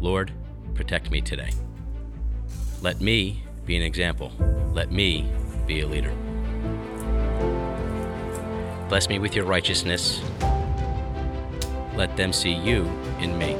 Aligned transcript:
Lord, 0.00 0.32
protect 0.74 1.10
me 1.10 1.20
today. 1.20 1.50
Let 2.80 3.02
me 3.02 3.42
be 3.66 3.76
an 3.76 3.82
example. 3.82 4.32
Let 4.72 4.90
me 4.90 5.30
be 5.66 5.80
a 5.80 5.86
leader. 5.86 6.12
Bless 8.88 9.08
me 9.08 9.18
with 9.18 9.36
your 9.36 9.44
righteousness. 9.44 10.22
Let 11.94 12.16
them 12.16 12.32
see 12.32 12.52
you 12.52 12.84
in 13.20 13.36
me. 13.36 13.54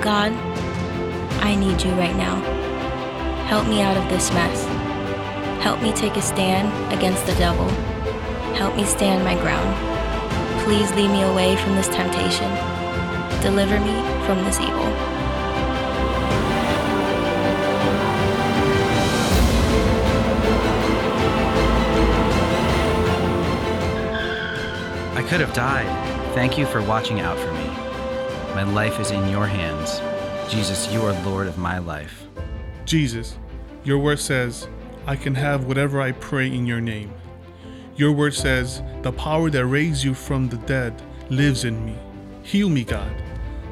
God, 0.00 0.32
I 1.42 1.56
need 1.56 1.82
you 1.82 1.90
right 1.92 2.14
now. 2.14 2.36
Help 3.46 3.66
me 3.66 3.82
out 3.82 3.96
of 3.96 4.08
this 4.08 4.30
mess. 4.30 4.64
Help 5.62 5.82
me 5.82 5.92
take 5.92 6.16
a 6.16 6.22
stand 6.22 6.70
against 6.92 7.26
the 7.26 7.34
devil. 7.34 7.68
Help 8.56 8.76
me 8.76 8.84
stand 8.84 9.24
my 9.24 9.34
ground. 9.34 9.74
Please 10.64 10.90
lead 10.92 11.08
me 11.08 11.22
away 11.22 11.56
from 11.56 11.74
this 11.74 11.88
temptation. 11.88 12.50
Deliver 13.42 13.78
me 13.80 13.94
from 14.24 14.42
this 14.44 14.60
evil. 14.60 14.86
I 25.16 25.26
could 25.28 25.40
have 25.40 25.52
died. 25.52 26.34
Thank 26.34 26.56
you 26.56 26.64
for 26.66 26.80
watching 26.82 27.20
out 27.20 27.38
for 27.38 27.52
me. 27.52 27.66
My 28.54 28.62
life 28.62 29.00
is 29.00 29.10
in 29.10 29.28
your 29.28 29.46
hands. 29.46 30.00
Jesus, 30.52 30.92
you 30.92 31.02
are 31.02 31.12
Lord 31.24 31.46
of 31.46 31.58
my 31.58 31.78
life. 31.78 32.24
Jesus, 32.84 33.36
your 33.82 33.98
word 33.98 34.20
says, 34.20 34.68
I 35.06 35.16
can 35.16 35.34
have 35.34 35.64
whatever 35.64 36.00
I 36.00 36.12
pray 36.12 36.46
in 36.46 36.66
your 36.66 36.80
name. 36.80 37.12
Your 37.96 38.12
word 38.12 38.34
says, 38.34 38.82
the 39.02 39.12
power 39.12 39.50
that 39.50 39.66
raised 39.66 40.02
you 40.02 40.14
from 40.14 40.48
the 40.48 40.56
dead 40.56 41.00
lives 41.30 41.64
in 41.64 41.84
me. 41.84 41.96
Heal 42.42 42.68
me, 42.68 42.82
God. 42.82 43.12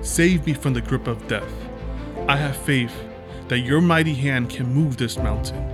Save 0.01 0.47
me 0.47 0.55
from 0.55 0.75
the 0.75 0.81
grip 0.81 1.09
of 1.09 1.27
death. 1.27 1.53
I 2.29 2.37
have 2.37 2.57
faith 2.57 2.95
that 3.49 3.61
your 3.61 3.81
mighty 3.81 4.15
hand 4.15 4.49
can 4.49 4.73
move 4.73 4.97
this 4.97 5.17
mountain. 5.17 5.69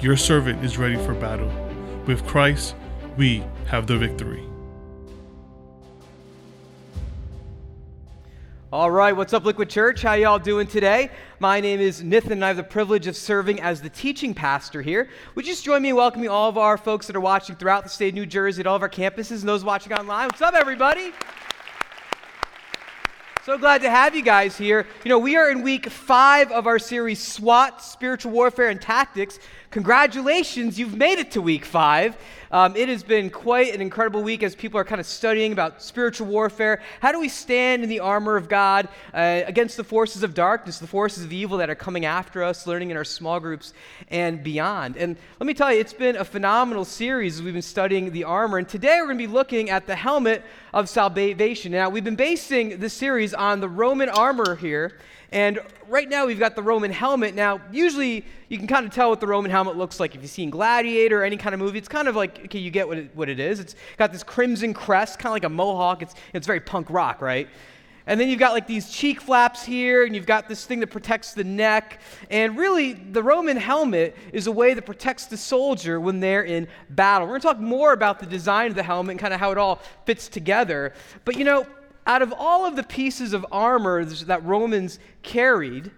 Your 0.00 0.16
servant 0.16 0.62
is 0.64 0.78
ready 0.78 0.96
for 0.96 1.14
battle. 1.14 1.50
With 2.06 2.26
Christ, 2.26 2.74
we 3.16 3.44
have 3.66 3.86
the 3.86 3.96
victory. 3.96 4.49
All 8.72 8.88
right, 8.88 9.16
what's 9.16 9.32
up, 9.32 9.44
Liquid 9.44 9.68
Church? 9.68 10.00
How 10.00 10.12
y'all 10.12 10.38
doing 10.38 10.68
today? 10.68 11.10
My 11.40 11.58
name 11.58 11.80
is 11.80 12.04
Nathan, 12.04 12.30
and 12.30 12.44
I 12.44 12.46
have 12.46 12.56
the 12.56 12.62
privilege 12.62 13.08
of 13.08 13.16
serving 13.16 13.60
as 13.60 13.82
the 13.82 13.90
teaching 13.90 14.32
pastor 14.32 14.80
here. 14.80 15.08
Would 15.34 15.44
you 15.44 15.52
just 15.52 15.64
join 15.64 15.82
me 15.82 15.88
in 15.88 15.96
welcoming 15.96 16.28
all 16.28 16.48
of 16.48 16.56
our 16.56 16.78
folks 16.78 17.08
that 17.08 17.16
are 17.16 17.20
watching 17.20 17.56
throughout 17.56 17.82
the 17.82 17.90
state 17.90 18.10
of 18.10 18.14
New 18.14 18.26
Jersey 18.26 18.60
at 18.60 18.68
all 18.68 18.76
of 18.76 18.82
our 18.82 18.88
campuses 18.88 19.40
and 19.40 19.48
those 19.48 19.64
watching 19.64 19.92
online? 19.92 20.26
What's 20.26 20.40
up, 20.40 20.54
everybody? 20.54 21.10
So 23.44 23.58
glad 23.58 23.82
to 23.82 23.90
have 23.90 24.14
you 24.14 24.22
guys 24.22 24.56
here. 24.56 24.86
You 25.02 25.08
know, 25.08 25.18
we 25.18 25.34
are 25.34 25.50
in 25.50 25.62
week 25.62 25.90
five 25.90 26.52
of 26.52 26.68
our 26.68 26.78
series, 26.78 27.18
SWAT, 27.18 27.82
Spiritual 27.82 28.30
Warfare 28.30 28.68
and 28.68 28.80
Tactics. 28.80 29.40
Congratulations, 29.72 30.78
you've 30.78 30.96
made 30.96 31.18
it 31.18 31.32
to 31.32 31.42
week 31.42 31.64
five. 31.64 32.16
Um, 32.52 32.74
it 32.74 32.88
has 32.88 33.04
been 33.04 33.30
quite 33.30 33.72
an 33.74 33.80
incredible 33.80 34.24
week 34.24 34.42
as 34.42 34.56
people 34.56 34.80
are 34.80 34.84
kind 34.84 35.00
of 35.00 35.06
studying 35.06 35.52
about 35.52 35.80
spiritual 35.80 36.26
warfare. 36.26 36.82
How 36.98 37.12
do 37.12 37.20
we 37.20 37.28
stand 37.28 37.84
in 37.84 37.88
the 37.88 38.00
armor 38.00 38.36
of 38.36 38.48
God 38.48 38.88
uh, 39.14 39.42
against 39.46 39.76
the 39.76 39.84
forces 39.84 40.24
of 40.24 40.34
darkness, 40.34 40.80
the 40.80 40.88
forces 40.88 41.24
of 41.24 41.32
evil 41.32 41.58
that 41.58 41.70
are 41.70 41.76
coming 41.76 42.04
after 42.04 42.42
us, 42.42 42.66
learning 42.66 42.90
in 42.90 42.96
our 42.96 43.04
small 43.04 43.38
groups 43.38 43.72
and 44.08 44.42
beyond? 44.42 44.96
And 44.96 45.16
let 45.38 45.46
me 45.46 45.54
tell 45.54 45.72
you, 45.72 45.78
it's 45.78 45.92
been 45.92 46.16
a 46.16 46.24
phenomenal 46.24 46.84
series 46.84 47.36
as 47.36 47.42
we've 47.42 47.52
been 47.54 47.62
studying 47.62 48.10
the 48.10 48.24
armor. 48.24 48.58
And 48.58 48.68
today 48.68 48.96
we're 48.98 49.06
going 49.06 49.18
to 49.18 49.26
be 49.28 49.32
looking 49.32 49.70
at 49.70 49.86
the 49.86 49.94
helmet 49.94 50.42
of 50.74 50.88
salvation. 50.88 51.70
Now, 51.70 51.88
we've 51.88 52.02
been 52.02 52.16
basing 52.16 52.80
this 52.80 52.94
series 52.94 53.32
on 53.32 53.60
the 53.60 53.68
Roman 53.68 54.08
armor 54.08 54.56
here. 54.56 54.98
And 55.32 55.60
right 55.88 56.08
now 56.08 56.26
we've 56.26 56.38
got 56.38 56.56
the 56.56 56.62
Roman 56.62 56.90
helmet. 56.90 57.34
Now, 57.34 57.60
usually 57.70 58.24
you 58.48 58.58
can 58.58 58.66
kind 58.66 58.84
of 58.84 58.92
tell 58.92 59.10
what 59.10 59.20
the 59.20 59.26
Roman 59.26 59.50
helmet 59.50 59.76
looks 59.76 60.00
like 60.00 60.14
if 60.14 60.22
you've 60.22 60.30
seen 60.30 60.50
Gladiator 60.50 61.20
or 61.20 61.24
any 61.24 61.36
kind 61.36 61.54
of 61.54 61.60
movie. 61.60 61.78
It's 61.78 61.88
kind 61.88 62.08
of 62.08 62.16
like, 62.16 62.46
okay, 62.46 62.58
you 62.58 62.70
get 62.70 62.88
what 62.88 62.98
it, 62.98 63.10
what 63.14 63.28
it 63.28 63.38
is. 63.38 63.60
It's 63.60 63.76
got 63.96 64.12
this 64.12 64.24
crimson 64.24 64.74
crest, 64.74 65.18
kind 65.18 65.30
of 65.30 65.34
like 65.34 65.44
a 65.44 65.48
mohawk. 65.48 66.02
It's, 66.02 66.14
it's 66.32 66.46
very 66.46 66.60
punk 66.60 66.90
rock, 66.90 67.20
right? 67.20 67.48
And 68.06 68.18
then 68.18 68.28
you've 68.28 68.40
got 68.40 68.52
like 68.52 68.66
these 68.66 68.90
cheek 68.90 69.20
flaps 69.20 69.62
here, 69.62 70.04
and 70.04 70.16
you've 70.16 70.26
got 70.26 70.48
this 70.48 70.64
thing 70.64 70.80
that 70.80 70.88
protects 70.88 71.32
the 71.32 71.44
neck. 71.44 72.00
And 72.28 72.56
really, 72.56 72.94
the 72.94 73.22
Roman 73.22 73.56
helmet 73.56 74.16
is 74.32 74.48
a 74.48 74.52
way 74.52 74.74
that 74.74 74.82
protects 74.82 75.26
the 75.26 75.36
soldier 75.36 76.00
when 76.00 76.18
they're 76.18 76.42
in 76.42 76.66
battle. 76.88 77.28
We're 77.28 77.38
going 77.38 77.42
to 77.42 77.46
talk 77.46 77.60
more 77.60 77.92
about 77.92 78.18
the 78.18 78.26
design 78.26 78.70
of 78.70 78.74
the 78.74 78.82
helmet 78.82 79.12
and 79.12 79.20
kind 79.20 79.32
of 79.32 79.38
how 79.38 79.52
it 79.52 79.58
all 79.58 79.80
fits 80.06 80.28
together. 80.28 80.92
But 81.24 81.36
you 81.36 81.44
know, 81.44 81.66
out 82.06 82.22
of 82.22 82.32
all 82.36 82.66
of 82.66 82.76
the 82.76 82.82
pieces 82.82 83.32
of 83.32 83.46
armor 83.52 84.04
that 84.04 84.44
Romans 84.44 84.98
carried, 85.22 85.90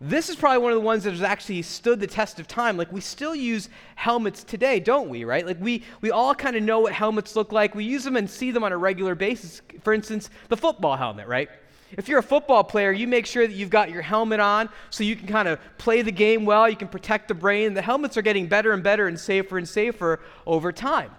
this 0.00 0.28
is 0.28 0.36
probably 0.36 0.58
one 0.58 0.72
of 0.72 0.76
the 0.76 0.84
ones 0.84 1.04
that 1.04 1.12
has 1.12 1.22
actually 1.22 1.62
stood 1.62 2.00
the 2.00 2.06
test 2.06 2.38
of 2.38 2.46
time. 2.46 2.76
Like 2.76 2.92
we 2.92 3.00
still 3.00 3.34
use 3.34 3.70
helmets 3.94 4.44
today, 4.44 4.78
don't 4.78 5.08
we? 5.08 5.24
Right? 5.24 5.46
Like 5.46 5.60
we 5.60 5.82
we 6.02 6.10
all 6.10 6.34
kind 6.34 6.54
of 6.54 6.62
know 6.62 6.80
what 6.80 6.92
helmets 6.92 7.34
look 7.34 7.50
like. 7.50 7.74
We 7.74 7.84
use 7.84 8.04
them 8.04 8.16
and 8.16 8.28
see 8.28 8.50
them 8.50 8.62
on 8.62 8.72
a 8.72 8.76
regular 8.76 9.14
basis. 9.14 9.62
For 9.82 9.94
instance, 9.94 10.28
the 10.48 10.56
football 10.56 10.96
helmet, 10.96 11.26
right? 11.26 11.48
If 11.92 12.08
you're 12.08 12.18
a 12.18 12.22
football 12.22 12.64
player, 12.64 12.92
you 12.92 13.06
make 13.06 13.26
sure 13.26 13.46
that 13.46 13.54
you've 13.54 13.70
got 13.70 13.90
your 13.90 14.02
helmet 14.02 14.40
on 14.40 14.68
so 14.90 15.04
you 15.04 15.16
can 15.16 15.28
kind 15.28 15.48
of 15.48 15.58
play 15.78 16.02
the 16.02 16.12
game 16.12 16.44
well, 16.44 16.68
you 16.68 16.76
can 16.76 16.88
protect 16.88 17.28
the 17.28 17.34
brain. 17.34 17.74
The 17.74 17.82
helmets 17.82 18.16
are 18.16 18.22
getting 18.22 18.48
better 18.48 18.72
and 18.72 18.82
better 18.82 19.06
and 19.06 19.18
safer 19.18 19.56
and 19.56 19.68
safer 19.68 20.20
over 20.46 20.72
time. 20.72 21.12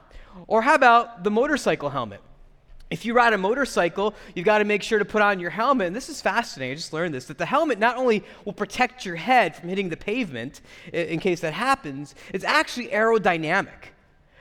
Or 0.45 0.61
how 0.61 0.75
about 0.75 1.23
the 1.23 1.31
motorcycle 1.31 1.89
helmet? 1.89 2.21
If 2.89 3.05
you 3.05 3.13
ride 3.13 3.33
a 3.33 3.37
motorcycle, 3.37 4.15
you've 4.33 4.45
got 4.45 4.59
to 4.59 4.65
make 4.65 4.81
sure 4.81 4.97
to 4.97 5.05
put 5.05 5.21
on 5.21 5.39
your 5.39 5.49
helmet. 5.49 5.87
And 5.87 5.95
this 5.95 6.07
is 6.07 6.21
fascinating. 6.21 6.71
I 6.71 6.75
just 6.75 6.93
learned 6.93 7.13
this 7.13 7.25
that 7.25 7.37
the 7.37 7.45
helmet 7.45 7.79
not 7.79 7.97
only 7.97 8.23
will 8.45 8.53
protect 8.53 9.05
your 9.05 9.17
head 9.17 9.55
from 9.55 9.69
hitting 9.69 9.89
the 9.89 9.97
pavement 9.97 10.61
in 10.93 11.19
case 11.19 11.41
that 11.41 11.53
happens, 11.53 12.15
it's 12.33 12.45
actually 12.45 12.87
aerodynamic. 12.89 13.91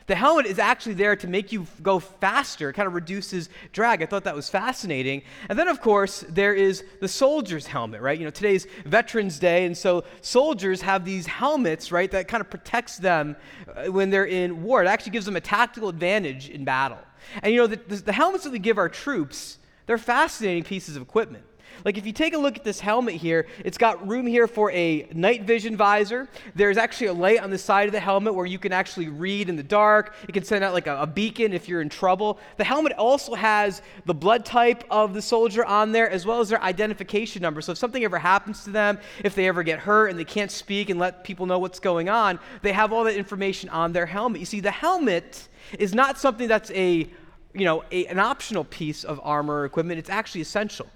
The 0.06 0.14
helmet 0.14 0.46
is 0.46 0.60
actually 0.60 0.94
there 0.94 1.16
to 1.16 1.26
make 1.26 1.50
you 1.50 1.66
go 1.82 1.98
faster, 1.98 2.70
it 2.70 2.74
kind 2.74 2.86
of 2.86 2.94
reduces 2.94 3.48
drag. 3.72 4.02
I 4.02 4.06
thought 4.06 4.22
that 4.22 4.36
was 4.36 4.48
fascinating. 4.48 5.22
And 5.48 5.58
then, 5.58 5.66
of 5.66 5.80
course, 5.80 6.24
there 6.28 6.54
is 6.54 6.84
the 7.00 7.08
soldier's 7.08 7.66
helmet, 7.66 8.00
right? 8.00 8.16
You 8.16 8.24
know, 8.24 8.30
today's 8.30 8.68
Veterans 8.84 9.40
Day, 9.40 9.64
and 9.64 9.76
so 9.76 10.04
soldiers 10.20 10.80
have 10.82 11.04
these 11.04 11.26
helmets, 11.26 11.90
right, 11.90 12.08
that 12.12 12.28
kind 12.28 12.40
of 12.40 12.48
protects 12.48 12.98
them 12.98 13.34
uh, 13.74 13.90
when 13.90 14.10
they're 14.10 14.26
in 14.26 14.62
war. 14.62 14.80
It 14.80 14.86
actually 14.86 15.10
gives 15.10 15.26
them 15.26 15.34
a 15.34 15.40
tactical 15.40 15.88
advantage 15.88 16.50
in 16.50 16.64
battle. 16.64 16.98
And 17.42 17.52
you 17.52 17.60
know, 17.60 17.66
the, 17.66 17.76
the, 17.76 17.96
the 17.96 18.12
helmets 18.12 18.44
that 18.44 18.50
we 18.50 18.58
give 18.58 18.78
our 18.78 18.88
troops, 18.88 19.58
they're 19.86 19.98
fascinating 19.98 20.64
pieces 20.64 20.96
of 20.96 21.02
equipment. 21.02 21.44
Like 21.84 21.98
if 21.98 22.06
you 22.06 22.12
take 22.12 22.34
a 22.34 22.38
look 22.38 22.56
at 22.56 22.64
this 22.64 22.80
helmet 22.80 23.14
here, 23.14 23.46
it's 23.64 23.78
got 23.78 24.06
room 24.06 24.26
here 24.26 24.46
for 24.46 24.70
a 24.72 25.08
night 25.12 25.44
vision 25.44 25.76
visor. 25.76 26.28
There's 26.54 26.76
actually 26.76 27.08
a 27.08 27.12
light 27.12 27.40
on 27.40 27.50
the 27.50 27.58
side 27.58 27.86
of 27.86 27.92
the 27.92 28.00
helmet 28.00 28.34
where 28.34 28.46
you 28.46 28.58
can 28.58 28.72
actually 28.72 29.08
read 29.08 29.48
in 29.48 29.56
the 29.56 29.62
dark. 29.62 30.14
It 30.28 30.32
can 30.32 30.44
send 30.44 30.64
out 30.64 30.72
like 30.72 30.86
a, 30.86 31.02
a, 31.02 31.06
beacon 31.06 31.52
if 31.52 31.68
you're 31.68 31.80
in 31.80 31.88
trouble. 31.88 32.38
The 32.56 32.64
helmet 32.64 32.92
also 32.94 33.34
has 33.34 33.82
the 34.04 34.14
blood 34.14 34.44
type 34.44 34.84
of 34.90 35.14
the 35.14 35.22
soldier 35.22 35.64
on 35.64 35.92
there 35.92 36.10
as 36.10 36.26
well 36.26 36.40
as 36.40 36.48
their 36.48 36.62
identification 36.62 37.42
number. 37.42 37.60
So 37.60 37.72
if 37.72 37.78
something 37.78 38.04
ever 38.04 38.18
happens 38.18 38.64
to 38.64 38.70
them, 38.70 38.98
if 39.24 39.34
they 39.34 39.48
ever 39.48 39.62
get 39.62 39.78
hurt 39.78 40.08
and 40.08 40.18
they 40.18 40.24
can't 40.24 40.50
speak 40.50 40.90
and 40.90 40.98
let 40.98 41.24
people 41.24 41.46
know 41.46 41.58
what's 41.58 41.80
going 41.80 42.08
on, 42.08 42.38
they 42.62 42.72
have 42.72 42.92
all 42.92 43.04
that 43.04 43.16
information 43.16 43.68
on 43.70 43.92
their 43.92 44.06
helmet. 44.06 44.40
You 44.40 44.46
see, 44.46 44.60
the 44.60 44.70
helmet 44.70 45.48
is 45.78 45.94
not 45.94 46.18
something 46.18 46.48
that's 46.48 46.70
a 46.72 47.08
you 47.56 47.64
know, 47.64 47.82
a, 47.90 48.06
an 48.06 48.18
optional 48.18 48.64
piece 48.64 49.02
of 49.02 49.18
armor 49.24 49.60
or 49.60 49.64
equipment. 49.64 49.98
It's 49.98 50.10
actually 50.10 50.42
essential. 50.42 50.86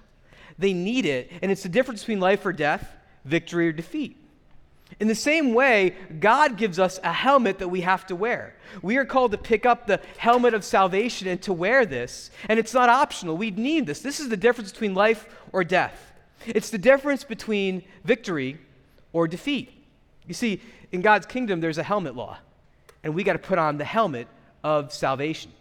They 0.59 0.73
need 0.73 1.05
it, 1.05 1.31
and 1.41 1.51
it's 1.51 1.63
the 1.63 1.69
difference 1.69 2.01
between 2.01 2.19
life 2.19 2.45
or 2.45 2.53
death, 2.53 2.95
victory 3.25 3.67
or 3.67 3.71
defeat. 3.71 4.17
In 4.99 5.07
the 5.07 5.15
same 5.15 5.53
way, 5.53 5.95
God 6.19 6.57
gives 6.57 6.77
us 6.77 6.99
a 7.03 7.11
helmet 7.11 7.59
that 7.59 7.69
we 7.69 7.81
have 7.81 8.05
to 8.07 8.15
wear. 8.15 8.55
We 8.81 8.97
are 8.97 9.05
called 9.05 9.31
to 9.31 9.37
pick 9.37 9.65
up 9.65 9.87
the 9.87 10.01
helmet 10.17 10.53
of 10.53 10.63
salvation 10.63 11.27
and 11.27 11.41
to 11.43 11.53
wear 11.53 11.85
this, 11.85 12.29
and 12.47 12.59
it's 12.59 12.73
not 12.73 12.89
optional. 12.89 13.37
We 13.37 13.51
need 13.51 13.87
this. 13.87 14.01
This 14.01 14.19
is 14.19 14.29
the 14.29 14.37
difference 14.37 14.71
between 14.71 14.93
life 14.93 15.27
or 15.53 15.63
death. 15.63 16.11
It's 16.45 16.69
the 16.69 16.77
difference 16.77 17.23
between 17.23 17.83
victory 18.03 18.59
or 19.13 19.27
defeat. 19.27 19.71
You 20.27 20.33
see, 20.33 20.61
in 20.91 21.01
God's 21.01 21.25
kingdom, 21.25 21.61
there's 21.61 21.77
a 21.77 21.83
helmet 21.83 22.15
law, 22.15 22.37
and 23.03 23.15
we 23.15 23.23
got 23.23 23.33
to 23.33 23.39
put 23.39 23.57
on 23.57 23.77
the 23.77 23.85
helmet 23.85 24.27
of 24.63 24.91
salvation. 24.93 25.51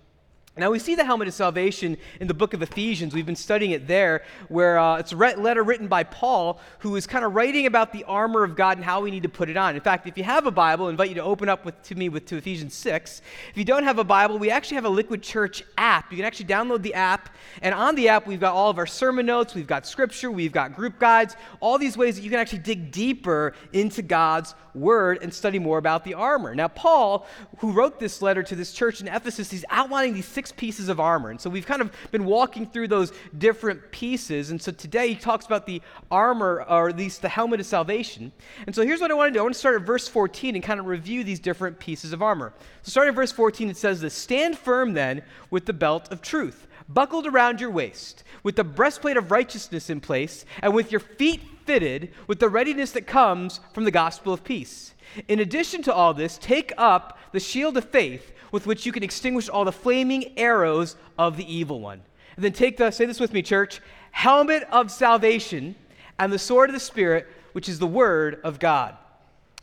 Now, 0.61 0.71
we 0.71 0.79
see 0.79 0.95
the 0.95 1.05
helmet 1.05 1.27
of 1.27 1.33
salvation 1.33 1.97
in 2.21 2.29
the 2.29 2.35
book 2.35 2.53
of 2.53 2.61
Ephesians. 2.61 3.15
We've 3.15 3.25
been 3.25 3.35
studying 3.35 3.71
it 3.71 3.89
there, 3.89 4.25
where 4.49 4.79
uh, 4.79 4.99
it's 4.99 5.13
a 5.13 5.17
letter 5.17 5.63
written 5.63 5.89
by 5.89 6.05
Paul, 6.05 6.61
who 6.81 6.97
is 6.97 7.07
kind 7.07 7.25
of 7.25 7.35
writing 7.35 7.65
about 7.65 7.95
the 7.95 8.05
armor 8.05 8.45
of 8.45 8.55
God 8.55 8.77
and 8.77 8.85
how 8.85 9.01
we 9.01 9.11
need 9.11 9.23
to 9.23 9.29
put 9.31 9.49
it 9.49 9.57
on. 9.57 9.75
In 9.75 9.81
fact, 9.81 10.07
if 10.07 10.19
you 10.19 10.25
have 10.25 10.45
a 10.45 10.51
Bible, 10.51 10.89
I 10.89 10.91
invite 10.91 11.09
you 11.09 11.15
to 11.15 11.23
open 11.23 11.49
up 11.49 11.65
with, 11.65 11.83
to 11.85 11.95
me 11.95 12.11
with 12.11 12.27
to 12.27 12.37
Ephesians 12.37 12.75
6. 12.75 13.23
If 13.51 13.57
you 13.57 13.65
don't 13.65 13.85
have 13.85 13.99
a 13.99 14.05
Bible, 14.05 14.39
we 14.39 14.51
actually 14.51 14.75
have 14.75 14.85
a 14.85 14.91
Liquid 14.91 15.23
Church 15.23 15.65
app. 15.79 16.11
You 16.11 16.19
can 16.19 16.27
actually 16.27 16.45
download 16.45 16.83
the 16.83 16.93
app, 16.93 17.35
and 17.63 17.75
on 17.75 17.95
the 17.95 18.11
app, 18.11 18.27
we've 18.27 18.39
got 18.39 18.55
all 18.55 18.69
of 18.69 18.77
our 18.77 18.87
sermon 18.87 19.25
notes, 19.25 19.55
we've 19.55 19.67
got 19.67 19.87
scripture, 19.87 20.31
we've 20.31 20.53
got 20.53 20.77
group 20.77 20.99
guides, 20.99 21.37
all 21.61 21.79
these 21.79 21.97
ways 21.97 22.17
that 22.17 22.23
you 22.23 22.29
can 22.29 22.39
actually 22.39 22.59
dig 22.59 22.91
deeper 22.91 23.55
into 23.73 24.03
God's 24.03 24.55
word 24.75 25.21
and 25.23 25.33
study 25.33 25.59
more 25.59 25.79
about 25.79 26.05
the 26.05 26.15
armor. 26.15 26.55
Now, 26.55 26.69
Paul, 26.69 27.27
who 27.59 27.73
wrote 27.73 27.99
this 27.99 28.23
letter 28.23 28.43
to 28.43 28.55
this 28.55 28.73
church 28.73 29.01
in 29.01 29.09
Ephesus, 29.09 29.51
he's 29.51 29.65
outlining 29.71 30.15
these 30.15 30.27
six 30.27 30.50
pieces 30.53 30.89
of 30.89 31.01
armor. 31.01 31.31
And 31.31 31.41
so 31.41 31.51
we've 31.51 31.67
kind 31.67 31.81
of 31.81 31.91
been 32.11 32.25
walking 32.25 32.67
through 32.67 32.89
those 32.89 33.13
different 33.37 33.91
pieces. 33.91 34.51
And 34.51 34.61
so 34.61 34.73
today 34.73 35.09
he 35.09 35.15
talks 35.15 35.47
about 35.47 35.67
the 35.67 35.83
armor, 36.11 36.65
or 36.69 36.89
at 36.89 36.97
least 36.97 37.23
the 37.23 37.29
helmet 37.29 37.61
of 37.61 37.67
salvation. 37.67 38.33
And 38.67 38.75
so 38.75 38.83
here's 38.83 39.01
what 39.01 39.11
I 39.11 39.15
want 39.15 39.31
to 39.31 39.33
do 39.35 39.41
I 39.41 39.43
want 39.43 39.55
to 39.55 39.59
start 39.59 39.81
at 39.81 39.87
verse 39.87 40.09
14 40.09 40.55
and 40.55 40.65
kind 40.65 40.81
of 40.81 40.87
review 40.87 41.25
these 41.25 41.41
different 41.41 41.79
pieces 41.79 42.13
of 42.13 42.23
armor. 42.23 42.53
So 42.83 42.91
starting 42.91 43.11
at 43.11 43.17
verse 43.17 43.33
14, 43.33 43.71
it 43.71 43.77
says 43.77 44.01
this 44.01 44.15
Stand 44.15 44.59
firm 44.59 44.95
then 44.95 45.23
with 45.51 45.67
the 45.67 45.73
belt 45.73 46.11
of 46.13 46.23
truth 46.23 46.67
buckled 46.93 47.27
around 47.27 47.61
your 47.61 47.71
waist, 47.71 48.25
with 48.43 48.57
the 48.57 48.65
breastplate 48.65 49.17
of 49.17 49.31
righteousness 49.31 49.91
in 49.91 50.01
place, 50.01 50.45
and 50.61 50.75
with 50.75 50.91
your 50.91 51.01
feet 51.01 51.41
fitted 51.65 52.13
with 52.27 52.41
the 52.41 52.49
readiness 52.49 52.91
that 52.93 53.07
comes 53.07 53.61
from 53.73 53.85
the 53.85 53.91
gospel 53.91 54.33
of 54.33 54.45
peace. 54.45 54.95
In 55.29 55.41
addition 55.41 55.83
to 55.83 55.95
all 55.95 56.15
this, 56.15 56.39
take 56.39 56.73
up 56.77 57.19
the 57.33 57.41
shield 57.41 57.77
of 57.77 57.85
faith 57.85 58.33
with 58.53 58.67
which 58.67 58.87
you 58.87 58.93
can 58.93 59.03
extinguish 59.03 59.49
all 59.49 59.65
the 59.65 59.73
flaming 59.73 60.39
arrows 60.39 60.97
of 61.19 61.37
the 61.37 61.53
evil 61.53 61.81
one. 61.81 62.03
And 62.37 62.45
then 62.45 62.53
take 62.53 62.77
the, 62.77 62.91
say 62.91 63.05
this 63.07 63.21
with 63.21 63.33
me, 63.33 63.43
church, 63.43 63.81
helmet 64.13 64.65
of 64.71 64.91
salvation 64.91 65.75
and 66.19 66.33
the 66.33 66.39
sword 66.39 66.71
of 66.71 66.75
the 66.75 66.81
Spirit, 66.81 67.27
which 67.53 67.69
is 67.69 67.79
the 67.79 67.87
word 67.87 68.41
of 68.45 68.59
God. 68.59 68.97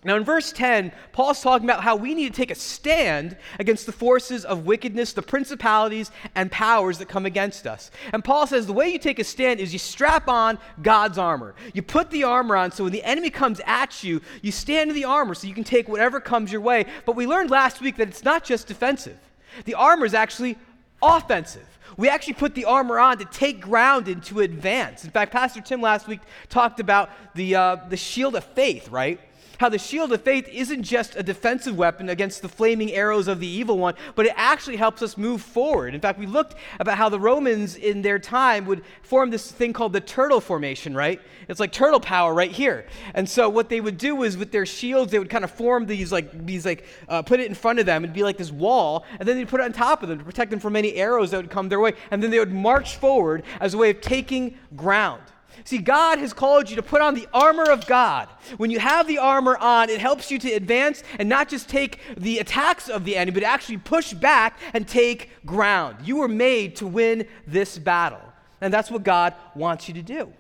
Now, 0.08 0.16
in 0.16 0.24
verse 0.24 0.54
10, 0.54 0.94
Paul's 1.12 1.42
talking 1.42 1.68
about 1.70 1.84
how 1.84 1.98
we 1.98 2.16
need 2.16 2.34
to 2.34 2.34
take 2.34 2.50
a 2.50 2.56
stand 2.56 3.36
against 3.60 3.86
the 3.86 3.92
forces 3.92 4.46
of 4.46 4.66
wickedness, 4.66 5.12
the 5.12 5.22
principalities 5.22 6.12
and 6.34 6.50
powers 6.50 6.98
that 7.00 7.10
come 7.10 7.26
against 7.26 7.68
us. 7.68 7.92
And 8.14 8.24
Paul 8.24 8.48
says 8.48 8.66
the 8.66 8.72
way 8.72 8.88
you 8.88 9.00
take 9.00 9.20
a 9.20 9.26
stand 9.26 9.60
is 9.60 9.74
you 9.74 9.80
strap 9.80 10.30
on 10.30 10.60
God's 10.82 11.18
armor. 11.18 11.56
You 11.74 11.82
put 11.82 12.10
the 12.10 12.24
armor 12.24 12.56
on 12.56 12.72
so 12.72 12.86
when 12.86 12.94
the 12.94 13.04
enemy 13.04 13.30
comes 13.30 13.60
at 13.66 14.02
you, 14.02 14.22
you 14.42 14.54
stand 14.54 14.90
in 14.90 14.96
the 14.96 15.04
armor 15.04 15.36
so 15.36 15.46
you 15.46 15.54
can 15.54 15.66
take 15.66 15.90
whatever 15.90 16.22
comes 16.22 16.54
your 16.54 16.62
way. 16.62 16.86
But 17.06 17.18
we 17.18 17.28
learned 17.28 17.52
last 17.52 17.82
week 17.82 17.98
that 17.98 18.08
it's 18.08 18.24
not 18.24 18.46
just 18.46 18.68
defensive, 18.68 19.20
the 19.66 19.74
armor 19.74 20.06
is 20.06 20.14
actually 20.14 20.58
offensive. 21.04 21.68
We 21.98 22.08
actually 22.08 22.36
put 22.36 22.56
the 22.56 22.64
armor 22.64 22.98
on 22.98 23.18
to 23.18 23.26
take 23.26 23.60
ground 23.60 24.08
and 24.08 24.24
to 24.24 24.40
advance. 24.40 25.04
In 25.04 25.12
fact, 25.12 25.34
Pastor 25.34 25.60
Tim 25.60 25.82
last 25.82 26.08
week 26.08 26.22
talked 26.48 26.80
about 26.80 27.10
the, 27.36 27.56
uh, 27.56 27.76
the 27.90 27.98
shield 27.98 28.36
of 28.36 28.46
faith, 28.46 28.88
right? 28.88 29.20
How 29.58 29.70
the 29.70 29.78
shield 29.80 30.12
of 30.14 30.22
faith 30.22 30.48
isn't 30.50 30.84
just 30.84 31.16
a 31.16 31.24
defensive 31.24 31.78
weapon 31.78 32.10
against 32.10 32.42
the 32.42 32.50
flaming 32.50 32.92
arrows 32.92 33.28
of 33.28 33.40
the 33.40 33.48
evil 33.48 33.78
one, 33.78 33.96
but 34.16 34.26
it 34.26 34.34
actually 34.36 34.78
helps 34.78 35.02
us 35.02 35.18
move 35.18 35.42
forward. 35.42 35.94
In 35.94 36.02
fact, 36.02 36.20
we 36.20 36.26
looked 36.26 36.56
about 36.80 36.98
how 36.98 37.10
the 37.10 37.20
Romans 37.20 37.76
in 37.76 38.02
their 38.02 38.20
time 38.20 38.66
would 38.66 38.84
form 39.02 39.30
this 39.30 39.52
thing 39.52 39.74
called 39.74 39.94
the 39.94 40.02
turtle 40.02 40.42
formation, 40.42 40.96
right? 40.96 41.22
It's 41.48 41.60
like 41.60 41.72
turtle 41.72 42.00
power 42.00 42.34
right 42.34 42.52
here. 42.52 42.86
And 43.14 43.28
so 43.28 43.50
what 43.50 43.70
they 43.70 43.82
would 43.82 43.98
do 43.98 44.24
is 44.24 44.38
with 44.38 44.52
their 44.52 44.66
shields, 44.66 45.12
they 45.12 45.20
would 45.20 45.30
kind 45.30 45.44
of 45.44 45.52
form 45.52 45.86
these 45.86 46.12
like 46.12 46.46
these 46.46 46.66
like 46.66 46.86
uh, 47.10 47.22
put 47.22 47.40
it 47.40 47.48
in 47.48 47.56
front 47.56 47.80
of 47.80 47.86
them. 47.86 48.04
It'd 48.04 48.14
be 48.14 48.24
like 48.24 48.38
this 48.38 48.52
wall, 48.52 49.06
and 49.20 49.28
then 49.28 49.38
they'd 49.38 49.48
put 49.48 49.62
it 49.62 49.64
on 49.64 49.74
top 49.74 50.04
of 50.04 50.10
them 50.10 50.20
to 50.20 50.26
protect 50.26 50.52
them 50.52 50.60
from 50.60 50.76
any 50.76 50.96
arrows 50.96 51.32
that 51.32 51.38
would 51.38 51.50
come 51.50 51.70
their 51.70 51.80
way. 51.80 51.94
And 52.12 52.22
then 52.22 52.32
they 52.32 52.40
would 52.40 52.54
march 52.54 52.98
forward 52.98 53.44
as 53.60 53.74
a 53.74 53.78
way 53.78 53.90
of 53.90 54.02
taking 54.02 54.58
ground. 54.76 55.22
See, 55.68 55.80
God 55.80 56.20
has 56.20 56.32
called 56.32 56.70
you 56.70 56.78
to 56.78 56.82
put 56.82 57.02
on 57.02 57.14
the 57.14 57.28
armor 57.34 57.70
of 57.70 57.86
God. 57.88 58.30
When 58.56 58.72
you 58.72 58.80
have 58.80 59.06
the 59.06 59.18
armor 59.18 59.58
on, 59.58 59.90
it 59.90 60.00
helps 60.00 60.32
you 60.32 60.40
to 60.40 60.52
advance 60.54 61.04
and 61.20 61.28
not 61.28 61.50
just 61.50 61.68
take 61.68 62.00
the 62.16 62.40
attacks 62.40 62.88
of 62.88 63.04
the 63.04 63.18
enemy, 63.18 63.34
but 63.34 63.44
actually 63.44 63.80
push 63.80 64.14
back 64.14 64.58
and 64.74 64.88
take 64.88 65.30
ground. 65.46 65.98
You 66.08 66.16
were 66.16 66.30
made 66.30 66.78
to 66.78 66.88
win 66.88 67.28
this 67.46 67.78
battle. 67.78 68.22
And 68.62 68.74
that's 68.74 68.90
what 68.90 69.04
God 69.04 69.34
wants 69.56 69.90
you 69.90 69.94
to 69.96 70.02
do. 70.02 70.32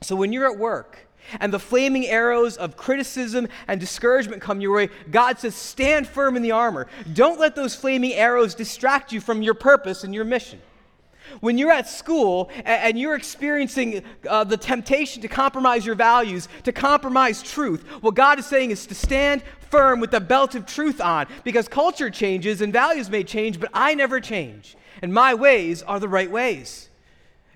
So 0.00 0.16
when 0.16 0.32
you're 0.32 0.50
at 0.50 0.58
work, 0.58 1.06
and 1.38 1.52
the 1.52 1.60
flaming 1.60 2.06
arrows 2.06 2.56
of 2.56 2.76
criticism 2.76 3.46
and 3.68 3.78
discouragement 3.78 4.42
come 4.42 4.60
your 4.60 4.74
way, 4.74 4.88
God 5.12 5.38
says, 5.38 5.54
stand 5.54 6.08
firm 6.08 6.36
in 6.36 6.42
the 6.42 6.50
armor. 6.50 6.88
Don't 7.12 7.38
let 7.38 7.54
those 7.54 7.76
flaming 7.76 8.14
arrows 8.14 8.56
distract 8.56 9.12
you 9.12 9.20
from 9.20 9.42
your 9.42 9.54
purpose 9.54 10.02
and 10.02 10.12
your 10.12 10.24
mission. 10.24 10.60
When 11.40 11.56
you're 11.56 11.70
at 11.70 11.88
school 11.88 12.50
and 12.64 12.98
you're 12.98 13.14
experiencing 13.14 14.02
uh, 14.28 14.44
the 14.44 14.56
temptation 14.56 15.22
to 15.22 15.28
compromise 15.28 15.86
your 15.86 15.94
values, 15.94 16.48
to 16.64 16.72
compromise 16.72 17.42
truth, 17.42 17.84
what 18.00 18.14
God 18.14 18.38
is 18.38 18.46
saying 18.46 18.70
is 18.70 18.86
to 18.86 18.94
stand 18.94 19.42
firm 19.70 20.00
with 20.00 20.10
the 20.10 20.20
belt 20.20 20.54
of 20.54 20.66
truth 20.66 21.00
on 21.00 21.26
because 21.44 21.68
culture 21.68 22.10
changes 22.10 22.60
and 22.60 22.72
values 22.72 23.08
may 23.08 23.24
change, 23.24 23.60
but 23.60 23.70
I 23.72 23.94
never 23.94 24.20
change. 24.20 24.76
And 25.02 25.14
my 25.14 25.34
ways 25.34 25.82
are 25.82 26.00
the 26.00 26.08
right 26.08 26.30
ways. 26.30 26.90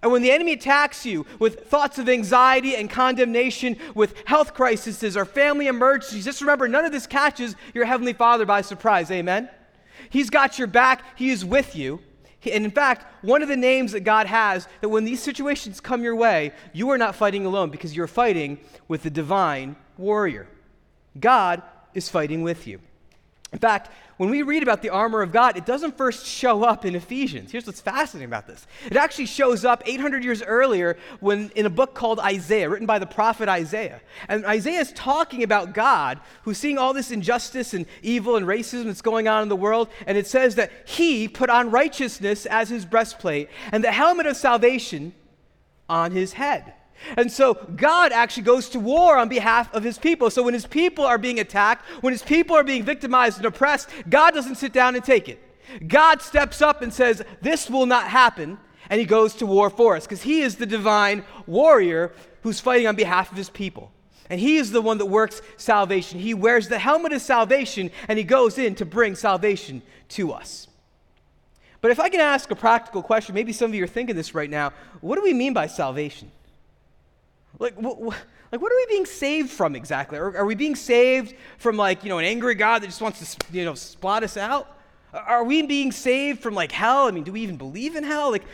And 0.05 0.13
when 0.13 0.21
the 0.21 0.31
enemy 0.31 0.53
attacks 0.53 1.07
you 1.07 1.25
with 1.39 1.67
thoughts 1.69 1.99
of 1.99 2.11
anxiety 2.11 2.77
and 2.77 2.91
condemnation, 2.91 3.77
with 3.95 4.15
health 4.27 4.53
crises 4.53 5.17
or 5.17 5.25
family 5.25 5.67
emergencies, 5.67 6.27
just 6.27 6.43
remember 6.43 6.69
none 6.69 6.85
of 6.85 6.93
this 6.93 7.07
catches 7.07 7.57
your 7.73 7.87
Heavenly 7.87 8.13
Father 8.13 8.45
by 8.45 8.61
surprise. 8.61 9.11
Amen? 9.11 9.49
He's 10.11 10.29
got 10.29 10.59
your 10.59 10.67
back, 10.67 11.03
He 11.17 11.31
is 11.31 11.43
with 11.43 11.75
you. 11.75 12.01
And 12.47 12.65
in 12.65 12.71
fact, 12.71 13.07
one 13.23 13.43
of 13.43 13.49
the 13.49 13.57
names 13.57 13.93
that 13.93 14.01
God 14.01 14.27
has 14.27 14.69
that 14.81 14.89
when 14.89 15.05
these 15.05 15.23
situations 15.23 15.81
come 15.81 16.03
your 16.03 16.17
way, 16.17 16.53
you 16.73 16.91
are 16.91 16.99
not 16.99 17.15
fighting 17.15 17.47
alone 17.47 17.71
because 17.71 17.97
you're 17.97 18.07
fighting 18.07 18.59
with 18.89 19.03
the 19.03 19.11
divine 19.11 19.77
warrior. 19.97 20.47
God 21.19 21.63
is 21.95 22.09
fighting 22.09 22.43
with 22.43 22.67
you. 22.67 22.81
In 23.53 23.59
fact, 23.59 23.91
when 24.17 24.31
we 24.31 24.43
read 24.43 24.63
about 24.63 24.83
the 24.83 24.91
armor 24.91 25.23
of 25.23 25.33
God, 25.33 25.57
it 25.57 25.67
doesn't 25.67 25.97
first 25.97 26.25
show 26.25 26.63
up 26.63 26.85
in 26.85 26.95
Ephesians. 26.95 27.51
Here's 27.51 27.67
what's 27.67 27.81
fascinating 27.81 28.29
about 28.29 28.47
this 28.47 28.67
it 28.87 28.97
actually 28.97 29.27
shows 29.27 29.65
up 29.65 29.83
800 29.87 30.23
years 30.23 30.43
earlier 30.43 30.97
when, 31.21 31.51
in 31.57 31.67
a 31.67 31.71
book 31.71 31.95
called 31.95 32.21
Isaiah, 32.21 32.69
written 32.69 32.87
by 32.87 32.99
the 32.99 33.07
prophet 33.07 33.49
Isaiah. 33.49 34.01
And 34.29 34.45
Isaiah 34.47 34.81
is 34.81 34.93
talking 34.93 35.43
about 35.43 35.75
God 35.75 36.21
who's 36.43 36.59
seeing 36.59 36.79
all 36.79 36.95
this 36.95 37.11
injustice 37.11 37.75
and 37.75 37.87
evil 38.03 38.37
and 38.37 38.47
racism 38.47 38.85
that's 38.85 39.03
going 39.03 39.27
on 39.27 39.43
in 39.43 39.49
the 39.49 39.57
world. 39.57 39.89
And 40.07 40.17
it 40.17 40.27
says 40.27 40.55
that 40.55 40.71
he 40.85 41.27
put 41.27 41.51
on 41.51 41.71
righteousness 41.71 42.47
as 42.47 42.69
his 42.69 42.85
breastplate 42.85 43.49
and 43.73 43.83
the 43.83 43.93
helmet 43.93 44.27
of 44.27 44.37
salvation 44.37 45.15
on 45.89 46.13
his 46.13 46.35
head. 46.35 46.75
And 47.17 47.31
so 47.31 47.55
God 47.55 48.13
actually 48.13 48.45
goes 48.45 48.69
to 48.71 48.81
war 48.81 49.17
on 49.19 49.29
behalf 49.29 49.73
of 49.75 49.85
his 49.85 49.99
people. 49.99 50.31
So 50.31 50.43
when 50.43 50.55
his 50.55 50.67
people 50.67 51.05
are 51.05 51.19
being 51.19 51.41
attacked, 51.41 51.85
when 52.03 52.13
his 52.13 52.23
people 52.23 52.57
are 52.57 52.65
being 52.65 52.83
victimized 52.83 53.37
and 53.39 53.47
oppressed, 53.47 53.91
God 54.09 54.33
doesn't 54.33 54.57
sit 54.57 54.73
down 54.73 54.95
and 54.95 55.05
take 55.05 55.29
it. 55.29 55.41
God 55.87 56.23
steps 56.23 56.63
up 56.63 56.83
and 56.83 56.93
says, 56.93 57.23
This 57.41 57.69
will 57.69 57.87
not 57.87 58.09
happen. 58.09 58.59
And 58.91 59.01
he 59.01 59.07
goes 59.07 59.35
to 59.37 59.47
war 59.47 59.71
for 59.71 59.97
us 59.97 60.05
because 60.05 60.23
he 60.23 60.43
is 60.43 60.57
the 60.57 60.67
divine 60.67 61.25
warrior 61.47 62.13
who's 62.43 62.61
fighting 62.61 62.87
on 62.87 62.97
behalf 62.97 63.31
of 63.31 63.39
his 63.39 63.49
people. 63.49 63.91
And 64.31 64.41
he 64.41 64.57
is 64.57 64.73
the 64.73 64.83
one 64.83 64.99
that 64.99 65.07
works 65.07 65.43
salvation. 65.57 66.19
He 66.19 66.35
wears 66.35 66.69
the 66.69 66.79
helmet 66.79 67.13
of 67.13 67.23
salvation 67.23 67.91
and 68.09 68.19
he 68.19 68.25
goes 68.25 68.59
in 68.59 68.75
to 68.77 68.85
bring 68.85 69.15
salvation 69.15 69.83
to 70.11 70.33
us. 70.33 70.69
But 71.81 71.91
if 71.91 72.01
I 72.01 72.09
can 72.09 72.21
ask 72.21 72.51
a 72.51 72.57
practical 72.57 73.03
question, 73.03 73.35
maybe 73.35 73.53
some 73.53 73.71
of 73.71 73.75
you 73.75 73.85
are 73.85 73.89
thinking 73.89 74.17
this 74.17 74.35
right 74.35 74.49
now. 74.49 74.73
What 75.03 75.17
do 75.17 75.23
we 75.23 75.35
mean 75.35 75.53
by 75.53 75.67
salvation? 75.67 76.31
Like, 77.59 77.77
wh- 77.77 77.99
wh- 78.09 78.53
like, 78.53 78.61
what 78.61 78.73
are 78.73 78.77
we 78.77 78.87
being 78.89 79.07
saved 79.07 79.51
from 79.51 79.75
exactly? 79.77 80.19
Are, 80.19 80.37
are, 80.37 80.45
we 80.45 80.55
being 80.55 80.75
saved 80.75 81.35
from, 81.59 81.77
like, 81.77 82.05
you 82.05 82.09
know, 82.09 82.19
an 82.19 82.25
angry 82.25 82.55
God 82.55 82.83
that 82.83 82.87
just 82.87 83.01
wants 83.01 83.35
to, 83.35 83.57
you 83.57 83.65
know, 83.65 83.75
spot 83.75 84.23
us 84.23 84.37
out? 84.37 84.79
Are 85.13 85.45
we 85.45 85.63
being 85.63 85.93
saved 85.93 86.41
from, 86.41 86.55
like, 86.55 86.73
hell? 86.73 87.07
I 87.07 87.13
mean, 87.13 87.23
do 87.23 87.33
we 87.33 87.41
even 87.43 87.57
believe 87.57 87.95
in 87.95 88.03
hell? 88.03 88.33
Like, 88.33 88.45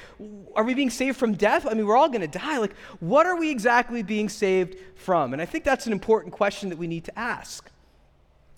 are 0.55 0.65
we 0.65 0.75
being 0.75 0.91
saved 0.91 1.17
from 1.17 1.35
death? 1.35 1.67
I 1.67 1.73
mean, 1.73 1.87
we're 1.87 1.97
all 1.97 2.09
going 2.09 2.21
to 2.21 2.39
die. 2.39 2.59
Like, 2.59 2.77
what 3.01 3.27
are 3.27 3.37
we 3.37 3.51
exactly 3.51 4.03
being 4.03 4.29
saved 4.29 4.77
from? 4.97 5.33
And 5.33 5.41
I 5.41 5.47
think 5.47 5.65
that's 5.65 5.87
an 5.87 5.93
important 5.93 6.35
question 6.35 6.69
that 6.69 6.77
we 6.79 6.87
need 6.87 7.05
to 7.05 7.19
ask. 7.19 7.71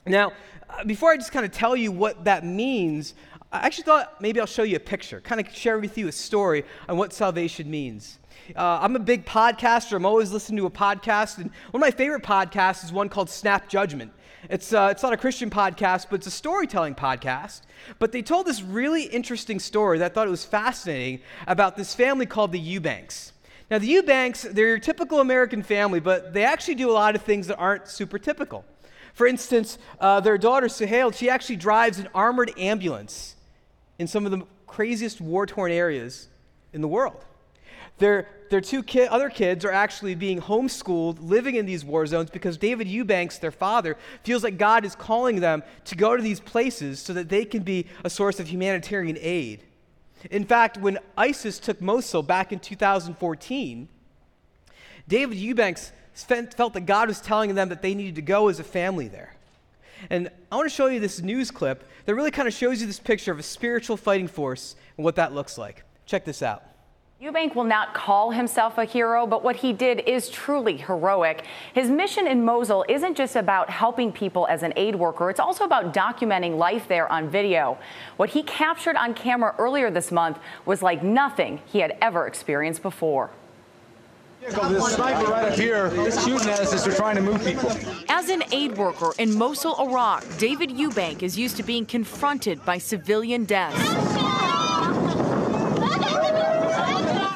Now, 0.05 0.33
uh, 0.69 0.83
before 0.85 1.13
I 1.13 1.17
just 1.17 1.31
kind 1.31 1.47
of 1.47 1.53
tell 1.53 1.77
you 1.77 1.93
what 1.93 2.25
that 2.25 2.45
means, 2.45 3.15
I 3.53 3.67
actually 3.67 3.85
thought 3.85 4.21
maybe 4.21 4.41
I'll 4.41 4.47
show 4.47 4.65
you 4.65 4.77
a 4.77 4.81
picture, 4.81 5.21
kind 5.21 5.41
of 5.41 5.55
share 5.55 5.79
with 5.79 5.97
you 5.97 6.09
a 6.09 6.13
story 6.13 6.65
on 6.89 6.97
what 6.97 7.13
salvation 7.13 7.71
means. 7.71 8.19
Uh, 8.57 8.81
I'm 8.83 8.97
a 8.97 9.01
big 9.01 9.25
podcaster. 9.25 9.97
I'm 9.97 10.07
always 10.07 10.33
listening 10.33 10.59
to 10.59 10.67
a 10.67 10.71
podcast. 10.71 11.39
And 11.39 11.51
one 11.71 11.83
of 11.83 11.87
my 11.87 11.91
favorite 11.91 12.23
podcasts 12.23 12.85
is 12.85 12.93
one 12.93 13.09
called 13.09 13.31
Snap 13.31 13.69
Judgment. 13.69 14.13
It's, 14.51 14.73
uh, 14.73 14.89
it's 14.91 15.03
not 15.03 15.13
a 15.13 15.17
Christian 15.17 15.51
podcast, 15.51 16.07
but 16.11 16.17
it's 16.17 16.27
a 16.27 16.33
storytelling 16.33 16.95
podcast. 16.95 17.63
But 17.99 18.13
they 18.13 18.23
told 18.23 18.47
this 18.47 18.63
really 18.63 19.05
interesting 19.05 19.61
story 19.61 19.99
that 19.99 20.11
I 20.11 20.15
thought 20.15 20.27
it 20.27 20.31
was 20.31 20.45
fascinating 20.45 21.21
about 21.47 21.77
this 21.77 21.95
family 21.95 22.27
called 22.27 22.53
the 22.53 22.59
Eubanks. 22.59 23.33
Now, 23.71 23.79
the 23.79 23.87
Eubanks, 23.87 24.43
they're 24.43 24.67
your 24.67 24.79
typical 24.79 25.21
American 25.21 25.63
family, 25.63 26.01
but 26.01 26.35
they 26.35 26.45
actually 26.45 26.75
do 26.75 26.91
a 26.91 26.93
lot 26.93 27.15
of 27.15 27.23
things 27.23 27.47
that 27.47 27.57
aren't 27.57 27.89
super 27.89 28.19
typical. 28.19 28.65
For 29.15 29.27
instance, 29.27 29.79
uh, 30.01 30.21
their 30.21 30.37
daughter, 30.37 30.67
Sahale, 30.67 31.15
she 31.15 31.31
actually 31.31 31.57
drives 31.57 31.99
an 31.99 32.09
armored 32.15 32.53
ambulance 32.59 33.37
in 33.99 34.07
some 34.07 34.25
of 34.27 34.33
the 34.33 34.43
craziest 34.67 35.21
war 35.21 35.47
torn 35.47 35.71
areas 35.71 36.29
in 36.73 36.81
the 36.81 36.89
world. 36.89 37.25
Their, 37.99 38.29
their 38.51 38.61
two 38.61 38.83
ki- 38.83 39.07
other 39.07 39.31
kids 39.31 39.65
are 39.65 39.73
actually 39.73 40.15
being 40.15 40.41
homeschooled, 40.41 41.19
living 41.21 41.55
in 41.55 41.67
these 41.67 41.85
war 41.85 42.07
zones 42.07 42.31
because 42.31 42.57
David 42.57 42.89
Eubanks, 42.89 43.39
their 43.39 43.51
father, 43.51 43.97
feels 44.25 44.43
like 44.43 44.59
God 44.59 44.85
is 44.85 44.95
calling 44.95 45.41
them 45.41 45.63
to 45.85 45.95
go 45.95 46.17
to 46.17 46.23
these 46.23 46.41
places 46.41 47.01
so 47.01 47.13
that 47.13 47.29
they 47.29 47.45
can 47.45 47.63
be 47.63 47.87
a 48.05 48.11
source 48.11 48.41
of 48.41 48.49
humanitarian 48.49 49.17
aid. 49.21 49.63
In 50.31 50.45
fact, 50.45 50.79
when 50.79 50.99
ISIS 51.17 51.59
took 51.59 51.81
Mosul 51.81 52.23
back 52.23 52.53
in 52.53 52.61
2014, 52.61 53.89
David 55.09 55.37
Eubanks 55.39 55.93
felt 56.15 56.75
that 56.75 56.87
God 56.87 57.09
was 57.09 57.21
telling 57.21 57.55
them 57.55 57.69
that 57.71 57.83
they 57.83 57.95
needed 57.95 58.15
to 58.17 58.23
go 58.23 58.49
as 58.49 58.61
a 58.61 58.65
family 58.65 59.09
there. 59.09 59.35
And 60.11 60.31
I 60.51 60.57
want 60.57 60.69
to 60.69 60.75
show 60.75 60.87
you 60.87 61.01
this 61.01 61.21
news 61.21 61.51
clip 61.51 61.89
that 62.05 62.15
really 62.15 62.31
kind 62.31 62.49
of 62.49 62.55
shows 62.55 62.81
you 62.81 62.87
this 62.87 62.99
picture 62.99 63.33
of 63.33 63.39
a 63.39 63.43
spiritual 63.43 63.97
fighting 63.97 64.29
force 64.29 64.75
and 64.97 65.05
what 65.05 65.17
that 65.17 65.33
looks 65.33 65.59
like. 65.59 65.85
Check 66.07 66.25
this 66.25 66.43
out. 66.43 66.65
Eubank 67.23 67.55
will 67.55 67.63
not 67.63 67.95
call 67.95 68.33
himself 68.33 68.79
a 68.79 68.85
hero, 68.85 69.29
but 69.29 69.45
what 69.45 69.55
he 69.55 69.73
did 69.73 70.01
is 70.09 70.29
truly 70.29 70.77
heroic. 70.77 71.45
His 71.73 71.89
mission 71.89 72.27
in 72.27 72.45
Mosul 72.45 72.85
isn't 72.89 73.17
just 73.17 73.37
about 73.37 73.71
helping 73.71 74.11
people 74.11 74.49
as 74.49 74.65
an 74.65 74.73
aid 74.75 74.97
worker, 74.97 75.31
it's 75.31 75.39
also 75.39 75.63
about 75.63 75.95
documenting 75.95 76.59
life 76.59 76.89
there 76.89 77.11
on 77.13 77.31
video. 77.31 77.79
What 78.17 78.31
he 78.31 78.43
captured 78.43 78.97
on 78.97 79.15
camera 79.15 79.55
earlier 79.57 79.89
this 79.89 80.11
month 80.11 80.41
was 80.67 80.83
like 80.83 81.05
nothing 81.05 81.61
he 81.67 81.79
had 81.79 81.97
ever 82.03 82.27
experienced 82.27 82.83
before. 82.83 83.31
This 84.41 84.55
sniper 84.95 85.31
right 85.31 85.53
up 85.53 85.57
here 85.57 85.91
shooting 86.11 86.49
at 86.49 86.59
us 86.59 86.75
as 86.75 86.85
we're 86.85 86.97
trying 86.97 87.15
to 87.15 87.23
move 87.23 87.45
people. 87.45 87.71
As 88.09 88.31
an 88.31 88.43
aid 88.51 88.77
worker 88.77 89.13
in 89.21 89.33
Mosul, 89.39 89.77
Iraq, 89.79 90.25
David 90.39 90.71
Eubank 90.71 91.23
is 91.23 91.39
used 91.39 91.57
to 91.59 91.63
being 91.63 91.87
confronted 91.87 92.65
by 92.65 92.79
civilian 92.79 93.45
deaths. 93.45 94.42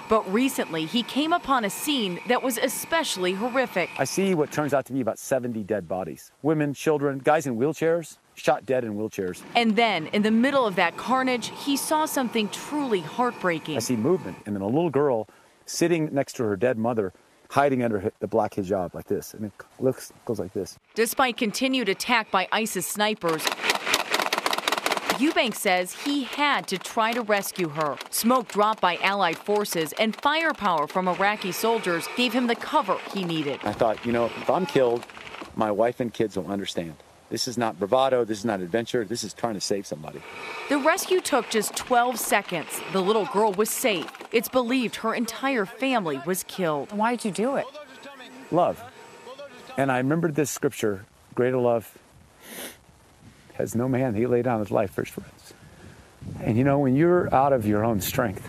But 0.09 0.31
recently, 0.33 0.87
he 0.87 1.03
came 1.03 1.33
upon 1.33 1.65
a 1.65 1.71
scene 1.71 2.21
that 2.29 2.43
was 2.43 2.59
especially 2.59 3.33
horrific. 3.33 3.91
I 3.99 4.05
see 4.05 4.35
what 4.35 4.53
turns 4.53 4.73
out 4.73 4.87
to 4.87 4.93
be 4.93 5.01
about 5.01 5.19
70 5.19 5.65
dead 5.65 5.89
bodies 5.89 6.33
women, 6.43 6.75
children, 6.75 7.19
guys 7.19 7.47
in 7.47 7.57
wheelchairs, 7.57 8.19
shot 8.35 8.65
dead 8.67 8.85
in 8.85 8.95
wheelchairs. 8.95 9.43
And 9.55 9.77
then, 9.77 10.07
in 10.09 10.23
the 10.23 10.31
middle 10.31 10.67
of 10.67 10.77
that 10.77 10.97
carnage, 10.97 11.51
he 11.65 11.77
saw 11.77 12.07
something 12.07 12.49
truly 12.51 13.01
heartbreaking. 13.01 13.77
I 13.77 13.81
see 13.81 13.97
movement, 13.97 14.39
and 14.47 14.55
then 14.55 14.63
a 14.63 14.67
little 14.67 14.91
girl 14.91 15.29
sitting 15.65 16.15
next 16.15 16.35
to 16.35 16.45
her 16.45 16.57
dead 16.57 16.79
mother, 16.79 17.13
hiding 17.51 17.83
under 17.83 18.13
the 18.21 18.27
black 18.27 18.55
hijab 18.55 18.95
like 18.95 19.07
this. 19.07 19.35
And 19.35 19.47
it 19.47 19.53
looks, 19.81 20.13
goes 20.25 20.39
like 20.39 20.53
this. 20.53 20.79
Despite 20.95 21.37
continued 21.37 21.89
attack 21.89 22.31
by 22.31 22.49
ISIS 22.53 22.87
snipers, 22.87 23.45
Eubank 25.19 25.55
says 25.55 25.95
he 25.95 26.25
had 26.25 26.67
to 26.69 26.77
try 26.77 27.13
to 27.13 27.23
rescue 27.23 27.69
her. 27.71 27.97
Smoke 28.11 28.49
dropped 28.49 28.83
by 28.83 28.97
Allied 28.97 29.39
forces 29.39 29.95
and 29.99 30.15
firepower 30.15 30.87
from 30.87 31.09
Iraqi 31.09 31.53
soldiers 31.53 32.07
gave 32.19 32.35
him 32.35 32.47
the 32.47 32.55
cover 32.55 32.99
he 33.15 33.25
needed. 33.25 33.59
I 33.65 33.73
thought, 33.73 34.05
you 34.05 34.13
know, 34.13 34.27
if 34.27 34.51
I'm 34.51 34.67
killed, 34.67 35.07
my 35.55 35.71
wife 35.71 36.01
and 36.01 36.13
kids 36.13 36.37
will 36.37 36.49
understand. 36.49 36.97
This 37.31 37.49
is 37.49 37.57
not 37.57 37.79
bravado. 37.79 38.25
This 38.25 38.39
is 38.41 38.45
not 38.45 38.61
adventure. 38.61 39.07
This 39.07 39.25
is 39.25 39.33
trying 39.33 39.55
to 39.55 39.61
save 39.61 39.87
somebody. 39.87 40.21
The 40.69 40.79
rescue 40.79 41.23
took 41.23 41.49
just 41.49 41.75
12 41.75 42.19
seconds. 42.19 42.69
The 42.93 43.01
little 43.01 43.25
girl 43.33 43.53
was 43.53 43.71
safe. 43.71 44.11
It's 44.33 44.51
believed 44.51 44.97
her 44.97 45.15
entire 45.15 45.65
family 45.65 46.21
was 46.27 46.43
killed. 46.45 46.93
Why 46.93 47.17
did 47.17 47.25
you 47.25 47.31
do 47.31 47.57
it? 47.57 47.65
Love. 48.51 48.85
And 49.79 49.91
I 49.91 49.97
remembered 49.97 50.35
this 50.35 50.51
scripture 50.51 51.07
greater 51.35 51.59
love 51.59 51.97
has 53.59 53.75
no 53.75 53.89
man. 53.89 54.15
He 54.15 54.27
laid 54.27 54.45
down 54.45 54.61
his 54.61 54.71
life 54.71 54.93
for 54.93 55.05
his 55.05 55.13
friends. 55.13 55.55
And 56.41 56.57
you 56.57 56.65
know, 56.65 56.79
when 56.79 56.97
you're 56.97 57.33
out 57.35 57.53
of 57.53 57.67
your 57.67 57.85
own 57.85 58.01
strength, 58.01 58.49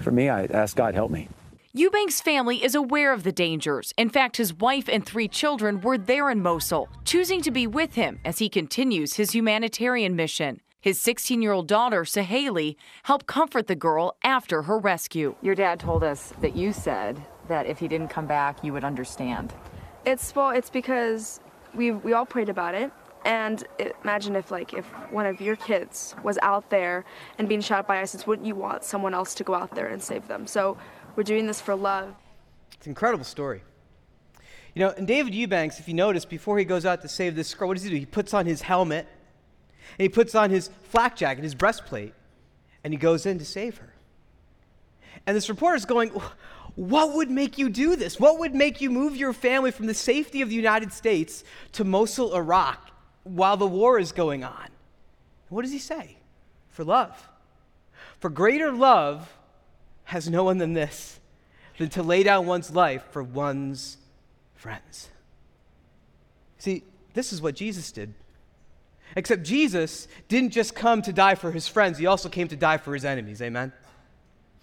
for 0.00 0.10
me, 0.10 0.28
I 0.28 0.44
ask 0.44 0.76
God, 0.76 0.94
help 0.94 1.10
me. 1.10 1.28
Eubank's 1.76 2.22
family 2.22 2.64
is 2.64 2.74
aware 2.74 3.12
of 3.12 3.22
the 3.22 3.32
dangers. 3.32 3.92
In 3.98 4.08
fact, 4.08 4.38
his 4.38 4.54
wife 4.54 4.88
and 4.88 5.04
three 5.04 5.28
children 5.28 5.82
were 5.82 5.98
there 5.98 6.30
in 6.30 6.40
Mosul, 6.40 6.88
choosing 7.04 7.42
to 7.42 7.50
be 7.50 7.66
with 7.66 7.96
him 7.96 8.18
as 8.24 8.38
he 8.38 8.48
continues 8.48 9.14
his 9.14 9.32
humanitarian 9.32 10.16
mission. 10.16 10.60
His 10.80 11.00
16 11.00 11.42
year 11.42 11.52
old 11.52 11.68
daughter, 11.68 12.04
Sahale, 12.04 12.76
helped 13.02 13.26
comfort 13.26 13.66
the 13.66 13.74
girl 13.74 14.16
after 14.22 14.62
her 14.62 14.78
rescue. 14.78 15.34
Your 15.42 15.54
dad 15.54 15.80
told 15.80 16.02
us 16.04 16.32
that 16.40 16.56
you 16.56 16.72
said 16.72 17.20
that 17.48 17.66
if 17.66 17.78
he 17.78 17.88
didn't 17.88 18.08
come 18.08 18.26
back, 18.26 18.62
you 18.62 18.72
would 18.72 18.84
understand. 18.84 19.52
It's 20.06 20.34
well, 20.34 20.50
it's 20.50 20.70
because 20.70 21.40
we 21.74 21.90
we 21.90 22.12
all 22.12 22.24
prayed 22.24 22.48
about 22.48 22.74
it, 22.74 22.92
and 23.26 23.66
imagine 24.04 24.36
if 24.36 24.52
like 24.52 24.72
if 24.72 24.86
one 25.10 25.26
of 25.26 25.40
your 25.40 25.56
kids 25.56 26.14
was 26.22 26.38
out 26.42 26.70
there 26.70 27.04
and 27.38 27.48
being 27.48 27.60
shot 27.60 27.88
by 27.88 28.00
ISIS, 28.00 28.24
wouldn't 28.24 28.46
you 28.46 28.54
want 28.54 28.84
someone 28.84 29.14
else 29.14 29.34
to 29.34 29.44
go 29.44 29.52
out 29.52 29.74
there 29.74 29.88
and 29.88 30.00
save 30.00 30.28
them? 30.28 30.46
So 30.46 30.78
we're 31.16 31.24
doing 31.24 31.48
this 31.48 31.60
for 31.60 31.74
love. 31.74 32.14
It's 32.74 32.86
an 32.86 32.90
incredible 32.90 33.24
story. 33.24 33.62
You 34.74 34.80
know, 34.80 34.94
and 34.96 35.08
David 35.08 35.34
Eubanks, 35.34 35.80
if 35.80 35.88
you 35.88 35.94
notice, 35.94 36.24
before 36.24 36.56
he 36.56 36.64
goes 36.64 36.86
out 36.86 37.02
to 37.02 37.08
save 37.08 37.34
this 37.34 37.52
girl, 37.52 37.66
what 37.66 37.74
does 37.74 37.82
he 37.82 37.90
do? 37.90 37.96
He 37.96 38.06
puts 38.06 38.32
on 38.32 38.46
his 38.46 38.62
helmet, 38.62 39.08
and 39.98 40.04
he 40.04 40.08
puts 40.08 40.36
on 40.36 40.50
his 40.50 40.70
flak 40.84 41.16
jacket, 41.16 41.42
his 41.42 41.54
breastplate, 41.54 42.14
and 42.84 42.92
he 42.92 42.98
goes 42.98 43.26
in 43.26 43.38
to 43.40 43.44
save 43.44 43.78
her. 43.78 43.92
And 45.26 45.36
this 45.36 45.48
reporter 45.48 45.76
is 45.76 45.84
going, 45.84 46.10
What 46.76 47.14
would 47.14 47.30
make 47.30 47.58
you 47.58 47.70
do 47.70 47.96
this? 47.96 48.20
What 48.20 48.38
would 48.38 48.54
make 48.54 48.80
you 48.80 48.90
move 48.90 49.16
your 49.16 49.32
family 49.32 49.72
from 49.72 49.86
the 49.86 49.94
safety 49.94 50.42
of 50.42 50.50
the 50.50 50.54
United 50.54 50.92
States 50.92 51.42
to 51.72 51.82
Mosul, 51.82 52.36
Iraq, 52.36 52.92
while 53.26 53.56
the 53.56 53.66
war 53.66 53.98
is 53.98 54.12
going 54.12 54.44
on? 54.44 54.68
What 55.48 55.62
does 55.62 55.72
he 55.72 55.78
say? 55.78 56.16
For 56.68 56.84
love. 56.84 57.28
For 58.20 58.30
greater 58.30 58.72
love 58.72 59.32
has 60.04 60.28
no 60.28 60.44
one 60.44 60.58
than 60.58 60.72
this, 60.72 61.20
than 61.78 61.88
to 61.90 62.02
lay 62.02 62.22
down 62.22 62.46
one's 62.46 62.70
life 62.70 63.04
for 63.10 63.22
one's 63.22 63.98
friends. 64.54 65.08
See, 66.58 66.84
this 67.14 67.32
is 67.32 67.42
what 67.42 67.54
Jesus 67.54 67.92
did. 67.92 68.14
Except 69.14 69.42
Jesus 69.42 70.08
didn't 70.28 70.50
just 70.50 70.74
come 70.74 71.02
to 71.02 71.12
die 71.12 71.34
for 71.34 71.50
his 71.50 71.68
friends, 71.68 71.98
he 71.98 72.06
also 72.06 72.28
came 72.28 72.48
to 72.48 72.56
die 72.56 72.76
for 72.76 72.94
his 72.94 73.04
enemies. 73.04 73.40
Amen? 73.42 73.72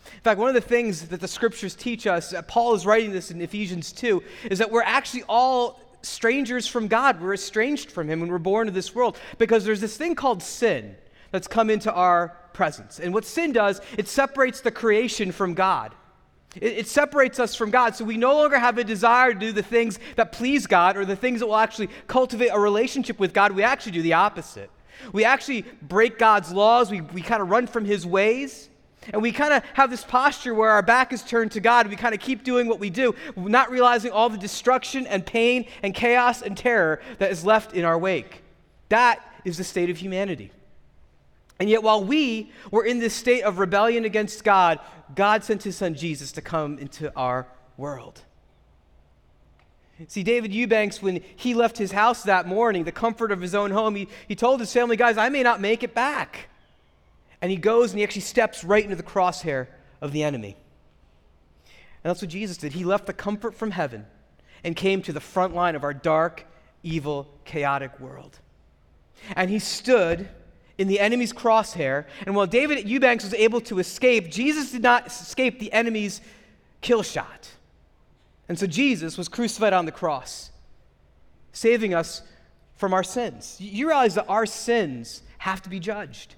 In 0.05 0.21
fact, 0.21 0.39
one 0.39 0.49
of 0.49 0.55
the 0.55 0.61
things 0.61 1.07
that 1.07 1.21
the 1.21 1.27
scriptures 1.27 1.75
teach 1.75 2.05
us, 2.07 2.33
Paul 2.47 2.73
is 2.75 2.85
writing 2.85 3.11
this 3.11 3.31
in 3.31 3.41
Ephesians 3.41 3.91
2, 3.93 4.21
is 4.51 4.59
that 4.59 4.69
we're 4.69 4.83
actually 4.83 5.23
all 5.29 5.79
strangers 6.03 6.67
from 6.67 6.87
God. 6.87 7.21
We're 7.21 7.33
estranged 7.33 7.91
from 7.91 8.09
him 8.09 8.19
when 8.19 8.29
we're 8.29 8.37
born 8.37 8.67
into 8.67 8.75
this 8.75 8.93
world 8.93 9.17
because 9.37 9.65
there's 9.65 9.81
this 9.81 9.97
thing 9.97 10.15
called 10.15 10.43
sin 10.43 10.95
that's 11.31 11.47
come 11.47 11.69
into 11.69 11.91
our 11.91 12.37
presence. 12.53 12.99
And 12.99 13.13
what 13.13 13.25
sin 13.25 13.51
does, 13.51 13.81
it 13.97 14.07
separates 14.07 14.61
the 14.61 14.71
creation 14.71 15.31
from 15.31 15.53
God. 15.53 15.93
It, 16.55 16.73
it, 16.73 16.87
separates 16.87 17.39
us 17.39 17.55
from 17.55 17.71
God. 17.71 17.95
So 17.95 18.05
we 18.05 18.17
no 18.17 18.35
longer 18.35 18.59
have 18.59 18.77
a 18.77 18.83
desire 18.83 19.33
to 19.33 19.39
do 19.39 19.51
the 19.51 19.63
things 19.63 19.97
that 20.15 20.31
please 20.31 20.67
God 20.67 20.97
or 20.97 21.05
the 21.05 21.15
things 21.15 21.39
that 21.39 21.47
will 21.47 21.55
actually 21.55 21.89
cultivate 22.07 22.49
a 22.49 22.59
relationship 22.59 23.19
with 23.19 23.33
God. 23.33 23.53
We 23.53 23.63
actually 23.63 23.93
do 23.93 24.03
the 24.03 24.13
opposite. 24.13 24.69
We 25.11 25.25
actually 25.25 25.65
break 25.81 26.19
God's 26.19 26.51
laws, 26.51 26.91
we, 26.91 27.01
we 27.01 27.21
kind 27.21 27.41
of 27.41 27.49
run 27.49 27.67
from 27.67 27.85
his 27.85 28.05
ways. 28.05 28.69
And 29.11 29.21
we 29.21 29.31
kind 29.31 29.53
of 29.53 29.63
have 29.73 29.89
this 29.89 30.03
posture 30.03 30.53
where 30.53 30.69
our 30.69 30.81
back 30.81 31.11
is 31.11 31.23
turned 31.23 31.51
to 31.53 31.59
God. 31.59 31.87
We 31.87 31.95
kind 31.95 32.13
of 32.13 32.21
keep 32.21 32.43
doing 32.43 32.67
what 32.67 32.79
we 32.79 32.89
do, 32.89 33.15
not 33.35 33.69
realizing 33.69 34.11
all 34.11 34.29
the 34.29 34.37
destruction 34.37 35.05
and 35.07 35.25
pain 35.25 35.65
and 35.81 35.93
chaos 35.93 36.41
and 36.41 36.55
terror 36.57 37.01
that 37.19 37.31
is 37.31 37.45
left 37.45 37.73
in 37.73 37.83
our 37.83 37.97
wake. 37.97 38.43
That 38.89 39.19
is 39.43 39.57
the 39.57 39.63
state 39.63 39.89
of 39.89 39.97
humanity. 39.97 40.51
And 41.59 41.69
yet, 41.69 41.83
while 41.83 42.03
we 42.03 42.51
were 42.71 42.83
in 42.83 42.99
this 42.99 43.13
state 43.13 43.43
of 43.43 43.59
rebellion 43.59 44.05
against 44.05 44.43
God, 44.43 44.79
God 45.15 45.43
sent 45.43 45.63
his 45.63 45.77
son 45.77 45.95
Jesus 45.95 46.31
to 46.33 46.41
come 46.41 46.79
into 46.79 47.11
our 47.15 47.47
world. 47.77 48.21
See, 50.07 50.23
David 50.23 50.53
Eubanks, 50.53 51.01
when 51.01 51.21
he 51.35 51.53
left 51.53 51.77
his 51.77 51.91
house 51.91 52.23
that 52.23 52.47
morning, 52.47 52.83
the 52.83 52.91
comfort 52.91 53.31
of 53.31 53.39
his 53.39 53.53
own 53.53 53.71
home, 53.71 53.95
he, 53.95 54.07
he 54.27 54.35
told 54.35 54.59
his 54.59 54.73
family, 54.73 54.97
guys, 54.97 55.17
I 55.17 55.29
may 55.29 55.43
not 55.43 55.61
make 55.61 55.83
it 55.83 55.93
back. 55.93 56.49
And 57.43 57.51
he 57.51 57.57
goes 57.57 57.91
and 57.91 57.99
he 57.99 58.05
actually 58.05 58.21
steps 58.21 58.63
right 58.63 58.81
into 58.81 58.95
the 58.95 59.03
crosshair 59.03 59.67
of 59.99 60.13
the 60.13 60.23
enemy. 60.23 60.55
And 61.65 62.09
that's 62.09 62.21
what 62.21 62.31
Jesus 62.31 62.55
did. 62.55 62.71
He 62.71 62.85
left 62.85 63.05
the 63.05 63.11
comfort 63.11 63.53
from 63.53 63.71
heaven 63.71 64.05
and 64.63 64.77
came 64.77 65.01
to 65.01 65.11
the 65.11 65.19
front 65.19 65.53
line 65.53 65.75
of 65.75 65.83
our 65.83 65.93
dark, 65.93 66.45
evil, 66.83 67.27
chaotic 67.43 67.99
world. 67.99 68.39
And 69.35 69.49
he 69.49 69.59
stood 69.59 70.29
in 70.77 70.87
the 70.87 71.01
enemy's 71.01 71.33
crosshair. 71.33 72.05
And 72.25 72.33
while 72.33 72.47
David 72.47 72.87
Eubanks 72.87 73.25
was 73.25 73.33
able 73.33 73.59
to 73.61 73.79
escape, 73.79 74.31
Jesus 74.31 74.71
did 74.71 74.81
not 74.81 75.07
escape 75.07 75.59
the 75.59 75.73
enemy's 75.73 76.21
kill 76.79 77.03
shot. 77.03 77.49
And 78.47 78.57
so 78.57 78.67
Jesus 78.67 79.17
was 79.17 79.27
crucified 79.27 79.73
on 79.73 79.83
the 79.83 79.91
cross, 79.91 80.49
saving 81.51 81.93
us 81.93 82.21
from 82.77 82.93
our 82.93 83.03
sins. 83.03 83.57
You 83.59 83.87
realize 83.87 84.15
that 84.15 84.29
our 84.29 84.45
sins 84.45 85.23
have 85.39 85.61
to 85.63 85.69
be 85.69 85.81
judged. 85.81 86.35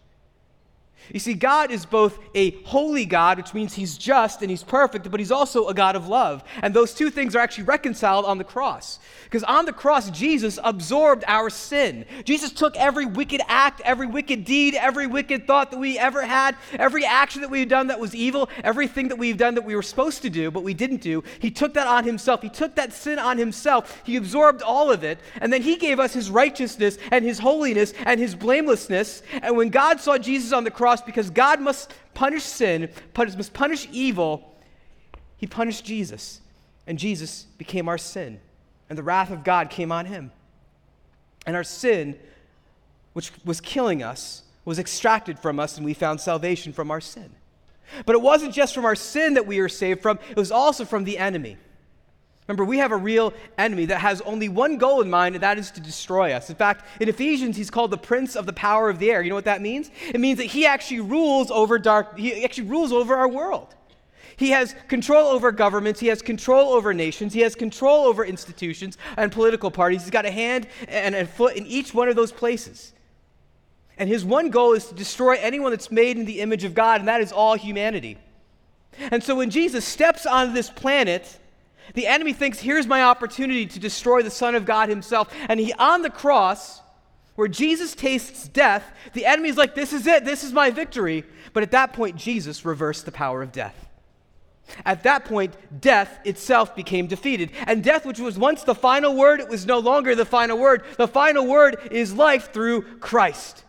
You 1.13 1.19
see, 1.19 1.35
God 1.35 1.71
is 1.71 1.85
both 1.85 2.17
a 2.33 2.51
holy 2.63 3.05
God, 3.05 3.37
which 3.37 3.53
means 3.53 3.73
he's 3.73 3.97
just 3.97 4.41
and 4.41 4.49
he's 4.49 4.63
perfect, 4.63 5.09
but 5.11 5.19
he's 5.19 5.31
also 5.31 5.67
a 5.67 5.73
God 5.73 5.95
of 5.95 6.07
love. 6.07 6.43
And 6.61 6.73
those 6.73 6.93
two 6.93 7.09
things 7.09 7.35
are 7.35 7.39
actually 7.39 7.65
reconciled 7.65 8.25
on 8.25 8.37
the 8.37 8.43
cross. 8.43 8.99
Because 9.23 9.43
on 9.43 9.65
the 9.65 9.73
cross, 9.73 10.09
Jesus 10.09 10.57
absorbed 10.63 11.23
our 11.27 11.49
sin. 11.49 12.05
Jesus 12.23 12.51
took 12.51 12.75
every 12.75 13.05
wicked 13.05 13.41
act, 13.47 13.81
every 13.85 14.07
wicked 14.07 14.45
deed, 14.45 14.73
every 14.73 15.05
wicked 15.05 15.45
thought 15.45 15.71
that 15.71 15.79
we 15.79 15.99
ever 15.99 16.25
had, 16.25 16.55
every 16.73 17.05
action 17.05 17.41
that 17.41 17.51
we've 17.51 17.69
done 17.69 17.87
that 17.87 17.99
was 17.99 18.15
evil, 18.15 18.49
everything 18.63 19.09
that 19.09 19.17
we've 19.17 19.37
done 19.37 19.55
that 19.55 19.65
we 19.65 19.75
were 19.75 19.83
supposed 19.83 20.23
to 20.23 20.29
do, 20.29 20.49
but 20.49 20.63
we 20.63 20.73
didn't 20.73 21.01
do. 21.01 21.23
He 21.39 21.51
took 21.51 21.75
that 21.75 21.87
on 21.87 22.03
himself. 22.03 22.41
He 22.41 22.49
took 22.49 22.75
that 22.75 22.93
sin 22.93 23.19
on 23.19 23.37
himself. 23.37 24.01
He 24.05 24.15
absorbed 24.15 24.63
all 24.63 24.91
of 24.91 25.03
it. 25.03 25.19
And 25.39 25.53
then 25.53 25.61
he 25.61 25.75
gave 25.75 25.99
us 25.99 26.13
his 26.13 26.31
righteousness 26.31 26.97
and 27.11 27.23
his 27.23 27.37
holiness 27.37 27.93
and 28.05 28.19
his 28.19 28.33
blamelessness. 28.33 29.21
And 29.43 29.55
when 29.55 29.69
God 29.69 29.99
saw 29.99 30.17
Jesus 30.17 30.51
on 30.51 30.63
the 30.63 30.71
cross, 30.71 30.84
cross 30.85 31.01
because 31.01 31.31
God 31.31 31.59
must 31.61 31.91
punish 32.13 32.43
sin, 32.43 32.89
must 33.17 33.53
punish 33.55 33.87
evil. 33.91 34.55
He 35.35 35.47
punished 35.47 35.83
Jesus, 35.83 36.41
and 36.85 36.99
Jesus 36.99 37.47
became 37.57 37.89
our 37.89 37.97
sin, 37.97 38.39
and 38.87 38.95
the 38.95 39.01
wrath 39.01 39.31
of 39.31 39.43
God 39.43 39.71
came 39.71 39.91
on 39.91 40.05
him. 40.05 40.31
And 41.47 41.55
our 41.55 41.63
sin, 41.63 42.19
which 43.13 43.31
was 43.43 43.59
killing 43.59 44.03
us, 44.03 44.43
was 44.63 44.77
extracted 44.77 45.39
from 45.39 45.59
us, 45.59 45.75
and 45.75 45.83
we 45.83 45.95
found 45.95 46.21
salvation 46.21 46.71
from 46.71 46.91
our 46.91 47.01
sin. 47.01 47.31
But 48.05 48.13
it 48.13 48.21
wasn't 48.21 48.53
just 48.53 48.75
from 48.75 48.85
our 48.85 48.93
sin 48.93 49.33
that 49.33 49.47
we 49.47 49.59
were 49.59 49.69
saved 49.69 50.03
from, 50.03 50.19
it 50.29 50.37
was 50.37 50.51
also 50.51 50.85
from 50.85 51.03
the 51.03 51.17
enemy. 51.17 51.57
Remember, 52.47 52.63
we 52.63 52.77
have 52.77 52.91
a 52.91 52.97
real 52.97 53.33
enemy 53.57 53.85
that 53.85 54.01
has 54.01 54.21
only 54.21 54.49
one 54.49 54.77
goal 54.77 55.01
in 55.01 55.09
mind, 55.09 55.35
and 55.35 55.43
that 55.43 55.57
is 55.57 55.71
to 55.71 55.81
destroy 55.81 56.31
us. 56.31 56.49
In 56.49 56.55
fact, 56.55 56.85
in 57.01 57.09
Ephesians, 57.09 57.57
he's 57.57 57.71
called 57.71 57.89
the 57.89 57.97
prince 57.97 58.35
of 58.35 58.45
the 58.45 58.53
power 58.53 58.87
of 58.87 58.99
the 58.99 59.11
air. 59.11 59.23
You 59.23 59.29
know 59.29 59.35
what 59.35 59.45
that 59.45 59.61
means? 59.61 59.89
It 60.13 60.19
means 60.19 60.37
that 60.37 60.45
he 60.45 60.65
actually 60.65 60.99
rules 60.99 61.49
over 61.49 61.79
dark, 61.79 62.17
he 62.17 62.43
actually 62.43 62.67
rules 62.67 62.91
over 62.91 63.15
our 63.15 63.27
world. 63.27 63.73
He 64.37 64.49
has 64.51 64.75
control 64.89 65.27
over 65.27 65.51
governments, 65.51 65.99
he 65.99 66.07
has 66.07 66.21
control 66.21 66.73
over 66.73 66.93
nations, 66.93 67.33
he 67.33 67.39
has 67.39 67.55
control 67.55 68.05
over 68.05 68.23
institutions 68.23 68.97
and 69.17 69.31
political 69.31 69.71
parties. 69.71 70.01
He's 70.01 70.11
got 70.11 70.25
a 70.25 70.31
hand 70.31 70.67
and 70.87 71.15
a 71.15 71.25
foot 71.25 71.55
in 71.55 71.65
each 71.65 71.93
one 71.93 72.09
of 72.09 72.15
those 72.15 72.31
places. 72.31 72.93
And 73.97 74.09
his 74.09 74.25
one 74.25 74.49
goal 74.49 74.73
is 74.73 74.87
to 74.87 74.93
destroy 74.93 75.37
anyone 75.39 75.71
that's 75.71 75.89
made 75.89 76.17
in 76.17 76.25
the 76.25 76.41
image 76.41 76.65
of 76.65 76.75
God, 76.75 76.99
and 76.99 77.07
that 77.07 77.21
is 77.21 77.31
all 77.31 77.55
humanity. 77.55 78.17
And 78.99 79.23
so 79.23 79.35
when 79.35 79.49
Jesus 79.49 79.85
steps 79.85 80.25
onto 80.25 80.53
this 80.53 80.69
planet, 80.69 81.39
the 81.93 82.07
enemy 82.07 82.33
thinks, 82.33 82.59
here's 82.59 82.87
my 82.87 83.03
opportunity 83.03 83.65
to 83.65 83.79
destroy 83.79 84.21
the 84.21 84.29
Son 84.29 84.55
of 84.55 84.65
God 84.65 84.89
himself. 84.89 85.33
And 85.47 85.59
he, 85.59 85.73
on 85.73 86.01
the 86.01 86.09
cross, 86.09 86.81
where 87.35 87.47
Jesus 87.47 87.93
tastes 87.93 88.47
death, 88.47 88.83
the 89.13 89.25
enemy's 89.25 89.57
like, 89.57 89.75
this 89.75 89.93
is 89.93 90.07
it, 90.07 90.25
this 90.25 90.43
is 90.43 90.53
my 90.53 90.71
victory. 90.71 91.23
But 91.53 91.63
at 91.63 91.71
that 91.71 91.93
point, 91.93 92.15
Jesus 92.15 92.65
reversed 92.65 93.05
the 93.05 93.11
power 93.11 93.41
of 93.41 93.51
death. 93.51 93.89
At 94.83 95.03
that 95.03 95.25
point, 95.25 95.55
death 95.79 96.19
itself 96.25 96.75
became 96.75 97.07
defeated. 97.07 97.51
And 97.67 97.83
death, 97.83 98.05
which 98.05 98.19
was 98.19 98.37
once 98.37 98.63
the 98.63 98.73
final 98.73 99.15
word, 99.15 99.39
it 99.39 99.47
was 99.47 99.65
no 99.65 99.79
longer 99.79 100.15
the 100.15 100.25
final 100.25 100.57
word. 100.57 100.83
The 100.97 101.07
final 101.07 101.45
word 101.45 101.77
is 101.91 102.13
life 102.13 102.51
through 102.51 102.97
Christ. 102.97 103.63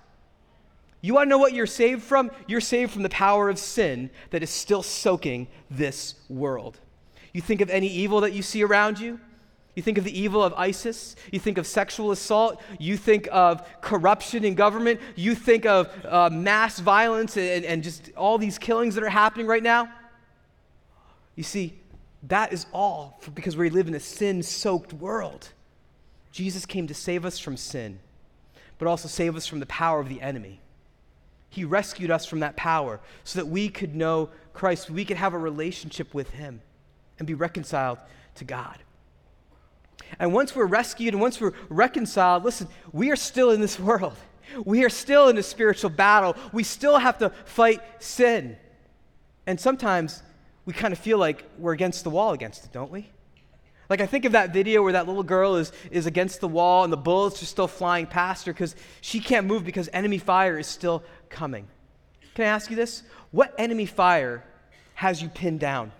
You 1.03 1.15
want 1.15 1.27
to 1.27 1.31
know 1.31 1.39
what 1.39 1.53
you're 1.53 1.67
saved 1.67 2.03
from? 2.03 2.31
You're 2.47 2.61
saved 2.61 2.93
from 2.93 3.03
the 3.03 3.09
power 3.11 3.49
of 3.49 3.59
sin 3.59 4.11
that 4.31 4.43
is 4.43 4.51
still 4.51 4.83
soaking 4.83 5.49
this 5.71 6.15
world. 6.29 6.81
You 7.37 7.43
think 7.43 7.61
of 7.61 7.69
any 7.69 7.89
evil 7.89 8.23
that 8.23 8.33
you 8.33 8.41
see 8.41 8.65
around 8.65 8.99
you. 8.99 9.21
You 9.75 9.83
think 9.83 9.99
of 9.99 10.05
the 10.05 10.19
evil 10.19 10.43
of 10.43 10.55
ISIS. 10.55 11.17
You 11.31 11.39
think 11.39 11.59
of 11.59 11.67
sexual 11.67 12.11
assault. 12.11 12.63
You 12.79 12.97
think 12.97 13.29
of 13.31 13.63
corruption 13.83 14.43
in 14.43 14.55
government. 14.55 15.03
You 15.17 15.35
think 15.35 15.67
of 15.67 15.93
uh, 16.07 16.31
mass 16.31 16.79
violence 16.79 17.37
and, 17.37 17.63
and 17.67 17.83
just 17.83 18.11
all 18.17 18.39
these 18.39 18.57
killings 18.57 18.95
that 18.95 19.05
are 19.05 19.11
happening 19.11 19.47
right 19.47 19.63
now. 19.63 19.93
You 21.35 21.43
see, 21.43 21.79
that 22.23 22.55
is 22.55 22.65
all 22.73 23.21
because 23.35 23.55
we 23.55 23.69
live 23.69 23.87
in 23.87 23.95
a 23.95 24.01
sin 24.01 24.43
soaked 24.43 24.95
world. 24.95 25.51
Jesus 26.33 26.65
came 26.65 26.87
to 26.87 26.95
save 26.95 27.27
us 27.27 27.39
from 27.39 27.59
sin, 27.59 27.99
but 28.79 28.89
also 28.89 29.09
save 29.09 29.37
us 29.37 29.47
from 29.47 29.61
the 29.61 29.67
power 29.67 30.01
of 30.01 30.09
the 30.09 30.23
enemy. 30.23 30.63
He 31.51 31.67
rescued 31.67 32.11
us 32.11 32.25
from 32.25 32.41
that 32.41 32.57
power 32.57 32.99
so 33.25 33.39
that 33.39 33.47
we 33.47 33.69
could 33.69 33.95
know 33.95 34.31
Christ, 34.55 34.89
we 34.89 35.05
could 35.05 35.19
have 35.19 35.35
a 35.35 35.39
relationship 35.39 36.15
with 36.15 36.31
Him 36.31 36.63
and 37.19 37.27
be 37.27 37.35
reconciled 37.35 37.99
to 38.37 38.45
God. 38.45 38.79
And 40.19 40.33
once 40.33 40.55
we're 40.55 40.67
rescued 40.67 41.15
and 41.15 41.21
once 41.21 41.41
we're 41.41 41.53
reconciled, 41.69 42.45
listen, 42.45 42.69
we 42.93 43.11
are 43.11 43.17
still 43.17 43.51
in 43.51 43.61
this 43.61 43.79
world. 43.81 44.17
We 44.65 44.85
are 44.85 44.89
still 44.89 45.29
in 45.29 45.37
a 45.39 45.43
spiritual 45.43 45.91
battle. 45.91 46.37
We 46.53 46.63
still 46.63 46.99
have 46.99 47.19
to 47.19 47.31
fight 47.45 47.81
sin. 48.03 48.57
And 49.47 49.59
sometimes 49.61 50.23
we 50.65 50.73
kind 50.73 50.93
of 50.93 50.99
feel 50.99 51.19
like 51.19 51.45
we're 51.59 51.73
against 51.73 52.05
the 52.05 52.11
wall 52.11 52.33
against 52.33 52.65
it, 52.65 52.73
don't 52.73 52.91
we? 52.91 53.09
Like, 53.89 54.01
I 54.01 54.07
think 54.07 54.25
of 54.25 54.33
that 54.33 54.53
video 54.53 54.83
where 54.83 54.95
that 54.95 55.07
little 55.07 55.23
girl 55.23 55.57
is, 55.57 55.71
is 55.93 56.07
against 56.07 56.41
the 56.41 56.49
wall 56.49 56.83
and 56.83 56.93
the 56.93 56.97
bullets 56.97 57.41
are 57.43 57.47
still 57.47 57.69
flying 57.69 58.07
past 58.07 58.47
her 58.47 58.53
because 58.53 58.75
she 59.01 59.21
can't 59.21 59.47
move 59.47 59.65
because 59.65 59.89
enemy 59.93 60.19
fire 60.19 60.59
is 60.59 60.67
still 60.67 61.05
coming. 61.29 61.69
Can 62.35 62.47
I 62.47 62.49
ask 62.49 62.69
you 62.69 62.77
this? 62.77 63.05
What 63.31 63.55
enemy 63.59 63.87
fire 63.87 64.45
has 64.95 65.23
you 65.23 65.29
pinned 65.29 65.61
down? 65.61 65.93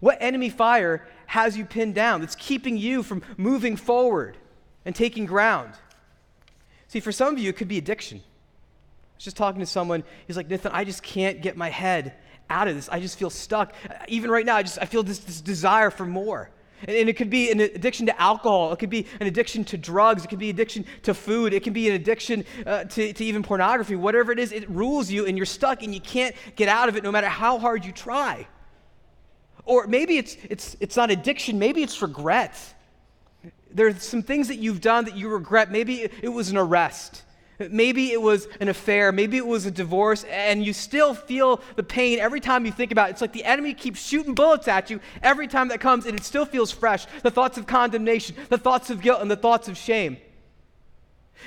What 0.00 0.18
enemy 0.20 0.50
fire 0.50 1.06
has 1.26 1.56
you 1.56 1.64
pinned 1.64 1.94
down 1.94 2.20
that's 2.20 2.36
keeping 2.36 2.76
you 2.76 3.02
from 3.02 3.22
moving 3.36 3.76
forward 3.76 4.36
and 4.84 4.94
taking 4.94 5.26
ground? 5.26 5.72
See, 6.88 7.00
for 7.00 7.12
some 7.12 7.34
of 7.34 7.38
you, 7.38 7.50
it 7.50 7.56
could 7.56 7.68
be 7.68 7.78
addiction. 7.78 8.18
I 8.18 9.16
was 9.16 9.24
just 9.24 9.36
talking 9.36 9.60
to 9.60 9.66
someone, 9.66 10.04
he's 10.26 10.36
like, 10.36 10.48
Nathan, 10.48 10.72
I 10.72 10.84
just 10.84 11.02
can't 11.02 11.40
get 11.40 11.56
my 11.56 11.70
head 11.70 12.14
out 12.50 12.68
of 12.68 12.76
this. 12.76 12.88
I 12.88 13.00
just 13.00 13.18
feel 13.18 13.30
stuck. 13.30 13.74
Even 14.08 14.30
right 14.30 14.46
now, 14.46 14.56
I 14.56 14.62
just 14.62 14.78
I 14.80 14.84
feel 14.84 15.02
this, 15.02 15.18
this 15.18 15.40
desire 15.40 15.90
for 15.90 16.06
more. 16.06 16.50
And, 16.82 16.94
and, 16.94 17.08
it 17.08 17.16
could 17.16 17.30
be 17.30 17.50
an 17.50 17.60
addiction 17.60 18.06
to 18.06 18.20
alcohol. 18.20 18.72
It 18.72 18.78
could 18.78 18.90
be 18.90 19.06
an 19.18 19.26
addiction 19.26 19.64
to 19.64 19.78
drugs. 19.78 20.24
It 20.24 20.28
could 20.28 20.38
be 20.38 20.50
addiction 20.50 20.84
to 21.04 21.14
food. 21.14 21.54
It 21.54 21.62
can 21.62 21.72
be 21.72 21.88
an 21.88 21.94
addiction 21.94 22.44
uh, 22.66 22.84
to, 22.84 23.12
to 23.14 23.24
even 23.24 23.42
pornography. 23.42 23.96
Whatever 23.96 24.32
it 24.32 24.38
is, 24.38 24.52
it 24.52 24.68
rules 24.68 25.10
you 25.10 25.26
and 25.26 25.38
you're 25.38 25.46
stuck 25.46 25.82
and 25.82 25.94
you 25.94 26.00
can't 26.00 26.36
get 26.54 26.68
out 26.68 26.88
of 26.88 26.96
it 26.96 27.02
no 27.02 27.10
matter 27.10 27.28
how 27.28 27.58
hard 27.58 27.84
you 27.84 27.92
try. 27.92 28.46
Or 29.66 29.86
maybe 29.86 30.16
it's, 30.16 30.36
it's, 30.48 30.76
it's 30.80 30.96
not 30.96 31.10
addiction, 31.10 31.58
maybe 31.58 31.82
it's 31.82 32.00
regret. 32.00 32.56
There's 33.70 34.02
some 34.02 34.22
things 34.22 34.48
that 34.48 34.56
you've 34.56 34.80
done 34.80 35.04
that 35.04 35.16
you 35.16 35.28
regret. 35.28 35.70
Maybe 35.70 36.08
it 36.22 36.28
was 36.28 36.48
an 36.50 36.56
arrest. 36.56 37.22
Maybe 37.58 38.12
it 38.12 38.20
was 38.20 38.48
an 38.60 38.68
affair. 38.68 39.12
Maybe 39.12 39.38
it 39.38 39.46
was 39.46 39.66
a 39.66 39.70
divorce, 39.70 40.24
and 40.24 40.64
you 40.64 40.72
still 40.72 41.14
feel 41.14 41.60
the 41.74 41.82
pain 41.82 42.18
every 42.18 42.40
time 42.40 42.66
you 42.66 42.72
think 42.72 42.92
about 42.92 43.08
it. 43.08 43.12
It's 43.12 43.20
like 43.20 43.32
the 43.32 43.44
enemy 43.44 43.74
keeps 43.74 44.00
shooting 44.00 44.34
bullets 44.34 44.68
at 44.68 44.88
you 44.90 45.00
every 45.22 45.48
time 45.48 45.68
that 45.68 45.80
comes, 45.80 46.06
and 46.06 46.18
it 46.18 46.24
still 46.24 46.44
feels 46.44 46.70
fresh. 46.70 47.06
The 47.22 47.30
thoughts 47.30 47.58
of 47.58 47.66
condemnation, 47.66 48.36
the 48.50 48.58
thoughts 48.58 48.90
of 48.90 49.00
guilt, 49.00 49.22
and 49.22 49.30
the 49.30 49.36
thoughts 49.36 49.68
of 49.68 49.76
shame. 49.76 50.18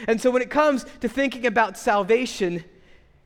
And 0.07 0.19
so 0.19 0.31
when 0.31 0.41
it 0.41 0.49
comes 0.49 0.85
to 1.01 1.09
thinking 1.09 1.45
about 1.45 1.77
salvation, 1.77 2.63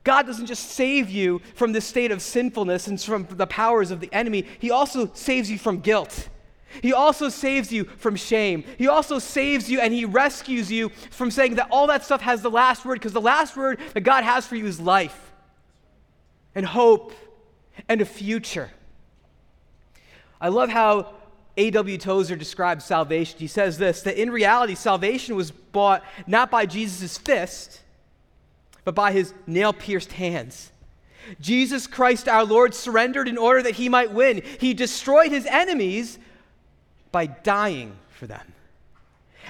God 0.04 0.26
doesn't 0.26 0.46
just 0.46 0.70
save 0.70 1.08
you 1.08 1.40
from 1.54 1.72
this 1.72 1.86
state 1.86 2.10
of 2.10 2.20
sinfulness 2.20 2.86
and 2.86 3.00
from 3.00 3.26
the 3.30 3.46
powers 3.46 3.90
of 3.90 4.00
the 4.00 4.12
enemy, 4.12 4.46
He 4.58 4.70
also 4.70 5.10
saves 5.14 5.50
you 5.50 5.58
from 5.58 5.80
guilt. 5.80 6.28
He 6.82 6.92
also 6.92 7.28
saves 7.28 7.72
you 7.72 7.84
from 7.84 8.16
shame. 8.16 8.64
He 8.76 8.86
also 8.86 9.18
saves 9.18 9.70
you 9.70 9.80
and 9.80 9.94
He 9.94 10.04
rescues 10.04 10.70
you 10.70 10.90
from 11.10 11.30
saying 11.30 11.54
that 11.54 11.68
all 11.70 11.86
that 11.86 12.04
stuff 12.04 12.20
has 12.20 12.42
the 12.42 12.50
last 12.50 12.84
word, 12.84 12.94
because 12.94 13.12
the 13.12 13.20
last 13.20 13.56
word 13.56 13.78
that 13.94 14.02
God 14.02 14.24
has 14.24 14.46
for 14.46 14.56
you 14.56 14.66
is 14.66 14.78
life 14.78 15.32
and 16.54 16.66
hope 16.66 17.12
and 17.88 18.00
a 18.00 18.04
future. 18.04 18.70
I 20.40 20.48
love 20.48 20.68
how 20.68 21.14
A.W. 21.56 21.96
Tozer 21.96 22.36
describes 22.36 22.84
salvation. 22.84 23.38
He 23.38 23.46
says 23.46 23.78
this 23.78 24.02
that 24.02 24.20
in 24.20 24.30
reality, 24.30 24.74
salvation 24.74 25.34
was 25.34 25.50
bought 25.50 26.04
not 26.26 26.50
by 26.50 26.66
Jesus' 26.66 27.16
fist 27.16 27.80
but 28.84 28.94
by 28.94 29.12
his 29.12 29.34
nail 29.46 29.72
pierced 29.72 30.12
hands. 30.12 30.70
Jesus 31.40 31.86
Christ 31.86 32.28
our 32.28 32.44
Lord 32.44 32.74
surrendered 32.74 33.28
in 33.28 33.38
order 33.38 33.62
that 33.62 33.76
he 33.76 33.88
might 33.88 34.12
win. 34.12 34.42
He 34.60 34.74
destroyed 34.74 35.30
his 35.30 35.46
enemies 35.46 36.18
by 37.10 37.26
dying 37.26 37.96
for 38.10 38.26
them 38.26 38.52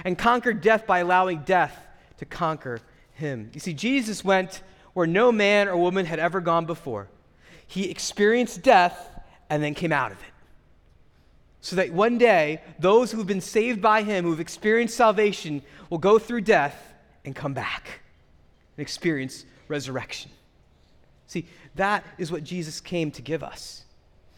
and 0.03 0.17
conquered 0.17 0.61
death 0.61 0.87
by 0.87 0.99
allowing 0.99 1.39
death 1.39 1.77
to 2.17 2.25
conquer 2.25 2.79
him. 3.13 3.49
You 3.53 3.59
see, 3.59 3.73
Jesus 3.73 4.23
went 4.23 4.61
where 4.93 5.07
no 5.07 5.31
man 5.31 5.67
or 5.67 5.75
woman 5.77 6.05
had 6.05 6.19
ever 6.19 6.39
gone 6.39 6.65
before. 6.65 7.09
He 7.67 7.89
experienced 7.89 8.61
death 8.61 9.09
and 9.49 9.61
then 9.61 9.73
came 9.73 9.91
out 9.91 10.11
of 10.11 10.19
it. 10.19 10.29
So 11.59 11.75
that 11.77 11.91
one 11.91 12.17
day, 12.17 12.61
those 12.79 13.11
who've 13.11 13.25
been 13.25 13.41
saved 13.41 13.81
by 13.81 14.03
him, 14.03 14.23
who've 14.23 14.39
experienced 14.39 14.95
salvation, 14.95 15.63
will 15.89 15.97
go 15.97 16.19
through 16.19 16.41
death 16.41 16.93
and 17.25 17.35
come 17.35 17.53
back 17.53 18.01
and 18.77 18.81
experience 18.81 19.45
resurrection. 19.67 20.31
See, 21.27 21.47
that 21.75 22.05
is 22.17 22.31
what 22.31 22.43
Jesus 22.43 22.79
came 22.79 23.11
to 23.11 23.21
give 23.21 23.43
us. 23.43 23.83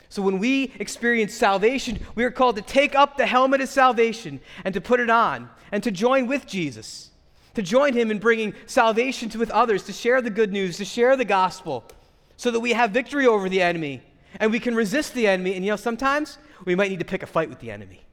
So 0.09 0.21
when 0.21 0.39
we 0.39 0.71
experience 0.79 1.33
salvation, 1.33 1.99
we 2.15 2.23
are 2.23 2.31
called 2.31 2.55
to 2.55 2.61
take 2.61 2.95
up 2.95 3.17
the 3.17 3.25
helmet 3.25 3.61
of 3.61 3.69
salvation 3.69 4.39
and 4.63 4.73
to 4.73 4.81
put 4.81 4.99
it 4.99 5.09
on 5.09 5.49
and 5.71 5.83
to 5.83 5.91
join 5.91 6.27
with 6.27 6.47
Jesus, 6.47 7.11
to 7.55 7.61
join 7.61 7.93
him 7.93 8.09
in 8.09 8.19
bringing 8.19 8.53
salvation 8.67 9.27
to 9.29 9.39
with 9.39 9.51
others, 9.51 9.83
to 9.83 9.93
share 9.93 10.21
the 10.21 10.29
good 10.29 10.53
news, 10.53 10.77
to 10.77 10.85
share 10.85 11.17
the 11.17 11.25
gospel, 11.25 11.83
so 12.37 12.51
that 12.51 12.59
we 12.59 12.71
have 12.73 12.91
victory 12.91 13.27
over 13.27 13.49
the 13.49 13.61
enemy 13.61 14.01
and 14.39 14.51
we 14.51 14.59
can 14.59 14.75
resist 14.75 15.13
the 15.13 15.27
enemy. 15.27 15.55
And 15.55 15.65
you 15.65 15.71
know, 15.71 15.77
sometimes 15.77 16.37
we 16.63 16.75
might 16.75 16.89
need 16.89 16.99
to 16.99 17.05
pick 17.05 17.23
a 17.23 17.27
fight 17.27 17.49
with 17.49 17.59
the 17.59 17.71
enemy. 17.71 18.05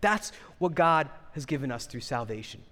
That's 0.00 0.32
what 0.58 0.74
God 0.74 1.08
has 1.32 1.46
given 1.46 1.70
us 1.70 1.86
through 1.86 2.00
salvation. 2.00 2.62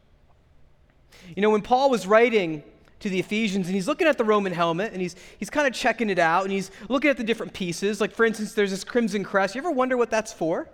You 1.35 1.42
know, 1.42 1.51
when 1.51 1.62
Paul 1.62 1.90
was 1.90 2.07
writing 2.07 2.62
to 3.01 3.09
the 3.09 3.18
Ephesians 3.18 3.66
and 3.66 3.75
he's 3.75 3.87
looking 3.87 4.07
at 4.07 4.18
the 4.18 4.25
Roman 4.25 4.53
helmet 4.53 4.92
and 4.92 5.01
he's, 5.01 5.14
he's 5.38 5.51
kind 5.51 5.66
of 5.66 5.73
checking 5.73 6.11
it 6.11 6.18
out 6.18 6.44
and 6.44 6.53
he's 6.53 6.71
looking 6.88 7.11
at 7.11 7.16
the 7.16 7.25
different 7.25 7.53
pieces. 7.53 8.01
Like, 8.01 8.12
for 8.12 8.25
instance, 8.25 8.55
there's 8.55 8.71
this 8.71 8.85
crimson 8.85 9.25
crest. 9.25 9.55
You 9.55 9.61
ever 9.61 9.71
wonder 9.71 9.97
what 9.97 10.11
that's 10.11 10.33
for? 10.33 10.68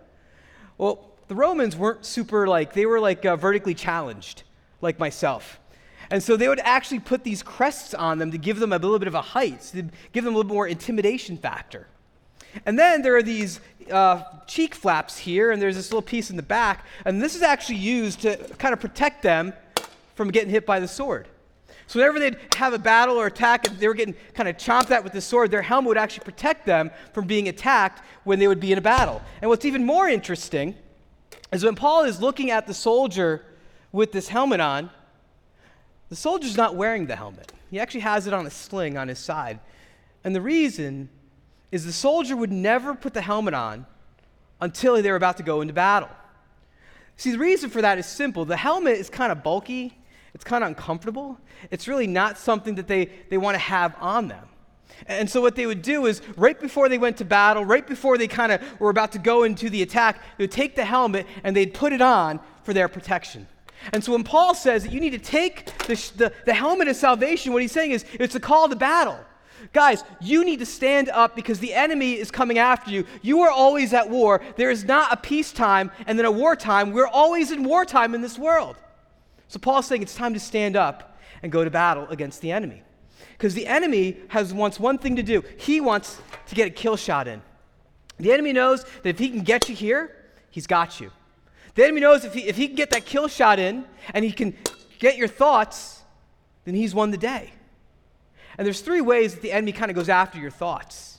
Well, 0.78 1.12
the 1.28 1.34
Romans 1.34 1.76
weren't 1.76 2.04
super 2.04 2.46
like, 2.46 2.72
they 2.72 2.86
were 2.86 3.00
like 3.00 3.24
uh, 3.24 3.36
vertically 3.36 3.74
challenged, 3.74 4.42
like 4.80 4.98
myself. 4.98 5.60
And 6.10 6.22
so 6.22 6.36
they 6.36 6.48
would 6.48 6.60
actually 6.60 7.00
put 7.00 7.24
these 7.24 7.42
crests 7.42 7.94
on 7.94 8.18
them 8.18 8.30
to 8.30 8.38
give 8.38 8.58
them 8.58 8.72
a 8.72 8.78
little 8.78 8.98
bit 8.98 9.08
of 9.08 9.14
a 9.14 9.22
height, 9.22 9.60
to 9.72 9.84
give 10.12 10.24
them 10.24 10.34
a 10.34 10.36
little 10.36 10.52
more 10.52 10.66
intimidation 10.66 11.36
factor. 11.36 11.88
And 12.66 12.78
then 12.78 13.02
there 13.02 13.16
are 13.16 13.22
these 13.22 13.60
uh, 13.90 14.22
cheek 14.46 14.74
flaps 14.74 15.18
here, 15.18 15.50
and 15.50 15.60
there's 15.60 15.76
this 15.76 15.90
little 15.90 16.02
piece 16.02 16.30
in 16.30 16.36
the 16.36 16.42
back, 16.42 16.86
and 17.04 17.20
this 17.20 17.34
is 17.34 17.42
actually 17.42 17.78
used 17.78 18.20
to 18.20 18.36
kind 18.58 18.72
of 18.72 18.80
protect 18.80 19.22
them 19.22 19.54
from 20.14 20.30
getting 20.30 20.50
hit 20.50 20.66
by 20.66 20.80
the 20.80 20.88
sword. 20.88 21.28
So 21.86 21.98
whenever 21.98 22.18
they'd 22.18 22.38
have 22.56 22.72
a 22.72 22.78
battle 22.78 23.16
or 23.16 23.26
attack, 23.26 23.66
and 23.66 23.78
they 23.78 23.88
were 23.88 23.94
getting 23.94 24.14
kind 24.32 24.48
of 24.48 24.56
chomped 24.56 24.90
at 24.90 25.04
with 25.04 25.12
the 25.12 25.20
sword, 25.20 25.50
their 25.50 25.62
helmet 25.62 25.88
would 25.88 25.98
actually 25.98 26.24
protect 26.24 26.64
them 26.66 26.90
from 27.12 27.26
being 27.26 27.48
attacked 27.48 28.02
when 28.24 28.38
they 28.38 28.48
would 28.48 28.60
be 28.60 28.72
in 28.72 28.78
a 28.78 28.82
battle. 28.82 29.20
And 29.42 29.50
what's 29.50 29.64
even 29.64 29.84
more 29.84 30.08
interesting 30.08 30.74
is 31.52 31.64
when 31.64 31.74
Paul 31.74 32.04
is 32.04 32.20
looking 32.20 32.50
at 32.50 32.66
the 32.66 32.74
soldier 32.74 33.44
with 33.92 34.12
this 34.12 34.28
helmet 34.28 34.60
on, 34.60 34.90
the 36.08 36.16
soldier's 36.16 36.56
not 36.56 36.74
wearing 36.74 37.06
the 37.06 37.16
helmet. 37.16 37.52
He 37.70 37.78
actually 37.78 38.00
has 38.00 38.26
it 38.26 38.32
on 38.32 38.46
a 38.46 38.50
sling 38.50 38.96
on 38.96 39.08
his 39.08 39.18
side. 39.18 39.60
And 40.22 40.34
the 40.34 40.40
reason 40.40 41.08
is 41.70 41.84
the 41.84 41.92
soldier 41.92 42.36
would 42.36 42.52
never 42.52 42.94
put 42.94 43.14
the 43.14 43.20
helmet 43.20 43.54
on 43.54 43.86
until 44.60 45.00
they 45.00 45.10
were 45.10 45.16
about 45.16 45.36
to 45.36 45.42
go 45.42 45.60
into 45.60 45.74
battle. 45.74 46.08
See, 47.16 47.30
the 47.30 47.38
reason 47.38 47.68
for 47.68 47.82
that 47.82 47.98
is 47.98 48.06
simple. 48.06 48.44
The 48.44 48.56
helmet 48.56 48.98
is 48.98 49.10
kind 49.10 49.30
of 49.30 49.42
bulky, 49.42 49.96
it's 50.34 50.44
kind 50.44 50.64
of 50.64 50.68
uncomfortable. 50.68 51.38
It's 51.70 51.86
really 51.86 52.06
not 52.06 52.36
something 52.38 52.74
that 52.74 52.88
they, 52.88 53.08
they 53.30 53.38
want 53.38 53.54
to 53.54 53.60
have 53.60 53.94
on 54.00 54.28
them. 54.28 54.48
And 55.06 55.28
so, 55.28 55.40
what 55.40 55.56
they 55.56 55.66
would 55.66 55.82
do 55.82 56.06
is, 56.06 56.22
right 56.36 56.58
before 56.58 56.88
they 56.88 56.98
went 56.98 57.16
to 57.18 57.24
battle, 57.24 57.64
right 57.64 57.86
before 57.86 58.16
they 58.16 58.28
kind 58.28 58.52
of 58.52 58.60
were 58.80 58.90
about 58.90 59.12
to 59.12 59.18
go 59.18 59.42
into 59.42 59.68
the 59.68 59.82
attack, 59.82 60.22
they 60.38 60.44
would 60.44 60.52
take 60.52 60.76
the 60.76 60.84
helmet 60.84 61.26
and 61.42 61.56
they'd 61.56 61.74
put 61.74 61.92
it 61.92 62.00
on 62.00 62.40
for 62.62 62.72
their 62.72 62.88
protection. 62.88 63.46
And 63.92 64.02
so 64.02 64.12
when 64.12 64.24
Paul 64.24 64.54
says 64.54 64.84
that 64.84 64.92
you 64.92 65.00
need 65.00 65.10
to 65.10 65.18
take 65.18 65.66
the, 65.80 65.94
the, 66.16 66.32
the, 66.46 66.54
helmet 66.54 66.88
of 66.88 66.96
salvation, 66.96 67.52
what 67.52 67.60
he's 67.60 67.72
saying 67.72 67.90
is 67.90 68.04
it's 68.14 68.34
a 68.34 68.40
call 68.40 68.68
to 68.68 68.76
battle. 68.76 69.18
Guys, 69.72 70.04
you 70.20 70.44
need 70.44 70.58
to 70.60 70.66
stand 70.66 71.08
up 71.10 71.34
because 71.34 71.58
the 71.58 71.72
enemy 71.72 72.14
is 72.14 72.30
coming 72.30 72.58
after 72.58 72.90
you. 72.90 73.04
You 73.22 73.40
are 73.40 73.50
always 73.50 73.92
at 73.92 74.08
war. 74.08 74.40
There 74.56 74.70
is 74.70 74.84
not 74.84 75.12
a 75.12 75.16
peacetime 75.16 75.90
and 76.06 76.18
then 76.18 76.26
a 76.26 76.30
wartime. 76.30 76.92
We're 76.92 77.08
always 77.08 77.50
in 77.50 77.64
wartime 77.64 78.14
in 78.14 78.20
this 78.20 78.38
world. 78.38 78.76
So 79.48 79.58
Paul's 79.58 79.86
saying 79.86 80.02
it's 80.02 80.14
time 80.14 80.34
to 80.34 80.40
stand 80.40 80.76
up 80.76 81.18
and 81.42 81.52
go 81.52 81.64
to 81.64 81.70
battle 81.70 82.06
against 82.08 82.40
the 82.40 82.52
enemy. 82.52 82.82
Because 83.32 83.54
the 83.54 83.66
enemy 83.66 84.16
has 84.28 84.52
wants 84.54 84.80
one 84.80 84.98
thing 84.98 85.16
to 85.16 85.22
do. 85.22 85.42
He 85.58 85.80
wants 85.80 86.20
to 86.46 86.54
get 86.54 86.66
a 86.66 86.70
kill 86.70 86.96
shot 86.96 87.28
in. 87.28 87.42
The 88.18 88.32
enemy 88.32 88.52
knows 88.52 88.84
that 88.84 89.08
if 89.08 89.18
he 89.18 89.28
can 89.28 89.40
get 89.40 89.68
you 89.68 89.74
here, 89.74 90.14
he's 90.50 90.66
got 90.66 91.00
you. 91.00 91.10
The 91.74 91.82
enemy 91.82 92.00
knows 92.00 92.24
if 92.24 92.32
he, 92.32 92.42
if 92.42 92.56
he 92.56 92.68
can 92.68 92.76
get 92.76 92.90
that 92.90 93.04
kill 93.04 93.28
shot 93.28 93.58
in 93.58 93.84
and 94.12 94.24
he 94.24 94.30
can 94.30 94.56
get 94.98 95.16
your 95.16 95.28
thoughts, 95.28 96.02
then 96.64 96.74
he's 96.74 96.94
won 96.94 97.10
the 97.10 97.18
day. 97.18 97.52
And 98.56 98.64
there's 98.64 98.80
three 98.80 99.00
ways 99.00 99.34
that 99.34 99.42
the 99.42 99.52
enemy 99.52 99.72
kind 99.72 99.90
of 99.90 99.96
goes 99.96 100.08
after 100.08 100.38
your 100.38 100.50
thoughts. 100.50 101.18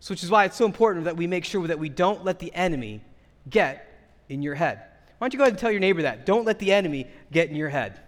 So, 0.00 0.12
which 0.12 0.22
is 0.22 0.30
why 0.30 0.44
it's 0.44 0.56
so 0.56 0.66
important 0.66 1.04
that 1.06 1.16
we 1.16 1.26
make 1.26 1.44
sure 1.44 1.66
that 1.66 1.78
we 1.78 1.88
don't 1.88 2.24
let 2.24 2.38
the 2.38 2.54
enemy 2.54 3.02
get 3.48 3.86
in 4.28 4.42
your 4.42 4.54
head. 4.54 4.82
Why 5.20 5.26
don't 5.26 5.34
you 5.34 5.38
go 5.38 5.44
ahead 5.44 5.52
and 5.52 5.58
tell 5.58 5.70
your 5.70 5.80
neighbor 5.80 6.00
that? 6.00 6.24
Don't 6.24 6.46
let 6.46 6.58
the 6.58 6.72
enemy 6.72 7.06
get 7.30 7.50
in 7.50 7.54
your 7.54 7.68
head. 7.68 8.00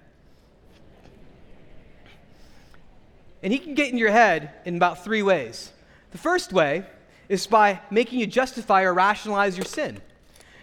And 3.43 3.53
he 3.53 3.59
can 3.59 3.75
get 3.75 3.93
in 3.93 3.99
your 3.99 4.11
head 4.11 4.55
in 4.65 4.77
about 4.77 5.05
three 5.05 5.23
ways. 5.23 5.71
The 6.13 6.17
first 6.17 6.55
way 6.55 6.87
is 7.29 7.47
by 7.47 7.81
making 7.91 8.19
you 8.19 8.27
justify 8.27 8.85
or 8.85 8.95
rationalize 8.95 9.59
your 9.59 9.67
sin. 9.67 10.01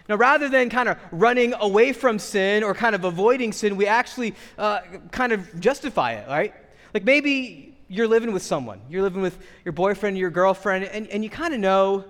Now, 0.08 0.16
rather 0.16 0.48
than 0.48 0.70
kind 0.70 0.88
of 0.88 0.98
running 1.12 1.54
away 1.54 1.92
from 1.92 2.18
sin 2.18 2.64
or 2.64 2.74
kind 2.74 2.96
of 2.96 3.04
avoiding 3.04 3.52
sin, 3.52 3.76
we 3.76 3.86
actually 3.86 4.34
uh, 4.58 4.80
kind 5.12 5.30
of 5.30 5.60
justify 5.60 6.14
it, 6.14 6.26
right? 6.26 6.52
Like 6.92 7.04
maybe 7.04 7.78
you're 7.86 8.08
living 8.08 8.32
with 8.32 8.42
someone, 8.42 8.80
you're 8.90 9.02
living 9.02 9.22
with 9.22 9.38
your 9.64 9.70
boyfriend, 9.70 10.18
your 10.18 10.30
girlfriend, 10.30 10.86
and, 10.86 11.06
and 11.10 11.22
you 11.22 11.30
kind 11.30 11.54
of 11.54 11.60
know 11.60 12.06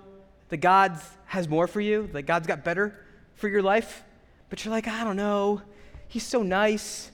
that 0.48 0.62
God 0.62 0.98
has 1.26 1.46
more 1.46 1.66
for 1.66 1.82
you, 1.82 2.08
that 2.14 2.22
God's 2.22 2.46
got 2.46 2.64
better 2.64 2.98
for 3.34 3.46
your 3.46 3.60
life, 3.60 4.02
but 4.50 4.64
you're 4.64 4.72
like, 4.72 4.88
I 4.88 5.04
don't 5.04 5.16
know. 5.16 5.62
He's 6.08 6.26
so 6.26 6.42
nice. 6.42 7.10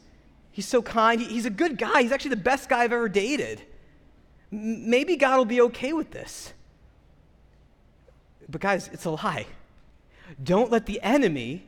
He's 0.51 0.67
so 0.67 0.83
kind. 0.83 1.21
He's 1.21 1.45
a 1.45 1.51
good 1.51 1.79
guy. 1.79 2.03
He's 2.03 2.13
actually 2.13 2.31
the 2.31 2.37
best 2.37 2.69
guy 2.69 2.83
I've 2.83 2.93
ever 2.93 3.09
dated. 3.09 3.63
Maybe 4.51 5.17
God 5.17 5.37
will 5.37 5.45
be 5.45 5.61
okay 5.61 5.93
with 5.93 6.11
this. 6.11 6.55
But, 8.49 8.61
guys, 8.61 8.89
it's 8.93 9.05
a 9.05 9.11
lie. 9.11 9.47
Don't 10.43 10.71
let 10.71 10.87
the 10.87 11.01
enemy 11.03 11.67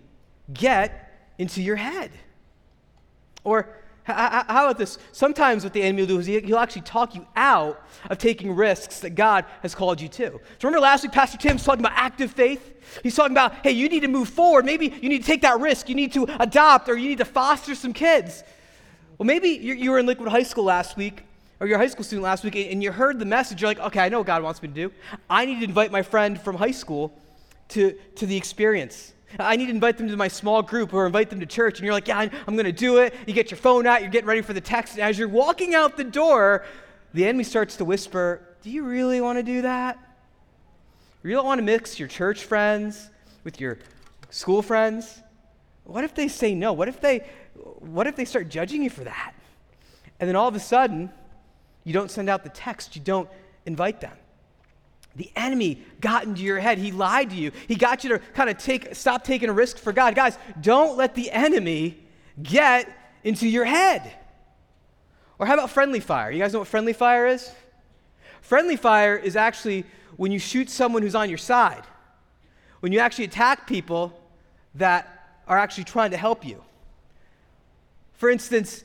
get 0.52 1.30
into 1.36 1.62
your 1.62 1.76
head. 1.76 2.10
Or 3.44 3.68
how 4.14 4.64
about 4.66 4.78
this? 4.78 4.98
Sometimes 5.12 5.64
what 5.64 5.72
the 5.72 5.82
enemy 5.82 6.02
will 6.02 6.08
do 6.08 6.18
is 6.18 6.26
he'll 6.26 6.58
actually 6.58 6.82
talk 6.82 7.14
you 7.14 7.26
out 7.36 7.82
of 8.08 8.18
taking 8.18 8.54
risks 8.54 9.00
that 9.00 9.10
God 9.10 9.44
has 9.62 9.74
called 9.74 10.00
you 10.00 10.08
to. 10.08 10.30
So 10.30 10.40
remember 10.62 10.80
last 10.80 11.02
week, 11.02 11.12
Pastor 11.12 11.38
Tim 11.38 11.54
was 11.54 11.64
talking 11.64 11.84
about 11.84 11.96
active 11.96 12.30
faith? 12.30 12.74
He's 13.02 13.14
talking 13.14 13.32
about, 13.32 13.54
hey, 13.62 13.72
you 13.72 13.88
need 13.88 14.00
to 14.00 14.08
move 14.08 14.28
forward. 14.28 14.64
Maybe 14.64 14.86
you 15.00 15.08
need 15.08 15.20
to 15.20 15.26
take 15.26 15.42
that 15.42 15.60
risk. 15.60 15.88
You 15.88 15.94
need 15.94 16.12
to 16.14 16.26
adopt 16.40 16.88
or 16.88 16.96
you 16.96 17.08
need 17.08 17.18
to 17.18 17.24
foster 17.24 17.74
some 17.74 17.92
kids. 17.92 18.42
Well, 19.18 19.26
maybe 19.26 19.50
you 19.50 19.90
were 19.90 19.98
in 19.98 20.06
Liquid 20.06 20.28
High 20.28 20.44
School 20.44 20.64
last 20.64 20.96
week, 20.96 21.24
or 21.60 21.66
you're 21.66 21.76
a 21.76 21.80
high 21.80 21.88
school 21.88 22.04
student 22.04 22.22
last 22.22 22.44
week, 22.44 22.54
and 22.54 22.82
you 22.82 22.92
heard 22.92 23.18
the 23.18 23.24
message. 23.24 23.60
You're 23.60 23.70
like, 23.70 23.80
okay, 23.80 24.00
I 24.00 24.08
know 24.08 24.18
what 24.18 24.28
God 24.28 24.42
wants 24.42 24.62
me 24.62 24.68
to 24.68 24.74
do. 24.74 24.92
I 25.28 25.44
need 25.44 25.58
to 25.58 25.64
invite 25.64 25.90
my 25.90 26.02
friend 26.02 26.40
from 26.40 26.56
high 26.56 26.70
school 26.70 27.12
to, 27.70 27.98
to 28.14 28.26
the 28.26 28.36
experience. 28.36 29.12
I 29.38 29.56
need 29.56 29.66
to 29.66 29.72
invite 29.72 29.98
them 29.98 30.08
to 30.08 30.16
my 30.16 30.28
small 30.28 30.62
group 30.62 30.94
or 30.94 31.06
invite 31.06 31.30
them 31.30 31.40
to 31.40 31.46
church. 31.46 31.78
And 31.78 31.84
you're 31.84 31.94
like, 31.94 32.08
yeah, 32.08 32.18
I'm 32.18 32.54
going 32.54 32.64
to 32.64 32.72
do 32.72 32.98
it. 32.98 33.14
You 33.26 33.34
get 33.34 33.50
your 33.50 33.58
phone 33.58 33.86
out, 33.86 34.00
you're 34.00 34.10
getting 34.10 34.28
ready 34.28 34.40
for 34.40 34.52
the 34.52 34.60
text. 34.60 34.94
And 34.94 35.02
as 35.02 35.18
you're 35.18 35.28
walking 35.28 35.74
out 35.74 35.96
the 35.96 36.04
door, 36.04 36.64
the 37.14 37.26
enemy 37.26 37.44
starts 37.44 37.76
to 37.76 37.84
whisper, 37.84 38.40
Do 38.62 38.70
you 38.70 38.84
really 38.84 39.20
want 39.20 39.38
to 39.38 39.42
do 39.42 39.62
that? 39.62 39.98
You 41.22 41.32
don't 41.32 41.46
want 41.46 41.58
to 41.58 41.64
mix 41.64 41.98
your 41.98 42.08
church 42.08 42.44
friends 42.44 43.10
with 43.44 43.60
your 43.60 43.78
school 44.30 44.62
friends? 44.62 45.20
What 45.84 46.04
if 46.04 46.14
they 46.14 46.28
say 46.28 46.54
no? 46.54 46.72
What 46.72 46.88
if 46.88 47.00
they, 47.00 47.26
what 47.54 48.06
if 48.06 48.16
they 48.16 48.24
start 48.24 48.48
judging 48.48 48.82
you 48.82 48.90
for 48.90 49.04
that? 49.04 49.34
And 50.20 50.28
then 50.28 50.36
all 50.36 50.48
of 50.48 50.54
a 50.54 50.60
sudden, 50.60 51.10
you 51.84 51.92
don't 51.92 52.10
send 52.10 52.28
out 52.28 52.44
the 52.44 52.50
text, 52.50 52.96
you 52.96 53.02
don't 53.02 53.28
invite 53.66 54.00
them. 54.00 54.16
The 55.16 55.30
enemy 55.34 55.82
got 56.00 56.24
into 56.24 56.42
your 56.42 56.60
head. 56.60 56.78
He 56.78 56.92
lied 56.92 57.30
to 57.30 57.36
you. 57.36 57.50
He 57.66 57.74
got 57.74 58.04
you 58.04 58.10
to 58.10 58.18
kind 58.34 58.48
of 58.48 58.58
take, 58.58 58.94
stop 58.94 59.24
taking 59.24 59.48
a 59.48 59.52
risk 59.52 59.78
for 59.78 59.92
God. 59.92 60.14
Guys, 60.14 60.38
don't 60.60 60.96
let 60.96 61.14
the 61.14 61.30
enemy 61.30 61.98
get 62.40 62.88
into 63.24 63.48
your 63.48 63.64
head. 63.64 64.14
Or 65.38 65.46
how 65.46 65.54
about 65.54 65.70
friendly 65.70 66.00
fire? 66.00 66.30
You 66.30 66.38
guys 66.38 66.52
know 66.52 66.60
what 66.60 66.68
friendly 66.68 66.92
fire 66.92 67.26
is? 67.26 67.50
Friendly 68.40 68.76
fire 68.76 69.16
is 69.16 69.36
actually 69.36 69.84
when 70.16 70.32
you 70.32 70.38
shoot 70.38 70.70
someone 70.70 71.02
who's 71.02 71.14
on 71.14 71.28
your 71.28 71.38
side, 71.38 71.84
when 72.80 72.92
you 72.92 72.98
actually 72.98 73.24
attack 73.24 73.66
people 73.66 74.18
that 74.74 75.40
are 75.46 75.58
actually 75.58 75.84
trying 75.84 76.10
to 76.10 76.16
help 76.16 76.44
you. 76.44 76.62
For 78.14 78.30
instance, 78.30 78.84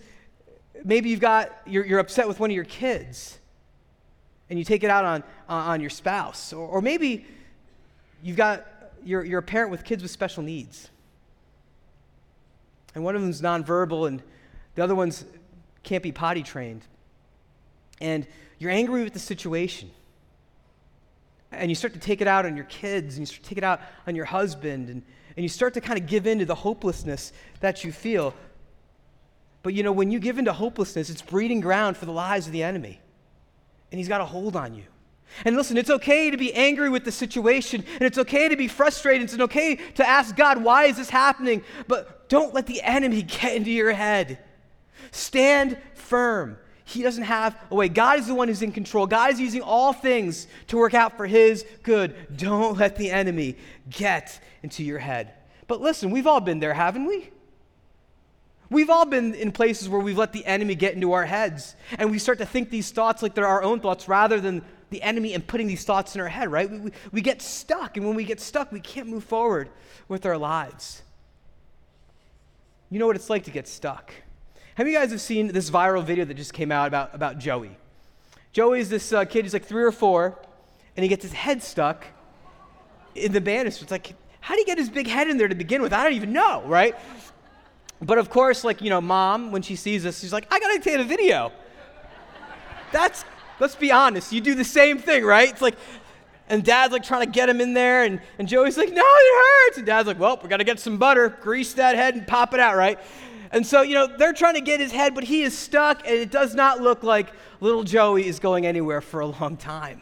maybe 0.84 1.10
you've 1.10 1.20
got, 1.20 1.52
you're, 1.66 1.86
you're 1.86 2.00
upset 2.00 2.28
with 2.28 2.40
one 2.40 2.50
of 2.50 2.56
your 2.56 2.66
kids 2.66 3.40
and 4.50 4.60
you 4.60 4.66
take 4.66 4.84
it 4.84 4.90
out 4.90 5.06
on, 5.06 5.24
on 5.48 5.82
your 5.82 5.90
spouse. 5.90 6.54
Or, 6.54 6.68
or 6.68 6.82
maybe 6.82 7.26
you've 8.22 8.38
got, 8.38 8.66
you're, 9.04 9.24
you're 9.24 9.40
a 9.40 9.44
parent 9.44 9.72
with 9.72 9.84
kids 9.84 10.02
with 10.02 10.12
special 10.12 10.44
needs. 10.44 10.90
And 12.96 13.04
one 13.04 13.16
of 13.16 13.22
them's 13.22 13.42
nonverbal 13.42 14.08
and 14.08 14.22
the 14.76 14.84
other 14.84 14.96
one's 14.96 15.26
can't 15.84 16.04
be 16.04 16.12
potty 16.12 16.44
trained. 16.44 16.82
And 18.00 18.28
you're 18.60 18.72
angry 18.72 19.04
with 19.04 19.14
the 19.14 19.20
situation. 19.20 19.92
And 21.52 21.70
you 21.70 21.76
start 21.76 21.94
to 21.94 22.00
take 22.00 22.22
it 22.22 22.28
out 22.28 22.46
on 22.46 22.56
your 22.56 22.66
kids, 22.66 23.16
and 23.16 23.22
you 23.22 23.26
start 23.28 23.44
to 23.44 23.50
take 23.50 23.58
it 23.60 23.64
out 23.64 23.82
on 24.08 24.16
your 24.16 24.26
husband, 24.26 24.90
and, 24.90 25.04
and 25.36 25.44
you 25.44 25.50
start 25.50 25.76
to 25.76 25.82
kind 25.82 26.00
of 26.00 26.08
give 26.08 26.26
in 26.26 26.40
to 26.40 26.46
the 26.46 26.56
hopelessness 26.56 27.32
that 27.60 27.84
you 27.84 27.92
feel. 27.92 28.34
But 29.62 29.76
you 29.76 29.84
know, 29.84 29.92
when 29.92 30.10
you 30.10 30.20
give 30.20 30.40
in 30.40 30.46
to 30.46 30.54
hopelessness, 30.54 31.10
it's 31.12 31.22
breeding 31.22 31.60
ground 31.60 31.96
for 31.96 32.06
the 32.06 32.12
lies 32.12 32.48
of 32.48 32.54
the 32.54 32.64
enemy 32.64 33.00
and 33.94 34.00
he's 34.00 34.08
got 34.08 34.22
a 34.22 34.26
hold 34.26 34.56
on 34.56 34.74
you. 34.74 34.86
And 35.46 35.56
listen, 35.56 35.78
it's 35.78 35.92
okay 35.92 36.32
to 36.32 36.38
be 36.38 36.52
angry 36.56 36.90
with 36.90 37.06
the 37.06 37.12
situation, 37.12 37.86
and 37.94 38.02
it's 38.02 38.18
okay 38.18 38.50
to 38.50 38.56
be 38.56 38.68
frustrated, 38.68 39.22
and 39.22 39.30
it's 39.30 39.40
okay 39.40 39.76
to 39.76 40.08
ask 40.08 40.36
God, 40.36 40.64
why 40.64 40.86
is 40.86 40.98
this 40.98 41.12
happening? 41.12 41.64
But 41.88 42.28
don't 42.28 42.56
let 42.56 42.66
the 42.66 42.82
enemy 42.82 43.22
get 43.42 43.56
into 43.56 43.70
your 43.70 43.92
head. 43.92 44.40
Stand 45.12 45.78
firm. 45.94 46.58
He 46.86 47.04
doesn't 47.04 47.26
have 47.26 47.56
a 47.70 47.76
way. 47.76 47.88
God 47.88 48.18
is 48.18 48.26
the 48.26 48.34
one 48.34 48.48
who's 48.48 48.64
in 48.64 48.72
control. 48.72 49.06
God 49.06 49.32
is 49.32 49.40
using 49.40 49.62
all 49.62 49.94
things 49.94 50.48
to 50.70 50.78
work 50.78 50.96
out 50.96 51.16
for 51.16 51.28
His 51.28 51.64
good. 51.84 52.16
Don't 52.36 52.80
let 52.80 52.96
the 52.96 53.12
enemy 53.12 53.58
get 53.92 54.44
into 54.64 54.84
your 54.84 54.98
head. 54.98 55.34
But 55.68 55.82
listen, 55.82 56.10
we've 56.10 56.26
all 56.26 56.42
been 56.42 56.60
there, 56.60 56.74
haven't 56.74 57.06
we? 57.06 57.30
We've 58.70 58.90
all 58.90 59.06
been 59.06 59.36
in 59.36 59.52
places 59.52 59.90
where 59.90 60.00
we've 60.00 60.18
let 60.18 60.34
the 60.34 60.46
enemy 60.46 60.76
get 60.76 60.96
into 60.96 61.14
our 61.14 61.26
heads 61.26 61.76
and 61.98 62.10
we 62.10 62.18
start 62.18 62.40
to 62.40 62.46
think 62.46 62.70
these 62.70 62.92
thoughts 62.92 63.22
like 63.22 63.36
they're 63.36 63.48
our 63.48 63.64
own 63.64 63.80
thoughts 63.80 64.08
rather 64.08 64.40
than 64.40 64.64
the 64.90 65.02
enemy 65.02 65.34
and 65.34 65.46
putting 65.46 65.68
these 65.68 65.84
thoughts 65.84 66.16
in 66.16 66.22
our 66.22 66.30
head, 66.30 66.52
right? 66.52 66.70
We, 66.70 66.80
we, 66.80 66.92
we 67.12 67.22
get 67.22 67.42
stuck, 67.42 67.98
and 67.98 68.06
when 68.06 68.16
we 68.16 68.24
get 68.24 68.40
stuck, 68.40 68.72
we 68.72 68.80
can't 68.80 69.08
move 69.08 69.24
forward 69.24 69.70
with 70.08 70.26
our 70.26 70.38
lives. 70.38 71.02
You 72.90 73.00
know 73.00 73.08
what 73.08 73.16
it's 73.16 73.30
like 73.30 73.44
to 73.46 73.52
get 73.52 73.68
stuck. 73.68 74.14
Have 74.76 74.88
you 74.88 74.94
guys 74.94 75.12
have 75.12 75.20
seen 75.20 75.48
this 75.48 75.70
viral 75.70 76.04
video 76.04 76.26
that 76.26 76.36
just 76.36 76.54
came 76.54 76.72
out 76.72 76.88
about, 76.88 77.14
about 77.14 77.40
Joey? 77.40 77.76
Joey 78.54 78.80
is 78.80 78.90
this 78.90 79.12
uh, 79.12 79.26
kid, 79.26 79.46
he's 79.46 79.54
like 79.54 79.66
three 79.66 79.84
or 79.84 79.92
four, 79.92 80.40
and 80.96 81.04
he 81.04 81.10
gets 81.10 81.24
his 81.24 81.34
head 81.34 81.64
stuck 81.64 82.06
in 83.16 83.32
the 83.32 83.42
banister. 83.42 83.84
It's 83.84 83.92
like, 83.92 84.14
how 84.40 84.54
do 84.54 84.60
you 84.60 84.66
get 84.66 84.78
his 84.78 84.90
big 84.90 85.08
head 85.08 85.28
in 85.28 85.38
there 85.38 85.48
to 85.48 85.56
begin 85.56 85.82
with? 85.82 85.92
I 85.92 86.04
don't 86.04 86.14
even 86.14 86.34
know, 86.34 86.62
right? 86.66 86.96
But 88.06 88.18
of 88.18 88.30
course, 88.30 88.64
like, 88.64 88.82
you 88.82 88.90
know, 88.90 89.02
mom, 89.02 89.52
when 89.52 89.62
she 89.62 89.76
sees 89.76 90.06
us, 90.06 90.20
she's 90.20 90.34
like, 90.34 90.48
I 90.54 90.60
gotta 90.60 90.80
take 90.80 91.00
a 91.00 91.04
video. 91.04 91.52
That's 92.92 93.26
Let's 93.60 93.76
be 93.76 93.92
honest. 93.92 94.34
You 94.34 94.42
do 94.42 94.56
the 94.56 94.64
same 94.64 94.98
thing, 94.98 95.24
right? 95.24 95.50
It's 95.50 95.62
like, 95.62 95.76
and 96.50 96.64
dad's 96.64 96.92
like 96.92 97.04
trying 97.04 97.26
to 97.26 97.32
get 97.32 97.48
him 97.48 97.62
in 97.62 97.74
there, 97.74 98.04
and, 98.04 98.20
and 98.38 98.48
Joey's 98.48 98.78
like, 98.78 98.90
no, 98.90 99.02
it 99.02 99.68
hurts. 99.68 99.78
And 99.78 99.86
dad's 99.86 100.08
like, 100.08 100.20
well, 100.20 100.40
we 100.42 100.50
got 100.50 100.58
to 100.58 100.64
get 100.64 100.80
some 100.80 100.98
butter, 100.98 101.30
grease 101.30 101.74
that 101.76 101.96
head, 101.96 102.16
and 102.16 102.28
pop 102.28 102.54
it 102.54 102.60
out, 102.60 102.76
right? 102.76 103.00
And 103.52 103.66
so, 103.66 103.82
you 103.82 103.94
know, 103.94 104.08
they're 104.18 104.34
trying 104.34 104.56
to 104.56 104.62
get 104.62 104.80
his 104.80 104.92
head, 104.92 105.14
but 105.16 105.24
he 105.24 105.44
is 105.44 105.58
stuck, 105.58 106.06
and 106.06 106.16
it 106.16 106.32
does 106.32 106.56
not 106.56 106.82
look 106.82 107.04
like 107.04 107.32
little 107.62 107.84
Joey 107.84 108.28
is 108.28 108.40
going 108.40 108.66
anywhere 108.66 109.00
for 109.00 109.20
a 109.22 109.28
long 109.28 109.56
time. 109.56 110.02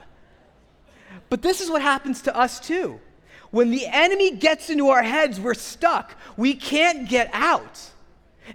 But 1.30 1.42
this 1.42 1.62
is 1.62 1.70
what 1.70 1.82
happens 1.82 2.22
to 2.24 2.36
us 2.36 2.60
too. 2.60 3.00
When 3.52 3.70
the 3.70 3.86
enemy 3.86 4.32
gets 4.32 4.70
into 4.70 4.90
our 4.90 5.04
heads, 5.04 5.40
we're 5.40 5.54
stuck. 5.54 6.16
We 6.38 6.54
can't 6.54 7.08
get 7.08 7.30
out. 7.34 7.80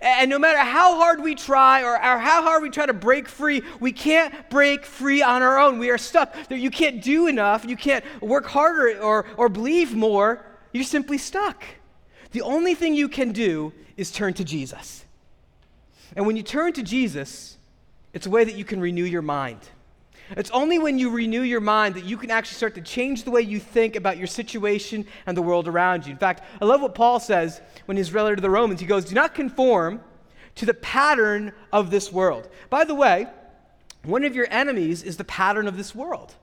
And 0.00 0.28
no 0.30 0.38
matter 0.38 0.58
how 0.58 0.96
hard 0.96 1.22
we 1.22 1.34
try 1.34 1.82
or, 1.82 1.96
how 1.98 2.42
hard 2.42 2.62
we 2.62 2.70
try 2.70 2.86
to 2.86 2.92
break 2.92 3.28
free, 3.28 3.62
we 3.78 3.92
can't 3.92 4.50
break 4.50 4.84
free 4.84 5.22
on 5.22 5.42
our 5.42 5.58
own. 5.58 5.78
We 5.78 5.90
are 5.90 5.98
stuck. 5.98 6.34
You 6.50 6.70
can't 6.70 7.02
do 7.02 7.28
enough. 7.28 7.64
You 7.64 7.76
can't 7.76 8.04
work 8.20 8.46
harder 8.46 9.00
or, 9.00 9.26
or 9.36 9.48
believe 9.48 9.94
more. 9.94 10.44
You're 10.72 10.84
simply 10.84 11.18
stuck. 11.18 11.64
The 12.32 12.42
only 12.42 12.74
thing 12.74 12.94
you 12.94 13.08
can 13.08 13.32
do 13.32 13.72
is 13.96 14.10
turn 14.10 14.34
to 14.34 14.44
Jesus. 14.44 15.04
And 16.14 16.26
when 16.26 16.36
you 16.36 16.42
turn 16.42 16.72
to 16.74 16.82
Jesus, 16.82 17.56
it's 18.12 18.26
a 18.26 18.30
way 18.30 18.44
that 18.44 18.54
you 18.54 18.64
can 18.64 18.80
renew 18.80 19.04
your 19.04 19.22
mind. 19.22 19.60
It's 20.30 20.50
only 20.50 20.78
when 20.78 20.98
you 20.98 21.10
renew 21.10 21.42
your 21.42 21.60
mind 21.60 21.94
that 21.94 22.04
you 22.04 22.16
can 22.16 22.30
actually 22.30 22.56
start 22.56 22.74
to 22.74 22.80
change 22.80 23.22
the 23.22 23.30
way 23.30 23.42
you 23.42 23.60
think 23.60 23.94
about 23.96 24.16
your 24.16 24.26
situation 24.26 25.06
and 25.26 25.36
the 25.36 25.42
world 25.42 25.68
around 25.68 26.06
you. 26.06 26.12
In 26.12 26.18
fact, 26.18 26.42
I 26.60 26.64
love 26.64 26.82
what 26.82 26.94
Paul 26.94 27.20
says 27.20 27.60
when 27.84 27.96
he's 27.96 28.12
related 28.12 28.36
to 28.36 28.42
the 28.42 28.50
Romans. 28.50 28.80
He 28.80 28.86
goes, 28.86 29.04
Do 29.04 29.14
not 29.14 29.34
conform 29.34 30.00
to 30.56 30.66
the 30.66 30.74
pattern 30.74 31.52
of 31.72 31.90
this 31.90 32.12
world. 32.12 32.48
By 32.70 32.84
the 32.84 32.94
way, 32.94 33.26
one 34.02 34.24
of 34.24 34.34
your 34.34 34.46
enemies 34.50 35.02
is 35.02 35.16
the 35.16 35.24
pattern 35.24 35.68
of 35.68 35.76
this 35.76 35.94
world. 35.94 36.34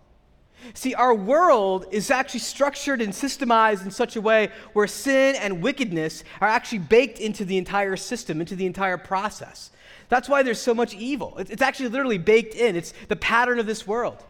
See, 0.74 0.94
our 0.94 1.14
world 1.14 1.86
is 1.92 2.10
actually 2.10 2.40
structured 2.40 3.02
and 3.02 3.14
systemized 3.14 3.84
in 3.84 3.92
such 3.92 4.16
a 4.16 4.22
way 4.22 4.50
where 4.74 4.88
sin 4.88 5.36
and 5.36 5.62
wickedness 5.62 6.24
are 6.42 6.48
actually 6.48 6.80
baked 6.80 7.20
into 7.20 7.46
the 7.46 7.58
entire 7.58 7.96
system, 7.96 8.40
into 8.40 8.56
the 8.56 8.66
entire 8.66 8.98
process. 8.98 9.72
That's 10.10 10.30
why 10.30 10.44
there's 10.44 10.62
so 10.62 10.74
much 10.74 10.94
evil. 10.94 11.36
It's 11.38 11.62
actually 11.62 11.90
literally 11.90 12.18
baked 12.18 12.56
in, 12.56 12.76
it's 12.76 12.94
the 13.08 13.16
pattern 13.16 13.60
of 13.60 13.66
this 13.66 13.88
world. 13.88 14.24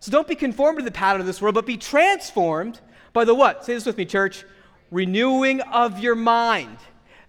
So 0.00 0.12
don't 0.12 0.28
be 0.28 0.34
conformed 0.34 0.78
to 0.78 0.84
the 0.84 0.90
pattern 0.90 1.20
of 1.20 1.26
this 1.26 1.40
world, 1.40 1.54
but 1.54 1.66
be 1.66 1.76
transformed 1.76 2.80
by 3.12 3.24
the 3.24 3.34
what? 3.34 3.64
Say 3.64 3.74
this 3.74 3.86
with 3.86 3.96
me, 3.96 4.04
church. 4.04 4.44
Renewing 4.90 5.60
of 5.62 5.98
your 5.98 6.14
mind. 6.14 6.76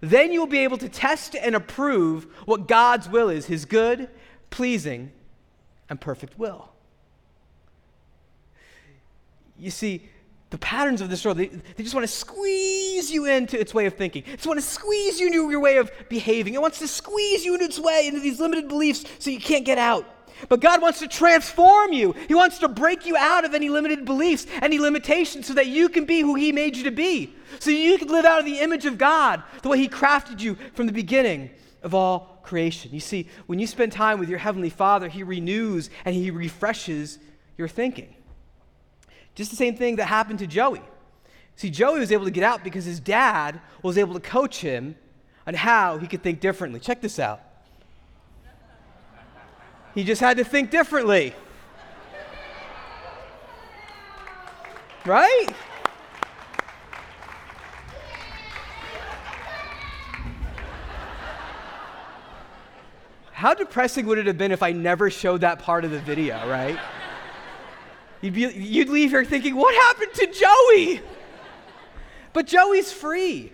Then 0.00 0.30
you'll 0.30 0.46
be 0.46 0.58
able 0.58 0.78
to 0.78 0.88
test 0.88 1.34
and 1.34 1.54
approve 1.54 2.24
what 2.44 2.68
God's 2.68 3.08
will 3.08 3.30
is 3.30 3.46
his 3.46 3.64
good, 3.64 4.10
pleasing, 4.50 5.10
and 5.88 6.00
perfect 6.00 6.38
will. 6.38 6.70
You 9.58 9.70
see, 9.70 10.08
the 10.50 10.58
patterns 10.58 11.00
of 11.00 11.10
this 11.10 11.24
world, 11.24 11.38
they, 11.38 11.46
they 11.46 11.82
just 11.82 11.94
want 11.94 12.06
to 12.06 12.12
squeeze 12.12 13.10
you 13.10 13.26
into 13.26 13.58
its 13.58 13.74
way 13.74 13.86
of 13.86 13.94
thinking. 13.94 14.22
It 14.26 14.36
just 14.36 14.46
want 14.46 14.60
to 14.60 14.66
squeeze 14.66 15.18
you 15.18 15.26
into 15.26 15.50
your 15.50 15.60
way 15.60 15.78
of 15.78 15.90
behaving. 16.08 16.54
It 16.54 16.62
wants 16.62 16.78
to 16.78 16.88
squeeze 16.88 17.44
you 17.44 17.54
into 17.54 17.66
its 17.66 17.78
way, 17.78 18.06
into 18.06 18.20
these 18.20 18.38
limited 18.38 18.68
beliefs 18.68 19.04
so 19.18 19.30
you 19.30 19.40
can't 19.40 19.64
get 19.64 19.78
out. 19.78 20.06
But 20.48 20.60
God 20.60 20.82
wants 20.82 20.98
to 21.00 21.08
transform 21.08 21.92
you. 21.92 22.12
He 22.28 22.34
wants 22.34 22.58
to 22.58 22.68
break 22.68 23.06
you 23.06 23.16
out 23.16 23.44
of 23.44 23.54
any 23.54 23.68
limited 23.68 24.04
beliefs, 24.04 24.46
any 24.60 24.78
limitations, 24.78 25.46
so 25.46 25.54
that 25.54 25.66
you 25.66 25.88
can 25.88 26.04
be 26.04 26.20
who 26.20 26.34
He 26.34 26.52
made 26.52 26.76
you 26.76 26.84
to 26.84 26.90
be. 26.90 27.34
So 27.58 27.70
you 27.70 27.98
can 27.98 28.08
live 28.08 28.24
out 28.24 28.38
of 28.38 28.44
the 28.44 28.60
image 28.60 28.84
of 28.84 28.98
God, 28.98 29.42
the 29.62 29.68
way 29.68 29.78
He 29.78 29.88
crafted 29.88 30.40
you 30.40 30.56
from 30.74 30.86
the 30.86 30.92
beginning 30.92 31.50
of 31.82 31.94
all 31.94 32.40
creation. 32.42 32.92
You 32.92 33.00
see, 33.00 33.28
when 33.46 33.58
you 33.58 33.66
spend 33.66 33.92
time 33.92 34.18
with 34.18 34.28
your 34.28 34.38
Heavenly 34.38 34.70
Father, 34.70 35.08
He 35.08 35.22
renews 35.22 35.90
and 36.04 36.14
He 36.14 36.30
refreshes 36.30 37.18
your 37.56 37.68
thinking. 37.68 38.15
Just 39.36 39.50
the 39.50 39.56
same 39.56 39.76
thing 39.76 39.96
that 39.96 40.06
happened 40.06 40.40
to 40.40 40.46
Joey. 40.46 40.80
See, 41.54 41.70
Joey 41.70 42.00
was 42.00 42.10
able 42.10 42.24
to 42.24 42.30
get 42.30 42.42
out 42.42 42.64
because 42.64 42.84
his 42.84 42.98
dad 42.98 43.60
was 43.82 43.96
able 43.96 44.14
to 44.14 44.20
coach 44.20 44.60
him 44.60 44.96
on 45.46 45.54
how 45.54 45.98
he 45.98 46.06
could 46.06 46.22
think 46.22 46.40
differently. 46.40 46.80
Check 46.80 47.00
this 47.00 47.18
out. 47.18 47.40
He 49.94 50.04
just 50.04 50.20
had 50.20 50.38
to 50.38 50.44
think 50.44 50.70
differently. 50.70 51.34
Right? 55.04 55.46
How 63.32 63.52
depressing 63.52 64.06
would 64.06 64.16
it 64.16 64.26
have 64.26 64.38
been 64.38 64.50
if 64.50 64.62
I 64.62 64.72
never 64.72 65.10
showed 65.10 65.42
that 65.42 65.58
part 65.58 65.84
of 65.84 65.90
the 65.90 66.00
video, 66.00 66.48
right? 66.48 66.78
You'd, 68.20 68.34
be, 68.34 68.40
you'd 68.40 68.88
leave 68.88 69.10
here 69.10 69.24
thinking, 69.24 69.56
what 69.56 69.74
happened 69.74 70.14
to 70.14 70.26
Joey? 70.26 71.00
But 72.32 72.46
Joey's 72.46 72.92
free 72.92 73.52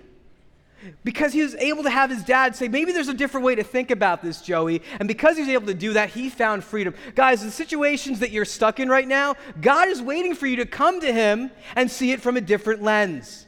because 1.05 1.33
he 1.33 1.43
was 1.43 1.55
able 1.57 1.83
to 1.85 1.91
have 1.91 2.11
his 2.11 2.23
dad 2.25 2.57
say, 2.57 2.69
maybe 2.69 2.93
there's 2.93 3.09
a 3.09 3.15
different 3.15 3.47
way 3.47 3.55
to 3.55 3.63
think 3.63 3.91
about 3.91 4.23
this, 4.23 4.41
Joey. 4.41 4.83
And 4.99 5.07
because 5.07 5.37
he 5.37 5.43
was 5.43 5.49
able 5.49 5.67
to 5.67 5.75
do 5.75 5.93
that, 5.93 6.11
he 6.11 6.29
found 6.29 6.65
freedom. 6.65 6.95
Guys, 7.15 7.45
the 7.45 7.51
situations 7.51 8.21
that 8.21 8.31
you're 8.31 8.45
stuck 8.45 8.81
in 8.81 8.89
right 8.89 9.07
now, 9.07 9.35
God 9.61 9.89
is 9.89 10.03
waiting 10.03 10.35
for 10.35 10.47
you 10.47 10.57
to 10.57 10.67
come 10.67 11.01
to 11.01 11.13
him 11.13 11.51
and 11.77 11.91
see 11.91 12.13
it 12.13 12.21
from 12.21 12.37
a 12.37 12.41
different 12.41 12.83
lens. 12.83 13.47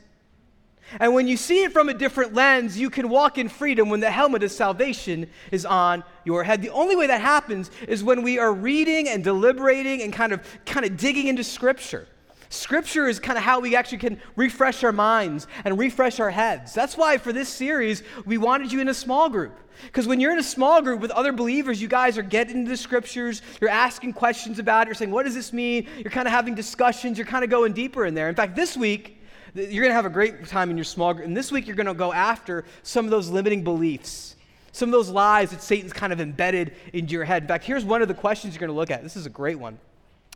And 1.01 1.14
when 1.14 1.27
you 1.27 1.37
see 1.37 1.64
it 1.64 1.73
from 1.73 1.88
a 1.88 1.94
different 1.94 2.35
lens, 2.35 2.79
you 2.79 2.90
can 2.90 3.09
walk 3.09 3.38
in 3.38 3.49
freedom 3.49 3.88
when 3.88 4.01
the 4.01 4.11
helmet 4.11 4.42
of 4.42 4.53
salvation 4.53 5.29
is 5.51 5.64
on 5.66 6.05
your 6.25 6.44
head. 6.44 6.62
The 6.62 6.70
only 6.70 6.97
way 6.97 7.07
that 7.07 7.20
happens 7.20 7.70
is 7.88 8.05
when 8.05 8.23
we 8.23 8.38
are 8.38 8.53
reading 8.53 9.09
and 9.09 9.25
deliberating 9.25 10.03
and 10.03 10.12
kind 10.12 10.33
of 10.33 10.40
kind 10.66 10.87
of 10.87 10.97
digging 10.97 11.27
into 11.29 11.44
scripture. 11.44 12.07
Scripture 12.51 13.09
is 13.09 13.18
kind 13.18 13.37
of 13.37 13.42
how 13.42 13.59
we 13.59 13.75
actually 13.75 13.99
can 13.99 14.20
refresh 14.37 14.85
our 14.85 14.92
minds 14.92 15.49
and 15.64 15.77
refresh 15.77 16.20
our 16.20 16.31
heads. 16.31 16.73
That's 16.73 16.97
why 16.97 17.18
for 17.18 17.33
this 17.33 17.49
series, 17.49 18.05
we 18.25 18.38
wanted 18.38 18.70
you 18.70 18.81
in 18.81 18.88
a 18.88 18.94
small 18.94 19.29
group. 19.29 19.59
Because 19.83 20.07
when 20.07 20.20
you're 20.20 20.33
in 20.33 20.38
a 20.38 20.42
small 20.42 20.81
group 20.81 21.01
with 21.01 21.11
other 21.11 21.33
believers, 21.33 21.83
you 21.83 21.88
guys 21.88 22.16
are 22.16 22.23
getting 22.23 22.59
into 22.59 22.70
the 22.70 22.77
scriptures, 22.77 23.42
you're 23.61 23.70
asking 23.70 24.12
questions 24.12 24.61
about 24.61 24.83
it, 24.83 24.88
you're 24.88 24.94
saying, 24.94 25.11
what 25.11 25.25
does 25.25 25.35
this 25.35 25.53
mean? 25.53 25.88
You're 25.99 26.12
kind 26.12 26.29
of 26.29 26.33
having 26.33 26.55
discussions, 26.55 27.18
you're 27.18 27.27
kind 27.27 27.42
of 27.42 27.51
going 27.51 27.73
deeper 27.73 28.07
in 28.07 28.14
there. 28.14 28.29
In 28.29 28.37
fact, 28.37 28.55
this 28.55 28.77
week, 28.77 29.20
you're 29.55 29.83
going 29.83 29.90
to 29.90 29.95
have 29.95 30.07
a 30.07 30.11
great 30.11 30.47
time 30.47 30.71
in 30.71 30.77
your 30.77 30.85
small 30.85 31.14
group. 31.14 31.27
And 31.27 31.37
this 31.37 31.53
week, 31.53 31.67
you're 31.67 31.77
going 31.77 31.87
to 31.87 31.95
go 31.95 32.12
after 32.12 32.64
some 32.83 33.05
of 33.05 33.11
those 33.11 33.31
limiting 33.31 33.62
beliefs, 33.62 34.37
some 34.73 34.88
of 34.88 34.93
those 34.93 35.09
lies 35.09 35.51
that 35.51 35.62
Satan's 35.62 35.93
kind 35.93 36.12
of 36.12 36.21
embedded 36.21 36.75
into 36.93 37.12
your 37.12 37.25
head. 37.25 37.43
In 37.43 37.49
fact, 37.49 37.64
here's 37.64 37.85
one 37.85 38.03
of 38.03 38.09
the 38.09 38.14
questions 38.14 38.55
you're 38.55 38.61
going 38.61 38.69
to 38.69 38.77
look 38.77 38.90
at. 38.90 39.03
This 39.03 39.17
is 39.17 39.27
a 39.27 39.31
great 39.31 39.59
one. 39.59 39.79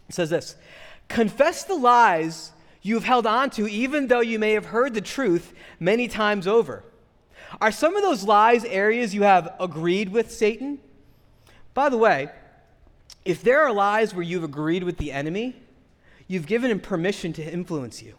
It 0.09 0.14
says 0.14 0.31
this 0.31 0.57
Confess 1.09 1.64
the 1.64 1.74
lies 1.74 2.52
you 2.83 2.94
have 2.94 3.04
held 3.04 3.26
on 3.26 3.50
to, 3.50 3.68
even 3.68 4.07
though 4.07 4.20
you 4.20 4.38
may 4.38 4.52
have 4.52 4.66
heard 4.66 4.94
the 4.94 5.00
truth 5.00 5.52
many 5.81 6.07
times 6.07 6.46
over. 6.46 6.85
Are 7.61 7.72
some 7.72 7.96
of 7.96 8.02
those 8.02 8.24
lies 8.24 8.64
areas 8.64 9.14
you 9.14 9.22
have 9.22 9.54
agreed 9.59 10.11
with 10.11 10.31
Satan? 10.31 10.78
By 11.74 11.88
the 11.88 11.96
way, 11.96 12.31
if 13.24 13.42
there 13.42 13.62
are 13.62 13.72
lies 13.72 14.14
where 14.14 14.22
you've 14.22 14.44
agreed 14.44 14.85
with 14.85 14.98
the 14.98 15.12
enemy, 15.12 15.57
you've 16.26 16.46
given 16.46 16.70
him 16.70 16.78
permission 16.78 17.33
to 17.35 17.52
influence 17.52 18.02
you. 18.02 18.14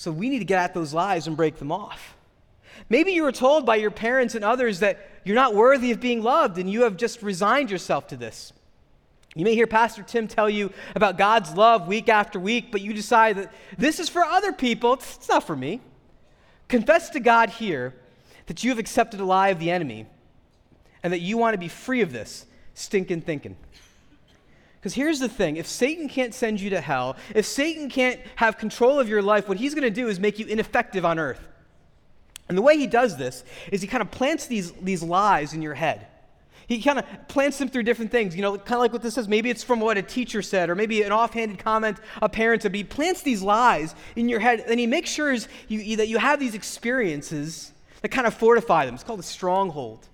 So 0.00 0.10
we 0.10 0.30
need 0.30 0.38
to 0.38 0.46
get 0.46 0.62
at 0.62 0.72
those 0.72 0.94
lies 0.94 1.26
and 1.26 1.36
break 1.36 1.58
them 1.58 1.70
off. 1.70 2.16
Maybe 2.88 3.12
you 3.12 3.22
were 3.22 3.32
told 3.32 3.66
by 3.66 3.76
your 3.76 3.90
parents 3.90 4.34
and 4.34 4.42
others 4.42 4.80
that 4.80 5.06
you're 5.24 5.34
not 5.34 5.54
worthy 5.54 5.90
of 5.90 6.00
being 6.00 6.22
loved 6.22 6.56
and 6.56 6.70
you 6.70 6.84
have 6.84 6.96
just 6.96 7.22
resigned 7.22 7.70
yourself 7.70 8.06
to 8.06 8.16
this. 8.16 8.54
You 9.34 9.44
may 9.44 9.54
hear 9.54 9.66
Pastor 9.66 10.02
Tim 10.02 10.26
tell 10.26 10.48
you 10.48 10.72
about 10.96 11.18
God's 11.18 11.54
love 11.54 11.86
week 11.86 12.08
after 12.08 12.40
week, 12.40 12.72
but 12.72 12.80
you 12.80 12.94
decide 12.94 13.36
that 13.36 13.52
this 13.76 14.00
is 14.00 14.08
for 14.08 14.24
other 14.24 14.54
people, 14.54 14.94
it's 14.94 15.28
not 15.28 15.46
for 15.46 15.54
me. 15.54 15.82
Confess 16.68 17.10
to 17.10 17.20
God 17.20 17.50
here 17.50 17.94
that 18.46 18.64
you 18.64 18.70
have 18.70 18.78
accepted 18.78 19.20
a 19.20 19.26
lie 19.26 19.48
of 19.48 19.58
the 19.58 19.70
enemy 19.70 20.06
and 21.02 21.12
that 21.12 21.20
you 21.20 21.36
want 21.36 21.52
to 21.52 21.58
be 21.58 21.68
free 21.68 22.00
of 22.00 22.10
this 22.10 22.46
stinking 22.72 23.20
thinking. 23.20 23.54
Because 24.80 24.94
here's 24.94 25.18
the 25.20 25.28
thing 25.28 25.56
if 25.56 25.66
Satan 25.66 26.08
can't 26.08 26.32
send 26.32 26.60
you 26.60 26.70
to 26.70 26.80
hell, 26.80 27.16
if 27.34 27.44
Satan 27.44 27.90
can't 27.90 28.18
have 28.36 28.56
control 28.56 28.98
of 28.98 29.08
your 29.08 29.20
life, 29.20 29.48
what 29.48 29.58
he's 29.58 29.74
going 29.74 29.84
to 29.84 29.90
do 29.90 30.08
is 30.08 30.18
make 30.18 30.38
you 30.38 30.46
ineffective 30.46 31.04
on 31.04 31.18
earth. 31.18 31.46
And 32.48 32.56
the 32.56 32.62
way 32.62 32.78
he 32.78 32.86
does 32.86 33.16
this 33.16 33.44
is 33.70 33.82
he 33.82 33.86
kind 33.86 34.02
of 34.02 34.10
plants 34.10 34.46
these, 34.46 34.72
these 34.72 35.02
lies 35.02 35.52
in 35.52 35.62
your 35.62 35.74
head. 35.74 36.06
He 36.66 36.80
kind 36.80 37.00
of 37.00 37.04
plants 37.28 37.58
them 37.58 37.68
through 37.68 37.82
different 37.82 38.10
things. 38.10 38.34
You 38.34 38.42
know, 38.42 38.56
kind 38.56 38.74
of 38.74 38.80
like 38.80 38.92
what 38.92 39.02
this 39.02 39.14
says. 39.14 39.28
Maybe 39.28 39.50
it's 39.50 39.64
from 39.64 39.80
what 39.80 39.98
a 39.98 40.02
teacher 40.02 40.40
said, 40.40 40.70
or 40.70 40.76
maybe 40.76 41.02
an 41.02 41.10
offhanded 41.12 41.58
comment 41.58 41.98
a 42.22 42.28
parent 42.28 42.62
said. 42.62 42.72
But 42.72 42.76
he 42.76 42.84
plants 42.84 43.22
these 43.22 43.42
lies 43.42 43.94
in 44.14 44.28
your 44.28 44.38
head, 44.38 44.64
and 44.66 44.78
he 44.78 44.86
makes 44.86 45.10
sure 45.10 45.36
you, 45.68 45.96
that 45.96 46.06
you 46.06 46.18
have 46.18 46.38
these 46.38 46.54
experiences 46.54 47.72
that 48.02 48.10
kind 48.10 48.26
of 48.26 48.34
fortify 48.34 48.86
them. 48.86 48.94
It's 48.94 49.02
called 49.02 49.18
a 49.18 49.24
stronghold. 49.24 50.06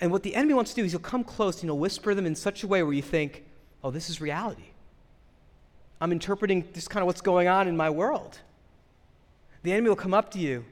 And 0.00 0.12
what 0.12 0.22
the 0.22 0.34
enemy 0.34 0.54
wants 0.54 0.72
to 0.72 0.76
do 0.76 0.84
is 0.84 0.92
he'll 0.92 1.00
come 1.00 1.24
close 1.24 1.62
and 1.62 1.70
he'll 1.70 1.78
whisper 1.78 2.14
them 2.14 2.26
in 2.26 2.34
such 2.34 2.62
a 2.62 2.66
way 2.66 2.82
where 2.82 2.92
you 2.92 3.02
think, 3.02 3.44
oh, 3.82 3.90
this 3.90 4.10
is 4.10 4.20
reality. 4.20 4.64
I'm 6.00 6.12
interpreting 6.12 6.68
just 6.74 6.90
kind 6.90 7.02
of 7.02 7.06
what's 7.06 7.22
going 7.22 7.48
on 7.48 7.68
in 7.68 7.76
my 7.76 7.88
world. 7.88 8.38
The 9.62 9.72
enemy 9.72 9.88
will 9.88 9.96
come 9.96 10.12
up 10.12 10.30
to 10.32 10.38
you. 10.38 10.64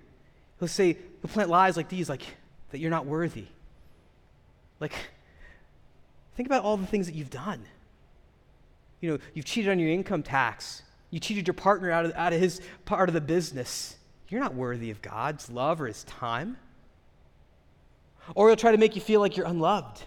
He'll 0.58 0.68
say, 0.68 0.92
he'll 0.92 1.30
plant 1.30 1.48
lies 1.48 1.76
like 1.76 1.88
these, 1.88 2.08
like 2.08 2.22
that 2.70 2.78
you're 2.78 2.90
not 2.90 3.06
worthy. 3.06 3.46
Like, 4.80 4.92
think 6.37 6.46
about 6.46 6.62
all 6.62 6.76
the 6.76 6.87
things 6.87 7.06
that 7.06 7.14
you've 7.14 7.30
done. 7.30 7.64
You 9.00 9.12
know, 9.12 9.18
you've 9.32 9.44
cheated 9.44 9.70
on 9.70 9.78
your 9.78 9.88
income 9.88 10.22
tax. 10.22 10.82
You 11.10 11.20
cheated 11.20 11.46
your 11.46 11.54
partner 11.54 11.90
out 11.90 12.04
of, 12.04 12.12
out 12.14 12.32
of 12.32 12.40
his 12.40 12.60
part 12.84 13.08
of 13.08 13.14
the 13.14 13.20
business. 13.20 13.96
You're 14.28 14.40
not 14.40 14.54
worthy 14.54 14.90
of 14.90 15.00
God's 15.00 15.48
love 15.50 15.80
or 15.80 15.87
his 15.87 16.04
time. 16.04 16.56
Or 18.34 18.48
he'll 18.48 18.56
try 18.56 18.72
to 18.72 18.78
make 18.78 18.94
you 18.94 19.02
feel 19.02 19.20
like 19.20 19.37
you're 19.37 19.46
unloved. 19.46 20.02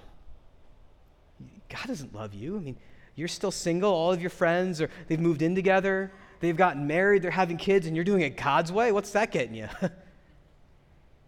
God 1.69 1.87
doesn't 1.87 2.15
love 2.15 2.33
you. 2.33 2.57
I 2.57 2.59
mean, 2.59 2.77
you're 3.15 3.27
still 3.27 3.51
single, 3.51 3.91
all 3.91 4.11
of 4.11 4.21
your 4.21 4.29
friends 4.29 4.81
or 4.81 4.89
they've 5.07 5.19
moved 5.19 5.41
in 5.41 5.55
together, 5.55 6.11
they've 6.39 6.55
gotten 6.55 6.87
married, 6.87 7.23
they're 7.23 7.31
having 7.31 7.57
kids, 7.57 7.87
and 7.87 7.95
you're 7.95 8.05
doing 8.05 8.21
it 8.21 8.37
God's 8.37 8.71
way. 8.71 8.91
What's 8.91 9.11
that 9.11 9.31
getting 9.31 9.55
you? 9.55 9.67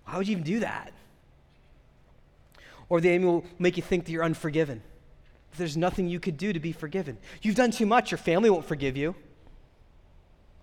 Why 0.06 0.18
would 0.18 0.28
you 0.28 0.34
even 0.34 0.44
do 0.44 0.60
that? 0.60 0.94
Or 2.90 3.02
the 3.02 3.10
enemy 3.10 3.26
will 3.26 3.46
make 3.60 3.78
you 3.78 3.84
think 3.84 4.06
that 4.06 4.12
you're 4.12 4.24
unforgiven. 4.24 4.82
There's 5.58 5.78
nothing 5.78 6.08
you 6.08 6.20
could 6.20 6.38
do 6.38 6.54
to 6.54 6.60
be 6.60 6.72
forgiven. 6.72 7.18
You've 7.42 7.56
done 7.56 7.72
too 7.72 7.86
much, 7.86 8.12
your 8.12 8.18
family 8.18 8.50
won't 8.50 8.66
forgive 8.66 8.96
you. 8.96 9.16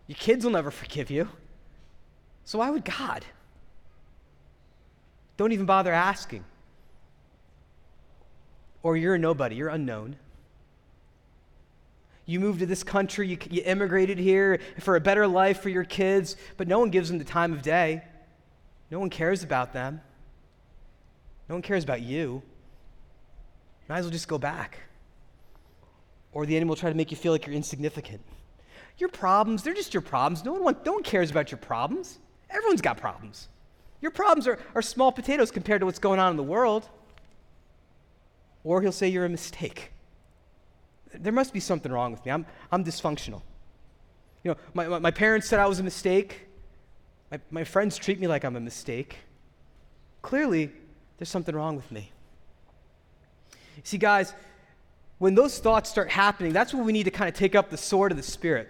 Your 0.07 0.17
kids 0.17 0.45
will 0.45 0.53
never 0.53 0.71
forgive 0.71 1.11
you. 1.11 1.29
So 2.45 2.61
why 2.61 2.71
would 2.71 2.85
God? 2.85 3.25
Don't 5.37 5.53
even 5.53 5.67
bother 5.67 5.93
asking. 5.93 6.45
Or 8.83 8.97
you're 8.97 9.15
a 9.15 9.19
nobody, 9.19 9.57
you're 9.57 9.69
unknown. 9.69 10.17
You 12.25 12.41
moved 12.41 12.61
to 12.61 12.67
this 12.67 12.83
country, 12.83 13.29
you, 13.29 13.39
you 13.51 13.63
immigrated 13.65 14.19
here 14.19 14.61
for 14.81 14.97
a 14.97 15.01
better 15.01 15.27
life 15.27 15.61
for 15.61 15.69
your 15.69 15.85
kids, 15.85 16.37
but 16.57 16.67
no 16.67 16.79
one 16.79 16.91
gives 16.91 17.09
them 17.09 17.19
the 17.19 17.25
time 17.25 17.53
of 17.53 17.63
day. 17.63 18.03
No 18.91 18.99
one 18.99 19.11
cares 19.11 19.43
about 19.43 19.73
them. 19.73 20.01
No 21.49 21.55
one 21.55 21.63
cares 21.63 21.85
about 21.85 22.03
you. 22.03 22.43
Might 23.89 23.99
as 23.99 24.05
well 24.05 24.13
just 24.13 24.29
go 24.29 24.39
back. 24.39 24.79
Or 26.33 26.47
the 26.47 26.57
enemy 26.57 26.69
will 26.69 26.77
try 26.77 26.91
to 26.91 26.97
make 26.97 27.11
you 27.11 27.17
feel 27.17 27.33
like 27.33 27.47
you're 27.47 27.55
insignificant. 27.55 28.21
Your 28.99 29.09
problems, 29.09 29.63
they're 29.63 29.75
just 29.75 29.95
your 29.95 30.01
problems. 30.01 30.45
No 30.45 30.53
one, 30.53 30.65
want, 30.65 30.85
no 30.87 30.93
one 30.93 31.03
cares 31.03 31.31
about 31.31 31.51
your 31.51 31.59
problems. 31.59 32.19
Everyone's 32.51 32.81
got 32.81 32.97
problems. 32.97 33.49
Your 34.01 34.11
problems 34.11 34.47
are, 34.47 34.59
are 34.75 34.83
small 34.83 35.13
potatoes 35.13 35.51
compared 35.51 35.81
to 35.81 35.87
what's 35.87 35.99
going 35.99 36.21
on 36.21 36.31
in 36.31 36.37
the 36.37 36.43
world. 36.43 36.89
Or 38.65 38.83
he'll 38.83 38.93
say 38.93 39.09
you're 39.09 39.25
a 39.25 39.29
mistake. 39.29 39.93
There 41.15 41.33
must 41.33 41.53
be 41.53 41.61
something 41.61 41.91
wrong 41.91 42.13
with 42.13 42.25
me. 42.27 42.33
I'm, 42.33 42.47
I'm 42.71 42.85
dysfunctional. 42.85 43.43
You 44.43 44.53
know, 44.53 44.57
my, 44.75 44.89
my, 44.89 44.99
my 44.99 45.11
parents 45.11 45.49
said 45.49 45.59
I 45.59 45.67
was 45.67 45.79
a 45.79 45.83
mistake. 45.83 46.47
My, 47.31 47.41
my 47.51 47.65
friends 47.65 47.97
treat 47.97 48.21
me 48.21 48.27
like 48.27 48.45
I'm 48.45 48.57
a 48.57 48.61
mistake. 48.61 49.19
Clearly, 50.23 50.71
there's 51.19 51.29
something 51.29 51.55
wrong 51.55 51.77
with 51.77 51.91
me. 51.91 52.13
See, 53.85 53.99
guys, 53.99 54.35
when 55.19 55.35
those 55.35 55.59
thoughts 55.59 55.89
start 55.89 56.11
happening, 56.11 56.53
that's 56.53 56.75
when 56.75 56.85
we 56.85 56.93
need 56.93 57.05
to 57.05 57.11
kind 57.11 57.29
of 57.29 57.35
take 57.35 57.55
up 57.55 57.71
the 57.71 57.77
sword 57.77 58.11
of 58.11 58.17
the 58.17 58.23
Spirit. 58.23 58.69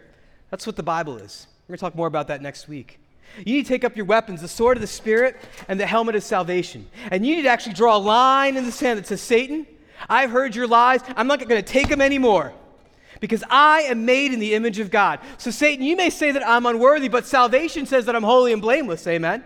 That's 0.50 0.66
what 0.66 0.76
the 0.76 0.82
Bible 0.82 1.16
is. 1.16 1.46
We're 1.66 1.72
going 1.72 1.78
to 1.78 1.80
talk 1.80 1.94
more 1.96 2.06
about 2.06 2.28
that 2.28 2.40
next 2.40 2.68
week. 2.68 3.00
You 3.38 3.56
need 3.56 3.64
to 3.64 3.68
take 3.68 3.84
up 3.84 3.96
your 3.96 4.06
weapons, 4.06 4.40
the 4.40 4.48
sword 4.48 4.76
of 4.76 4.80
the 4.80 4.86
Spirit 4.86 5.36
and 5.68 5.78
the 5.78 5.86
helmet 5.86 6.14
of 6.14 6.22
salvation. 6.22 6.88
And 7.10 7.26
you 7.26 7.36
need 7.36 7.42
to 7.42 7.48
actually 7.48 7.74
draw 7.74 7.96
a 7.96 7.98
line 7.98 8.56
in 8.56 8.64
the 8.64 8.72
sand 8.72 8.98
that 8.98 9.06
says, 9.06 9.20
Satan, 9.20 9.66
I've 10.08 10.30
heard 10.30 10.54
your 10.54 10.66
lies. 10.66 11.00
I'm 11.16 11.26
not 11.26 11.38
going 11.38 11.62
to 11.62 11.62
take 11.62 11.88
them 11.88 12.00
anymore 12.00 12.52
because 13.20 13.42
I 13.50 13.82
am 13.82 14.04
made 14.04 14.32
in 14.32 14.40
the 14.40 14.54
image 14.54 14.78
of 14.78 14.90
God. 14.90 15.20
So, 15.38 15.50
Satan, 15.50 15.84
you 15.84 15.96
may 15.96 16.10
say 16.10 16.32
that 16.32 16.46
I'm 16.46 16.66
unworthy, 16.66 17.08
but 17.08 17.26
salvation 17.26 17.86
says 17.86 18.06
that 18.06 18.16
I'm 18.16 18.22
holy 18.22 18.52
and 18.52 18.62
blameless. 18.62 19.06
Amen? 19.06 19.44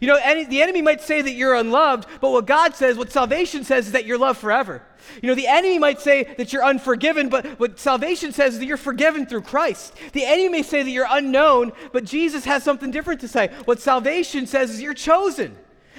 You 0.00 0.08
know, 0.08 0.18
any, 0.22 0.44
the 0.44 0.62
enemy 0.62 0.82
might 0.82 1.00
say 1.00 1.22
that 1.22 1.32
you're 1.32 1.54
unloved, 1.54 2.06
but 2.20 2.30
what 2.30 2.46
God 2.46 2.74
says, 2.74 2.96
what 2.96 3.12
salvation 3.12 3.64
says, 3.64 3.86
is 3.86 3.92
that 3.92 4.06
you're 4.06 4.18
loved 4.18 4.40
forever. 4.40 4.82
You 5.22 5.28
know, 5.28 5.34
the 5.34 5.46
enemy 5.46 5.78
might 5.78 6.00
say 6.00 6.24
that 6.36 6.52
you're 6.52 6.64
unforgiven, 6.64 7.28
but 7.28 7.46
what 7.60 7.78
salvation 7.78 8.32
says 8.32 8.54
is 8.54 8.60
that 8.60 8.66
you're 8.66 8.76
forgiven 8.76 9.26
through 9.26 9.42
Christ. 9.42 9.94
The 10.12 10.24
enemy 10.24 10.48
may 10.48 10.62
say 10.62 10.82
that 10.82 10.90
you're 10.90 11.06
unknown, 11.08 11.72
but 11.92 12.04
Jesus 12.04 12.44
has 12.44 12.62
something 12.62 12.90
different 12.90 13.20
to 13.20 13.28
say. 13.28 13.48
What 13.64 13.80
salvation 13.80 14.46
says 14.46 14.70
is 14.70 14.82
you're 14.82 14.94
chosen. 14.94 15.56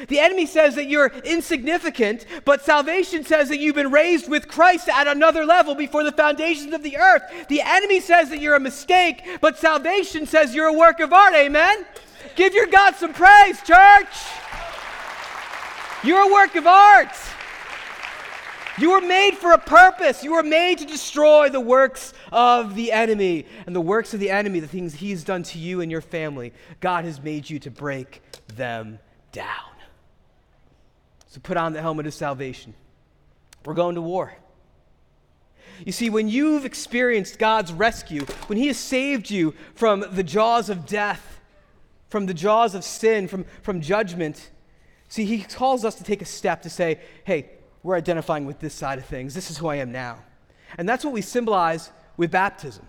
The 0.07 0.19
enemy 0.19 0.45
says 0.45 0.75
that 0.75 0.87
you're 0.87 1.07
insignificant, 1.23 2.25
but 2.43 2.63
salvation 2.63 3.23
says 3.23 3.47
that 3.49 3.59
you've 3.59 3.75
been 3.75 3.91
raised 3.91 4.29
with 4.29 4.47
Christ 4.47 4.89
at 4.89 5.07
another 5.07 5.45
level 5.45 5.73
before 5.73 6.03
the 6.03 6.11
foundations 6.11 6.73
of 6.73 6.83
the 6.83 6.97
earth. 6.97 7.23
The 7.47 7.61
enemy 7.61 8.01
says 8.01 8.29
that 8.29 8.41
you're 8.41 8.55
a 8.55 8.59
mistake, 8.59 9.23
but 9.39 9.57
salvation 9.57 10.25
says 10.25 10.53
you're 10.53 10.67
a 10.67 10.73
work 10.73 10.99
of 10.99 11.13
art. 11.13 11.33
Amen? 11.33 11.85
Give 12.35 12.53
your 12.53 12.67
God 12.67 12.95
some 12.95 13.13
praise, 13.13 13.61
church. 13.61 14.15
You're 16.03 16.29
a 16.29 16.33
work 16.33 16.55
of 16.55 16.67
art. 16.67 17.15
You 18.77 18.91
were 18.91 19.01
made 19.01 19.35
for 19.35 19.53
a 19.53 19.57
purpose. 19.57 20.23
You 20.23 20.33
were 20.33 20.43
made 20.43 20.79
to 20.79 20.85
destroy 20.85 21.49
the 21.49 21.61
works 21.61 22.13
of 22.31 22.75
the 22.75 22.91
enemy. 22.91 23.45
And 23.65 23.75
the 23.75 23.81
works 23.81 24.13
of 24.13 24.19
the 24.19 24.29
enemy, 24.29 24.59
the 24.59 24.67
things 24.67 24.95
he's 24.95 25.23
done 25.23 25.43
to 25.43 25.57
you 25.57 25.81
and 25.81 25.89
your 25.89 26.01
family, 26.01 26.51
God 26.81 27.05
has 27.05 27.21
made 27.21 27.49
you 27.49 27.57
to 27.59 27.71
break 27.71 28.21
them 28.55 28.99
down. 29.31 29.47
So 31.27 31.39
put 31.41 31.57
on 31.57 31.73
the 31.73 31.81
helmet 31.81 32.05
of 32.05 32.13
salvation. 32.13 32.73
We're 33.65 33.73
going 33.73 33.95
to 33.95 34.01
war. 34.01 34.33
You 35.85 35.91
see, 35.91 36.09
when 36.09 36.29
you've 36.29 36.65
experienced 36.65 37.39
God's 37.39 37.73
rescue, 37.73 38.25
when 38.47 38.57
He 38.57 38.67
has 38.67 38.77
saved 38.77 39.29
you 39.29 39.53
from 39.73 40.05
the 40.11 40.23
jaws 40.23 40.69
of 40.69 40.85
death, 40.85 41.34
from 42.09 42.25
the 42.25 42.33
jaws 42.33 42.75
of 42.75 42.83
sin, 42.83 43.27
from, 43.27 43.45
from 43.61 43.81
judgment, 43.81 44.51
see, 45.07 45.25
He 45.25 45.41
calls 45.43 45.83
us 45.85 45.95
to 45.95 46.03
take 46.03 46.21
a 46.21 46.25
step 46.25 46.61
to 46.63 46.69
say, 46.69 46.99
hey, 47.23 47.49
we're 47.83 47.95
identifying 47.95 48.45
with 48.45 48.59
this 48.59 48.73
side 48.73 48.97
of 48.97 49.05
things. 49.05 49.33
This 49.33 49.51
is 49.51 49.57
who 49.57 49.67
I 49.67 49.75
am 49.75 49.91
now. 49.91 50.23
And 50.77 50.89
that's 50.89 51.05
what 51.05 51.13
we 51.13 51.21
symbolize 51.21 51.91
with 52.17 52.31
baptism. 52.31 52.87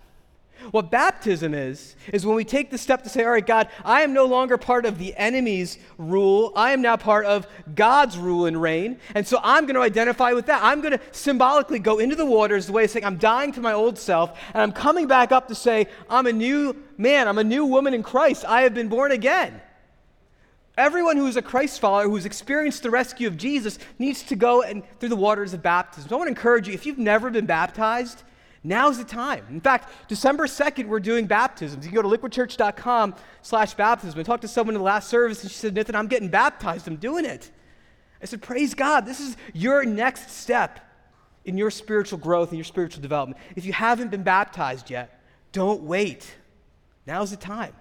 What 0.70 0.90
baptism 0.90 1.55
is, 1.55 1.96
is 2.12 2.26
when 2.26 2.37
we 2.37 2.44
take 2.44 2.70
the 2.70 2.79
step 2.79 3.02
to 3.05 3.09
say, 3.09 3.24
All 3.24 3.31
right, 3.31 3.46
God, 3.46 3.68
I 3.85 4.02
am 4.02 4.12
no 4.12 4.24
longer 4.24 4.59
part 4.59 4.87
of 4.87 4.98
the 4.98 5.14
enemy's 5.16 5.79
rule. 5.98 6.52
I 6.57 6.72
am 6.72 6.83
now 6.83 6.96
part 6.96 7.26
of 7.26 7.46
God's 7.74 8.18
rule 8.18 8.46
and 8.46 8.61
reign. 8.61 8.98
And 9.14 9.26
so 9.26 9.38
I'm 9.42 9.66
going 9.66 9.76
to 9.76 9.83
identify 9.83 10.33
with 10.33 10.46
that. 10.46 10.62
I'm 10.62 10.81
going 10.81 10.92
to 10.92 11.00
symbolically 11.12 11.79
go 11.79 11.98
into 11.98 12.16
the 12.16 12.26
waters 12.26 12.66
the 12.66 12.72
way 12.72 12.85
of 12.85 12.90
saying, 12.90 13.05
I'm 13.05 13.18
dying 13.18 13.52
to 13.52 13.61
my 13.61 13.72
old 13.72 13.98
self, 13.98 14.38
and 14.55 14.62
I'm 14.62 14.72
coming 14.72 15.07
back 15.07 15.33
up 15.33 15.48
to 15.48 15.55
say, 15.55 15.87
I'm 16.09 16.26
a 16.26 16.33
new 16.33 16.76
man, 16.96 17.29
I'm 17.29 17.38
a 17.38 17.44
new 17.44 17.64
woman 17.64 17.94
in 17.94 18.02
Christ. 18.02 18.44
I 18.44 18.62
have 18.62 18.74
been 18.74 18.88
born 18.88 19.12
again. 19.12 19.61
Everyone 20.79 21.16
who 21.16 21.26
is 21.26 21.37
a 21.37 21.42
Christ 21.42 21.81
follower, 21.81 22.09
who's 22.09 22.26
experienced 22.26 22.83
the 22.83 22.90
rescue 22.90 23.29
of 23.29 23.38
Jesus, 23.38 23.79
needs 23.98 24.22
to 24.24 24.37
go 24.37 24.62
and 24.62 24.83
through 24.98 25.09
the 25.09 25.16
waters 25.16 25.55
of 25.55 25.62
baptism. 25.62 26.11
So 26.11 26.16
I 26.16 26.18
want 26.18 26.29
to 26.29 26.33
encourage 26.33 26.68
you, 26.68 26.74
if 26.74 26.85
you've 26.85 26.98
never 26.98 27.31
been 27.31 27.46
baptized, 27.46 28.22
Now's 28.66 28.98
the 28.98 29.05
time. 29.05 29.46
In 29.48 29.61
fact, 29.61 29.92
December 30.09 30.48
2nd, 30.48 30.88
we're 30.88 30.98
doing 30.98 31.26
baptisms. 31.26 31.85
You 31.85 31.92
can 31.92 32.02
go 32.02 32.11
to 32.11 32.18
liquidchurch.com 32.18 33.14
slash 33.40 33.74
baptism. 33.74 34.18
I 34.18 34.24
talked 34.24 34.42
to 34.42 34.48
someone 34.48 34.74
in 34.74 34.81
the 34.81 34.85
last 34.85 35.09
service, 35.09 35.42
and 35.42 35.50
she 35.52 35.57
said, 35.57 35.72
Nathan, 35.72 35.94
I'm 35.94 36.09
getting 36.09 36.29
baptized. 36.29 36.88
I'm 36.88 36.96
doing 36.96 37.24
it. 37.24 37.52
I 38.20 38.24
said, 38.24 38.42
praise 38.42 38.74
God. 38.74 39.07
This 39.07 39.20
is 39.20 39.37
your 39.55 39.85
next 39.85 40.31
step 40.31 40.81
in 41.44 41.57
your 41.57 41.70
spiritual 41.70 42.18
growth 42.18 42.48
and 42.48 42.59
your 42.59 42.64
spiritual 42.64 43.02
development. 43.02 43.40
If 43.55 43.64
you 43.64 43.72
haven't 43.72 44.11
been 44.11 44.24
baptized 44.24 44.90
yet, 44.90 45.22
don't 45.52 45.83
wait. 45.83 46.35
Now's 47.07 47.31
the 47.31 47.37
time. 47.37 47.72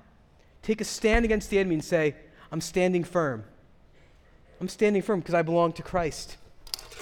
Take 0.62 0.82
a 0.82 0.86
stand 0.86 1.26
against 1.26 1.50
the 1.50 1.58
enemy 1.58 1.76
and 1.76 1.84
say, 1.84 2.16
I'm 2.52 2.62
standing 2.62 3.04
firm. 3.04 3.44
I'm 4.62 4.70
standing 4.70 5.02
firm 5.02 5.20
because 5.20 5.34
I 5.34 5.42
belong 5.42 5.74
to 5.74 5.82
Christ. 5.82 6.38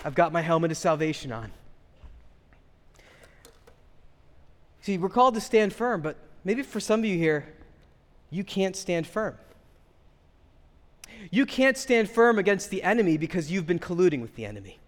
I've 0.06 0.16
got 0.16 0.32
my 0.32 0.42
helmet 0.42 0.72
of 0.72 0.78
salvation 0.78 1.34
on. 1.34 1.52
See, 4.84 4.98
we're 4.98 5.08
called 5.08 5.34
to 5.36 5.42
stand 5.42 5.72
firm, 5.72 6.02
but 6.02 6.18
maybe 6.44 6.62
for 6.62 6.82
some 6.82 7.00
of 7.00 7.06
you 7.06 7.18
here, 7.18 7.46
you 8.30 8.44
can't 8.44 8.76
stand 8.76 9.08
firm. 9.08 9.38
You 11.32 11.46
can't 11.46 11.78
stand 11.78 12.10
firm 12.10 12.38
against 12.38 12.70
the 12.70 12.84
enemy 12.84 13.16
because 13.16 13.50
you've 13.50 13.66
been 13.66 13.80
colluding 13.80 14.22
with 14.22 14.36
the 14.36 14.46
enemy. 14.46 14.80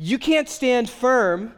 You 0.00 0.18
can't 0.18 0.48
stand 0.48 0.90
firm 0.90 1.54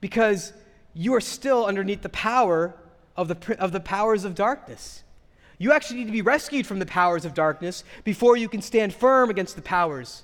because 0.00 0.52
you 0.94 1.12
are 1.14 1.20
still 1.20 1.66
underneath 1.66 2.02
the 2.02 2.08
power 2.08 2.76
of 3.16 3.26
the, 3.26 3.56
of 3.58 3.72
the 3.72 3.80
powers 3.80 4.24
of 4.24 4.36
darkness. 4.36 5.02
You 5.58 5.72
actually 5.72 5.98
need 5.98 6.06
to 6.06 6.12
be 6.12 6.22
rescued 6.22 6.68
from 6.68 6.78
the 6.78 6.86
powers 6.86 7.24
of 7.24 7.34
darkness 7.34 7.82
before 8.04 8.36
you 8.36 8.48
can 8.48 8.62
stand 8.62 8.94
firm 8.94 9.28
against 9.28 9.56
the 9.56 9.62
powers 9.62 10.22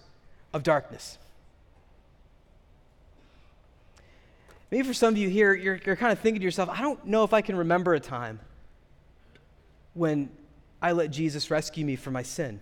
of 0.54 0.62
darkness. 0.62 1.18
Maybe 4.72 4.84
for 4.88 4.94
some 4.94 5.12
of 5.12 5.18
you 5.18 5.28
here, 5.28 5.52
you're, 5.52 5.78
you're 5.84 5.96
kind 5.96 6.12
of 6.12 6.20
thinking 6.20 6.40
to 6.40 6.44
yourself, 6.44 6.70
I 6.70 6.80
don't 6.80 7.04
know 7.04 7.24
if 7.24 7.34
I 7.34 7.42
can 7.42 7.56
remember 7.56 7.92
a 7.92 8.00
time 8.00 8.40
when 9.92 10.30
I 10.80 10.92
let 10.92 11.10
Jesus 11.10 11.50
rescue 11.50 11.84
me 11.84 11.94
from 11.94 12.14
my 12.14 12.22
sin, 12.22 12.58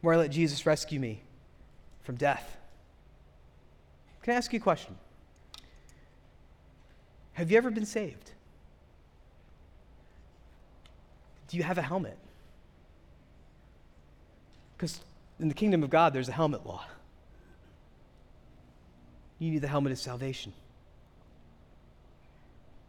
where 0.00 0.14
I 0.14 0.16
let 0.16 0.30
Jesus 0.30 0.64
rescue 0.64 0.98
me 0.98 1.20
from 2.04 2.16
death. 2.16 2.56
Can 4.22 4.32
I 4.32 4.38
ask 4.38 4.50
you 4.50 4.58
a 4.58 4.62
question? 4.62 4.96
Have 7.34 7.50
you 7.50 7.58
ever 7.58 7.70
been 7.70 7.84
saved? 7.84 8.30
Do 11.48 11.58
you 11.58 11.64
have 11.64 11.76
a 11.76 11.82
helmet? 11.82 12.16
Because 14.74 15.00
in 15.38 15.48
the 15.48 15.54
kingdom 15.54 15.82
of 15.82 15.90
God, 15.90 16.14
there's 16.14 16.30
a 16.30 16.32
helmet 16.32 16.66
law. 16.66 16.86
You 19.38 19.50
need 19.50 19.60
the 19.60 19.68
helmet 19.68 19.92
of 19.92 19.98
salvation. 19.98 20.54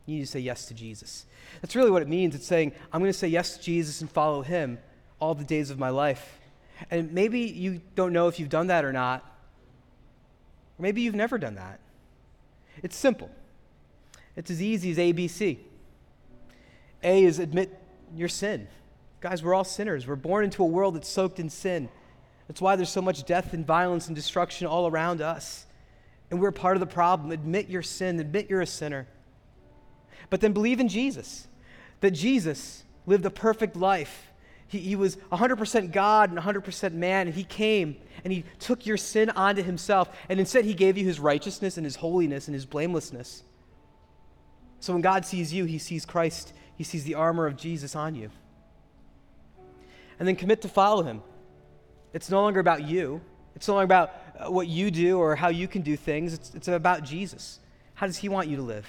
You 0.05 0.15
need 0.15 0.21
to 0.21 0.27
say 0.27 0.39
yes 0.39 0.65
to 0.67 0.73
Jesus. 0.73 1.25
That's 1.61 1.75
really 1.75 1.91
what 1.91 2.01
it 2.01 2.07
means. 2.07 2.35
It's 2.35 2.45
saying, 2.45 2.73
I'm 2.93 2.99
going 2.99 3.11
to 3.11 3.17
say 3.17 3.27
yes 3.27 3.57
to 3.57 3.63
Jesus 3.63 4.01
and 4.01 4.09
follow 4.09 4.41
him 4.41 4.77
all 5.19 5.33
the 5.33 5.43
days 5.43 5.69
of 5.69 5.79
my 5.79 5.89
life. 5.89 6.39
And 6.91 7.11
maybe 7.13 7.41
you 7.41 7.81
don't 7.95 8.13
know 8.13 8.27
if 8.27 8.39
you've 8.39 8.49
done 8.49 8.67
that 8.67 8.85
or 8.85 8.93
not. 8.93 9.21
Or 10.77 10.83
maybe 10.83 11.01
you've 11.01 11.15
never 11.15 11.37
done 11.37 11.55
that. 11.55 11.79
It's 12.83 12.95
simple. 12.95 13.29
It's 14.35 14.51
as 14.51 14.61
easy 14.61 14.91
as 14.91 14.97
ABC. 14.97 15.57
A 17.03 17.23
is 17.23 17.39
admit 17.39 17.77
your 18.15 18.27
sin. 18.27 18.67
Guys, 19.21 19.41
we're 19.41 19.53
all 19.53 19.63
sinners. 19.63 20.05
We're 20.05 20.15
born 20.15 20.43
into 20.43 20.61
a 20.61 20.67
world 20.67 20.95
that's 20.95 21.07
soaked 21.07 21.39
in 21.39 21.49
sin. 21.49 21.89
That's 22.47 22.61
why 22.61 22.75
there's 22.75 22.89
so 22.89 23.01
much 23.01 23.25
death 23.25 23.53
and 23.53 23.65
violence 23.65 24.07
and 24.07 24.15
destruction 24.15 24.67
all 24.67 24.87
around 24.87 25.21
us. 25.21 25.65
And 26.29 26.39
we're 26.39 26.51
part 26.51 26.75
of 26.75 26.79
the 26.79 26.85
problem. 26.85 27.31
Admit 27.31 27.69
your 27.69 27.81
sin, 27.81 28.19
admit 28.19 28.49
you're 28.49 28.61
a 28.61 28.67
sinner. 28.67 29.07
But 30.29 30.41
then 30.41 30.53
believe 30.53 30.79
in 30.79 30.87
Jesus, 30.87 31.47
that 32.01 32.11
Jesus 32.11 32.83
lived 33.05 33.25
a 33.25 33.29
perfect 33.29 33.75
life. 33.75 34.31
He, 34.67 34.79
he 34.79 34.95
was 34.95 35.17
100% 35.31 35.91
God 35.91 36.31
and 36.31 36.39
100% 36.39 36.93
man, 36.93 37.27
and 37.27 37.35
he 37.35 37.43
came 37.43 37.97
and 38.23 38.33
he 38.33 38.43
took 38.59 38.85
your 38.85 38.97
sin 38.97 39.29
onto 39.29 39.61
himself, 39.61 40.09
and 40.29 40.39
instead 40.39 40.65
he 40.65 40.73
gave 40.73 40.97
you 40.97 41.05
his 41.05 41.19
righteousness 41.19 41.77
and 41.77 41.85
his 41.85 41.97
holiness 41.97 42.47
and 42.47 42.55
his 42.55 42.65
blamelessness. 42.65 43.43
So 44.79 44.93
when 44.93 45.01
God 45.01 45.25
sees 45.25 45.53
you, 45.53 45.65
he 45.65 45.77
sees 45.77 46.05
Christ, 46.05 46.53
he 46.75 46.83
sees 46.83 47.03
the 47.03 47.15
armor 47.15 47.45
of 47.45 47.55
Jesus 47.55 47.95
on 47.95 48.15
you. 48.15 48.31
And 50.17 50.27
then 50.27 50.35
commit 50.35 50.61
to 50.61 50.67
follow 50.67 51.03
him. 51.03 51.21
It's 52.13 52.29
no 52.29 52.41
longer 52.41 52.59
about 52.59 52.83
you, 52.83 53.21
it's 53.55 53.67
no 53.67 53.75
longer 53.75 53.85
about 53.85 54.13
uh, 54.39 54.51
what 54.51 54.67
you 54.67 54.89
do 54.89 55.19
or 55.19 55.35
how 55.35 55.49
you 55.49 55.67
can 55.67 55.81
do 55.81 55.95
things, 55.95 56.33
it's, 56.33 56.53
it's 56.55 56.67
about 56.67 57.03
Jesus. 57.03 57.59
How 57.93 58.07
does 58.07 58.17
he 58.17 58.29
want 58.29 58.47
you 58.47 58.57
to 58.57 58.61
live? 58.61 58.87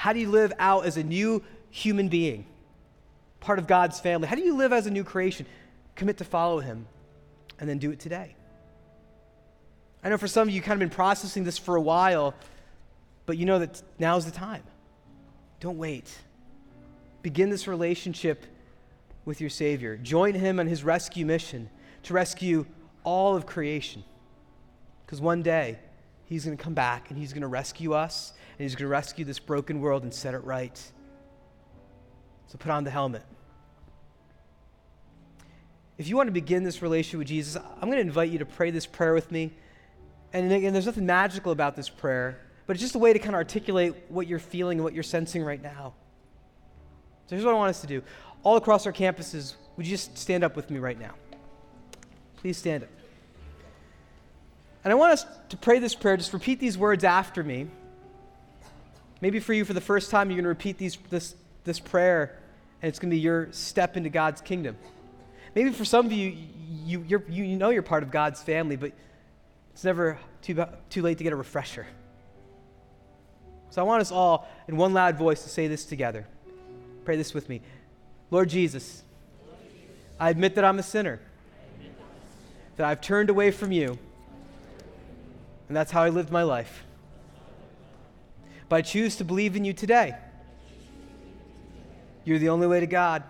How 0.00 0.14
do 0.14 0.18
you 0.18 0.30
live 0.30 0.54
out 0.58 0.86
as 0.86 0.96
a 0.96 1.04
new 1.04 1.42
human 1.68 2.08
being, 2.08 2.46
part 3.38 3.58
of 3.58 3.66
God's 3.66 4.00
family? 4.00 4.28
How 4.28 4.34
do 4.34 4.40
you 4.40 4.56
live 4.56 4.72
as 4.72 4.86
a 4.86 4.90
new 4.90 5.04
creation? 5.04 5.44
Commit 5.94 6.16
to 6.16 6.24
follow 6.24 6.58
him 6.60 6.86
and 7.58 7.68
then 7.68 7.76
do 7.76 7.90
it 7.90 8.00
today. 8.00 8.34
I 10.02 10.08
know 10.08 10.16
for 10.16 10.26
some 10.26 10.48
of 10.48 10.54
you, 10.54 10.62
kind 10.62 10.72
of 10.72 10.78
been 10.78 10.96
processing 10.96 11.44
this 11.44 11.58
for 11.58 11.76
a 11.76 11.82
while, 11.82 12.34
but 13.26 13.36
you 13.36 13.44
know 13.44 13.58
that 13.58 13.82
now's 13.98 14.24
the 14.24 14.30
time. 14.30 14.62
Don't 15.60 15.76
wait. 15.76 16.10
Begin 17.20 17.50
this 17.50 17.68
relationship 17.68 18.46
with 19.26 19.38
your 19.38 19.50
Savior. 19.50 19.98
Join 19.98 20.32
Him 20.32 20.60
on 20.60 20.66
His 20.66 20.82
rescue 20.82 21.26
mission 21.26 21.68
to 22.04 22.14
rescue 22.14 22.64
all 23.04 23.36
of 23.36 23.44
creation. 23.44 24.02
Because 25.04 25.20
one 25.20 25.42
day, 25.42 25.78
He's 26.30 26.46
going 26.46 26.56
to 26.56 26.62
come 26.62 26.72
back 26.72 27.10
and 27.10 27.18
He's 27.18 27.34
going 27.34 27.42
to 27.42 27.48
rescue 27.48 27.92
us, 27.92 28.32
and 28.58 28.60
He's 28.60 28.74
going 28.74 28.86
to 28.86 28.90
rescue 28.90 29.26
this 29.26 29.38
broken 29.38 29.80
world 29.80 30.02
and 30.02 30.14
set 30.14 30.32
it 30.32 30.42
right. 30.44 30.80
So 32.46 32.56
put 32.56 32.70
on 32.70 32.84
the 32.84 32.90
helmet. 32.90 33.24
If 35.98 36.08
you 36.08 36.16
want 36.16 36.28
to 36.28 36.32
begin 36.32 36.64
this 36.64 36.80
relationship 36.80 37.18
with 37.18 37.28
Jesus, 37.28 37.62
I'm 37.62 37.90
going 37.90 37.96
to 37.96 38.00
invite 38.00 38.30
you 38.30 38.38
to 38.38 38.46
pray 38.46 38.70
this 38.70 38.86
prayer 38.86 39.12
with 39.12 39.30
me. 39.30 39.52
And 40.32 40.50
again, 40.50 40.72
there's 40.72 40.86
nothing 40.86 41.04
magical 41.04 41.52
about 41.52 41.76
this 41.76 41.90
prayer 41.90 42.40
but 42.70 42.76
it's 42.76 42.82
just 42.82 42.94
a 42.94 43.00
way 43.00 43.12
to 43.12 43.18
kind 43.18 43.30
of 43.30 43.38
articulate 43.38 43.96
what 44.10 44.28
you're 44.28 44.38
feeling 44.38 44.78
and 44.78 44.84
what 44.84 44.94
you're 44.94 45.02
sensing 45.02 45.42
right 45.42 45.60
now. 45.60 45.92
So 47.26 47.34
here's 47.34 47.44
what 47.44 47.52
I 47.52 47.58
want 47.58 47.70
us 47.70 47.80
to 47.80 47.88
do. 47.88 48.00
All 48.44 48.56
across 48.56 48.86
our 48.86 48.92
campuses, 48.92 49.56
would 49.76 49.84
you 49.84 49.90
just 49.90 50.16
stand 50.16 50.44
up 50.44 50.54
with 50.54 50.70
me 50.70 50.78
right 50.78 50.96
now? 50.96 51.14
Please 52.36 52.56
stand 52.56 52.84
up. 52.84 52.88
And 54.82 54.92
I 54.92 54.96
want 54.96 55.12
us 55.12 55.26
to 55.50 55.56
pray 55.56 55.78
this 55.78 55.94
prayer. 55.94 56.16
Just 56.16 56.32
repeat 56.32 56.58
these 56.58 56.78
words 56.78 57.04
after 57.04 57.42
me. 57.42 57.66
Maybe 59.20 59.38
for 59.40 59.52
you, 59.52 59.64
for 59.64 59.74
the 59.74 59.80
first 59.80 60.10
time, 60.10 60.30
you're 60.30 60.36
going 60.36 60.44
to 60.44 60.48
repeat 60.48 60.78
these, 60.78 60.96
this, 61.10 61.34
this 61.64 61.78
prayer, 61.78 62.38
and 62.80 62.88
it's 62.88 62.98
going 62.98 63.10
to 63.10 63.16
be 63.16 63.20
your 63.20 63.48
step 63.52 63.96
into 63.96 64.08
God's 64.08 64.40
kingdom. 64.40 64.76
Maybe 65.54 65.70
for 65.72 65.84
some 65.84 66.06
of 66.06 66.12
you, 66.12 66.36
you, 66.86 67.04
you 67.06 67.22
you 67.28 67.56
know 67.56 67.70
you're 67.70 67.82
part 67.82 68.02
of 68.02 68.10
God's 68.10 68.42
family, 68.42 68.76
but 68.76 68.92
it's 69.74 69.84
never 69.84 70.18
too, 70.40 70.64
too 70.88 71.02
late 71.02 71.18
to 71.18 71.24
get 71.24 71.32
a 71.32 71.36
refresher. 71.36 71.86
So 73.70 73.82
I 73.82 73.84
want 73.84 74.00
us 74.00 74.10
all, 74.10 74.48
in 74.68 74.76
one 74.76 74.94
loud 74.94 75.16
voice, 75.16 75.42
to 75.42 75.48
say 75.48 75.68
this 75.68 75.84
together. 75.84 76.26
Pray 77.04 77.16
this 77.16 77.34
with 77.34 77.48
me. 77.48 77.60
Lord 78.30 78.48
Jesus, 78.48 79.02
I 80.18 80.30
admit 80.30 80.54
that 80.54 80.64
I'm 80.64 80.78
a 80.78 80.82
sinner, 80.82 81.20
that 82.76 82.86
I've 82.86 83.00
turned 83.00 83.28
away 83.28 83.50
from 83.50 83.72
you, 83.72 83.98
and 85.70 85.76
that's 85.76 85.92
how 85.92 86.02
I 86.02 86.08
lived 86.08 86.32
my 86.32 86.42
life. 86.42 86.82
But 88.68 88.74
I 88.74 88.82
choose 88.82 89.14
to 89.16 89.24
believe 89.24 89.54
in 89.54 89.64
you 89.64 89.72
today. 89.72 90.16
You're 92.24 92.40
the 92.40 92.48
only 92.48 92.66
way 92.66 92.80
to 92.80 92.88
God. 92.88 93.22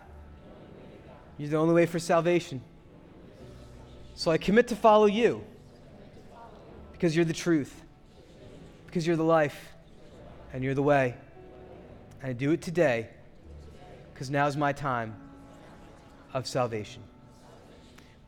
You're 1.36 1.50
the 1.50 1.58
only 1.58 1.74
way 1.74 1.84
for 1.84 1.98
salvation. 1.98 2.62
So 4.14 4.30
I 4.30 4.38
commit 4.38 4.68
to 4.68 4.74
follow 4.76 5.04
you 5.04 5.44
because 6.92 7.14
you're 7.14 7.26
the 7.26 7.34
truth, 7.34 7.84
because 8.86 9.06
you're 9.06 9.16
the 9.16 9.22
life 9.22 9.74
and 10.54 10.64
you're 10.64 10.72
the 10.72 10.82
way. 10.82 11.16
And 12.22 12.30
I 12.30 12.32
do 12.32 12.52
it 12.52 12.62
today 12.62 13.08
because 14.14 14.30
now 14.30 14.46
is 14.46 14.56
my 14.56 14.72
time 14.72 15.14
of 16.32 16.46
salvation. 16.46 17.02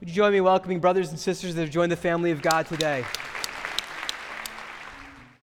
Would 0.00 0.10
you 0.10 0.14
join 0.14 0.32
me 0.32 0.36
in 0.36 0.44
welcoming 0.44 0.80
brothers 0.80 1.08
and 1.08 1.18
sisters 1.18 1.54
that 1.54 1.62
have 1.62 1.70
joined 1.70 1.90
the 1.90 1.96
family 1.96 2.30
of 2.30 2.42
God 2.42 2.66
today? 2.66 3.06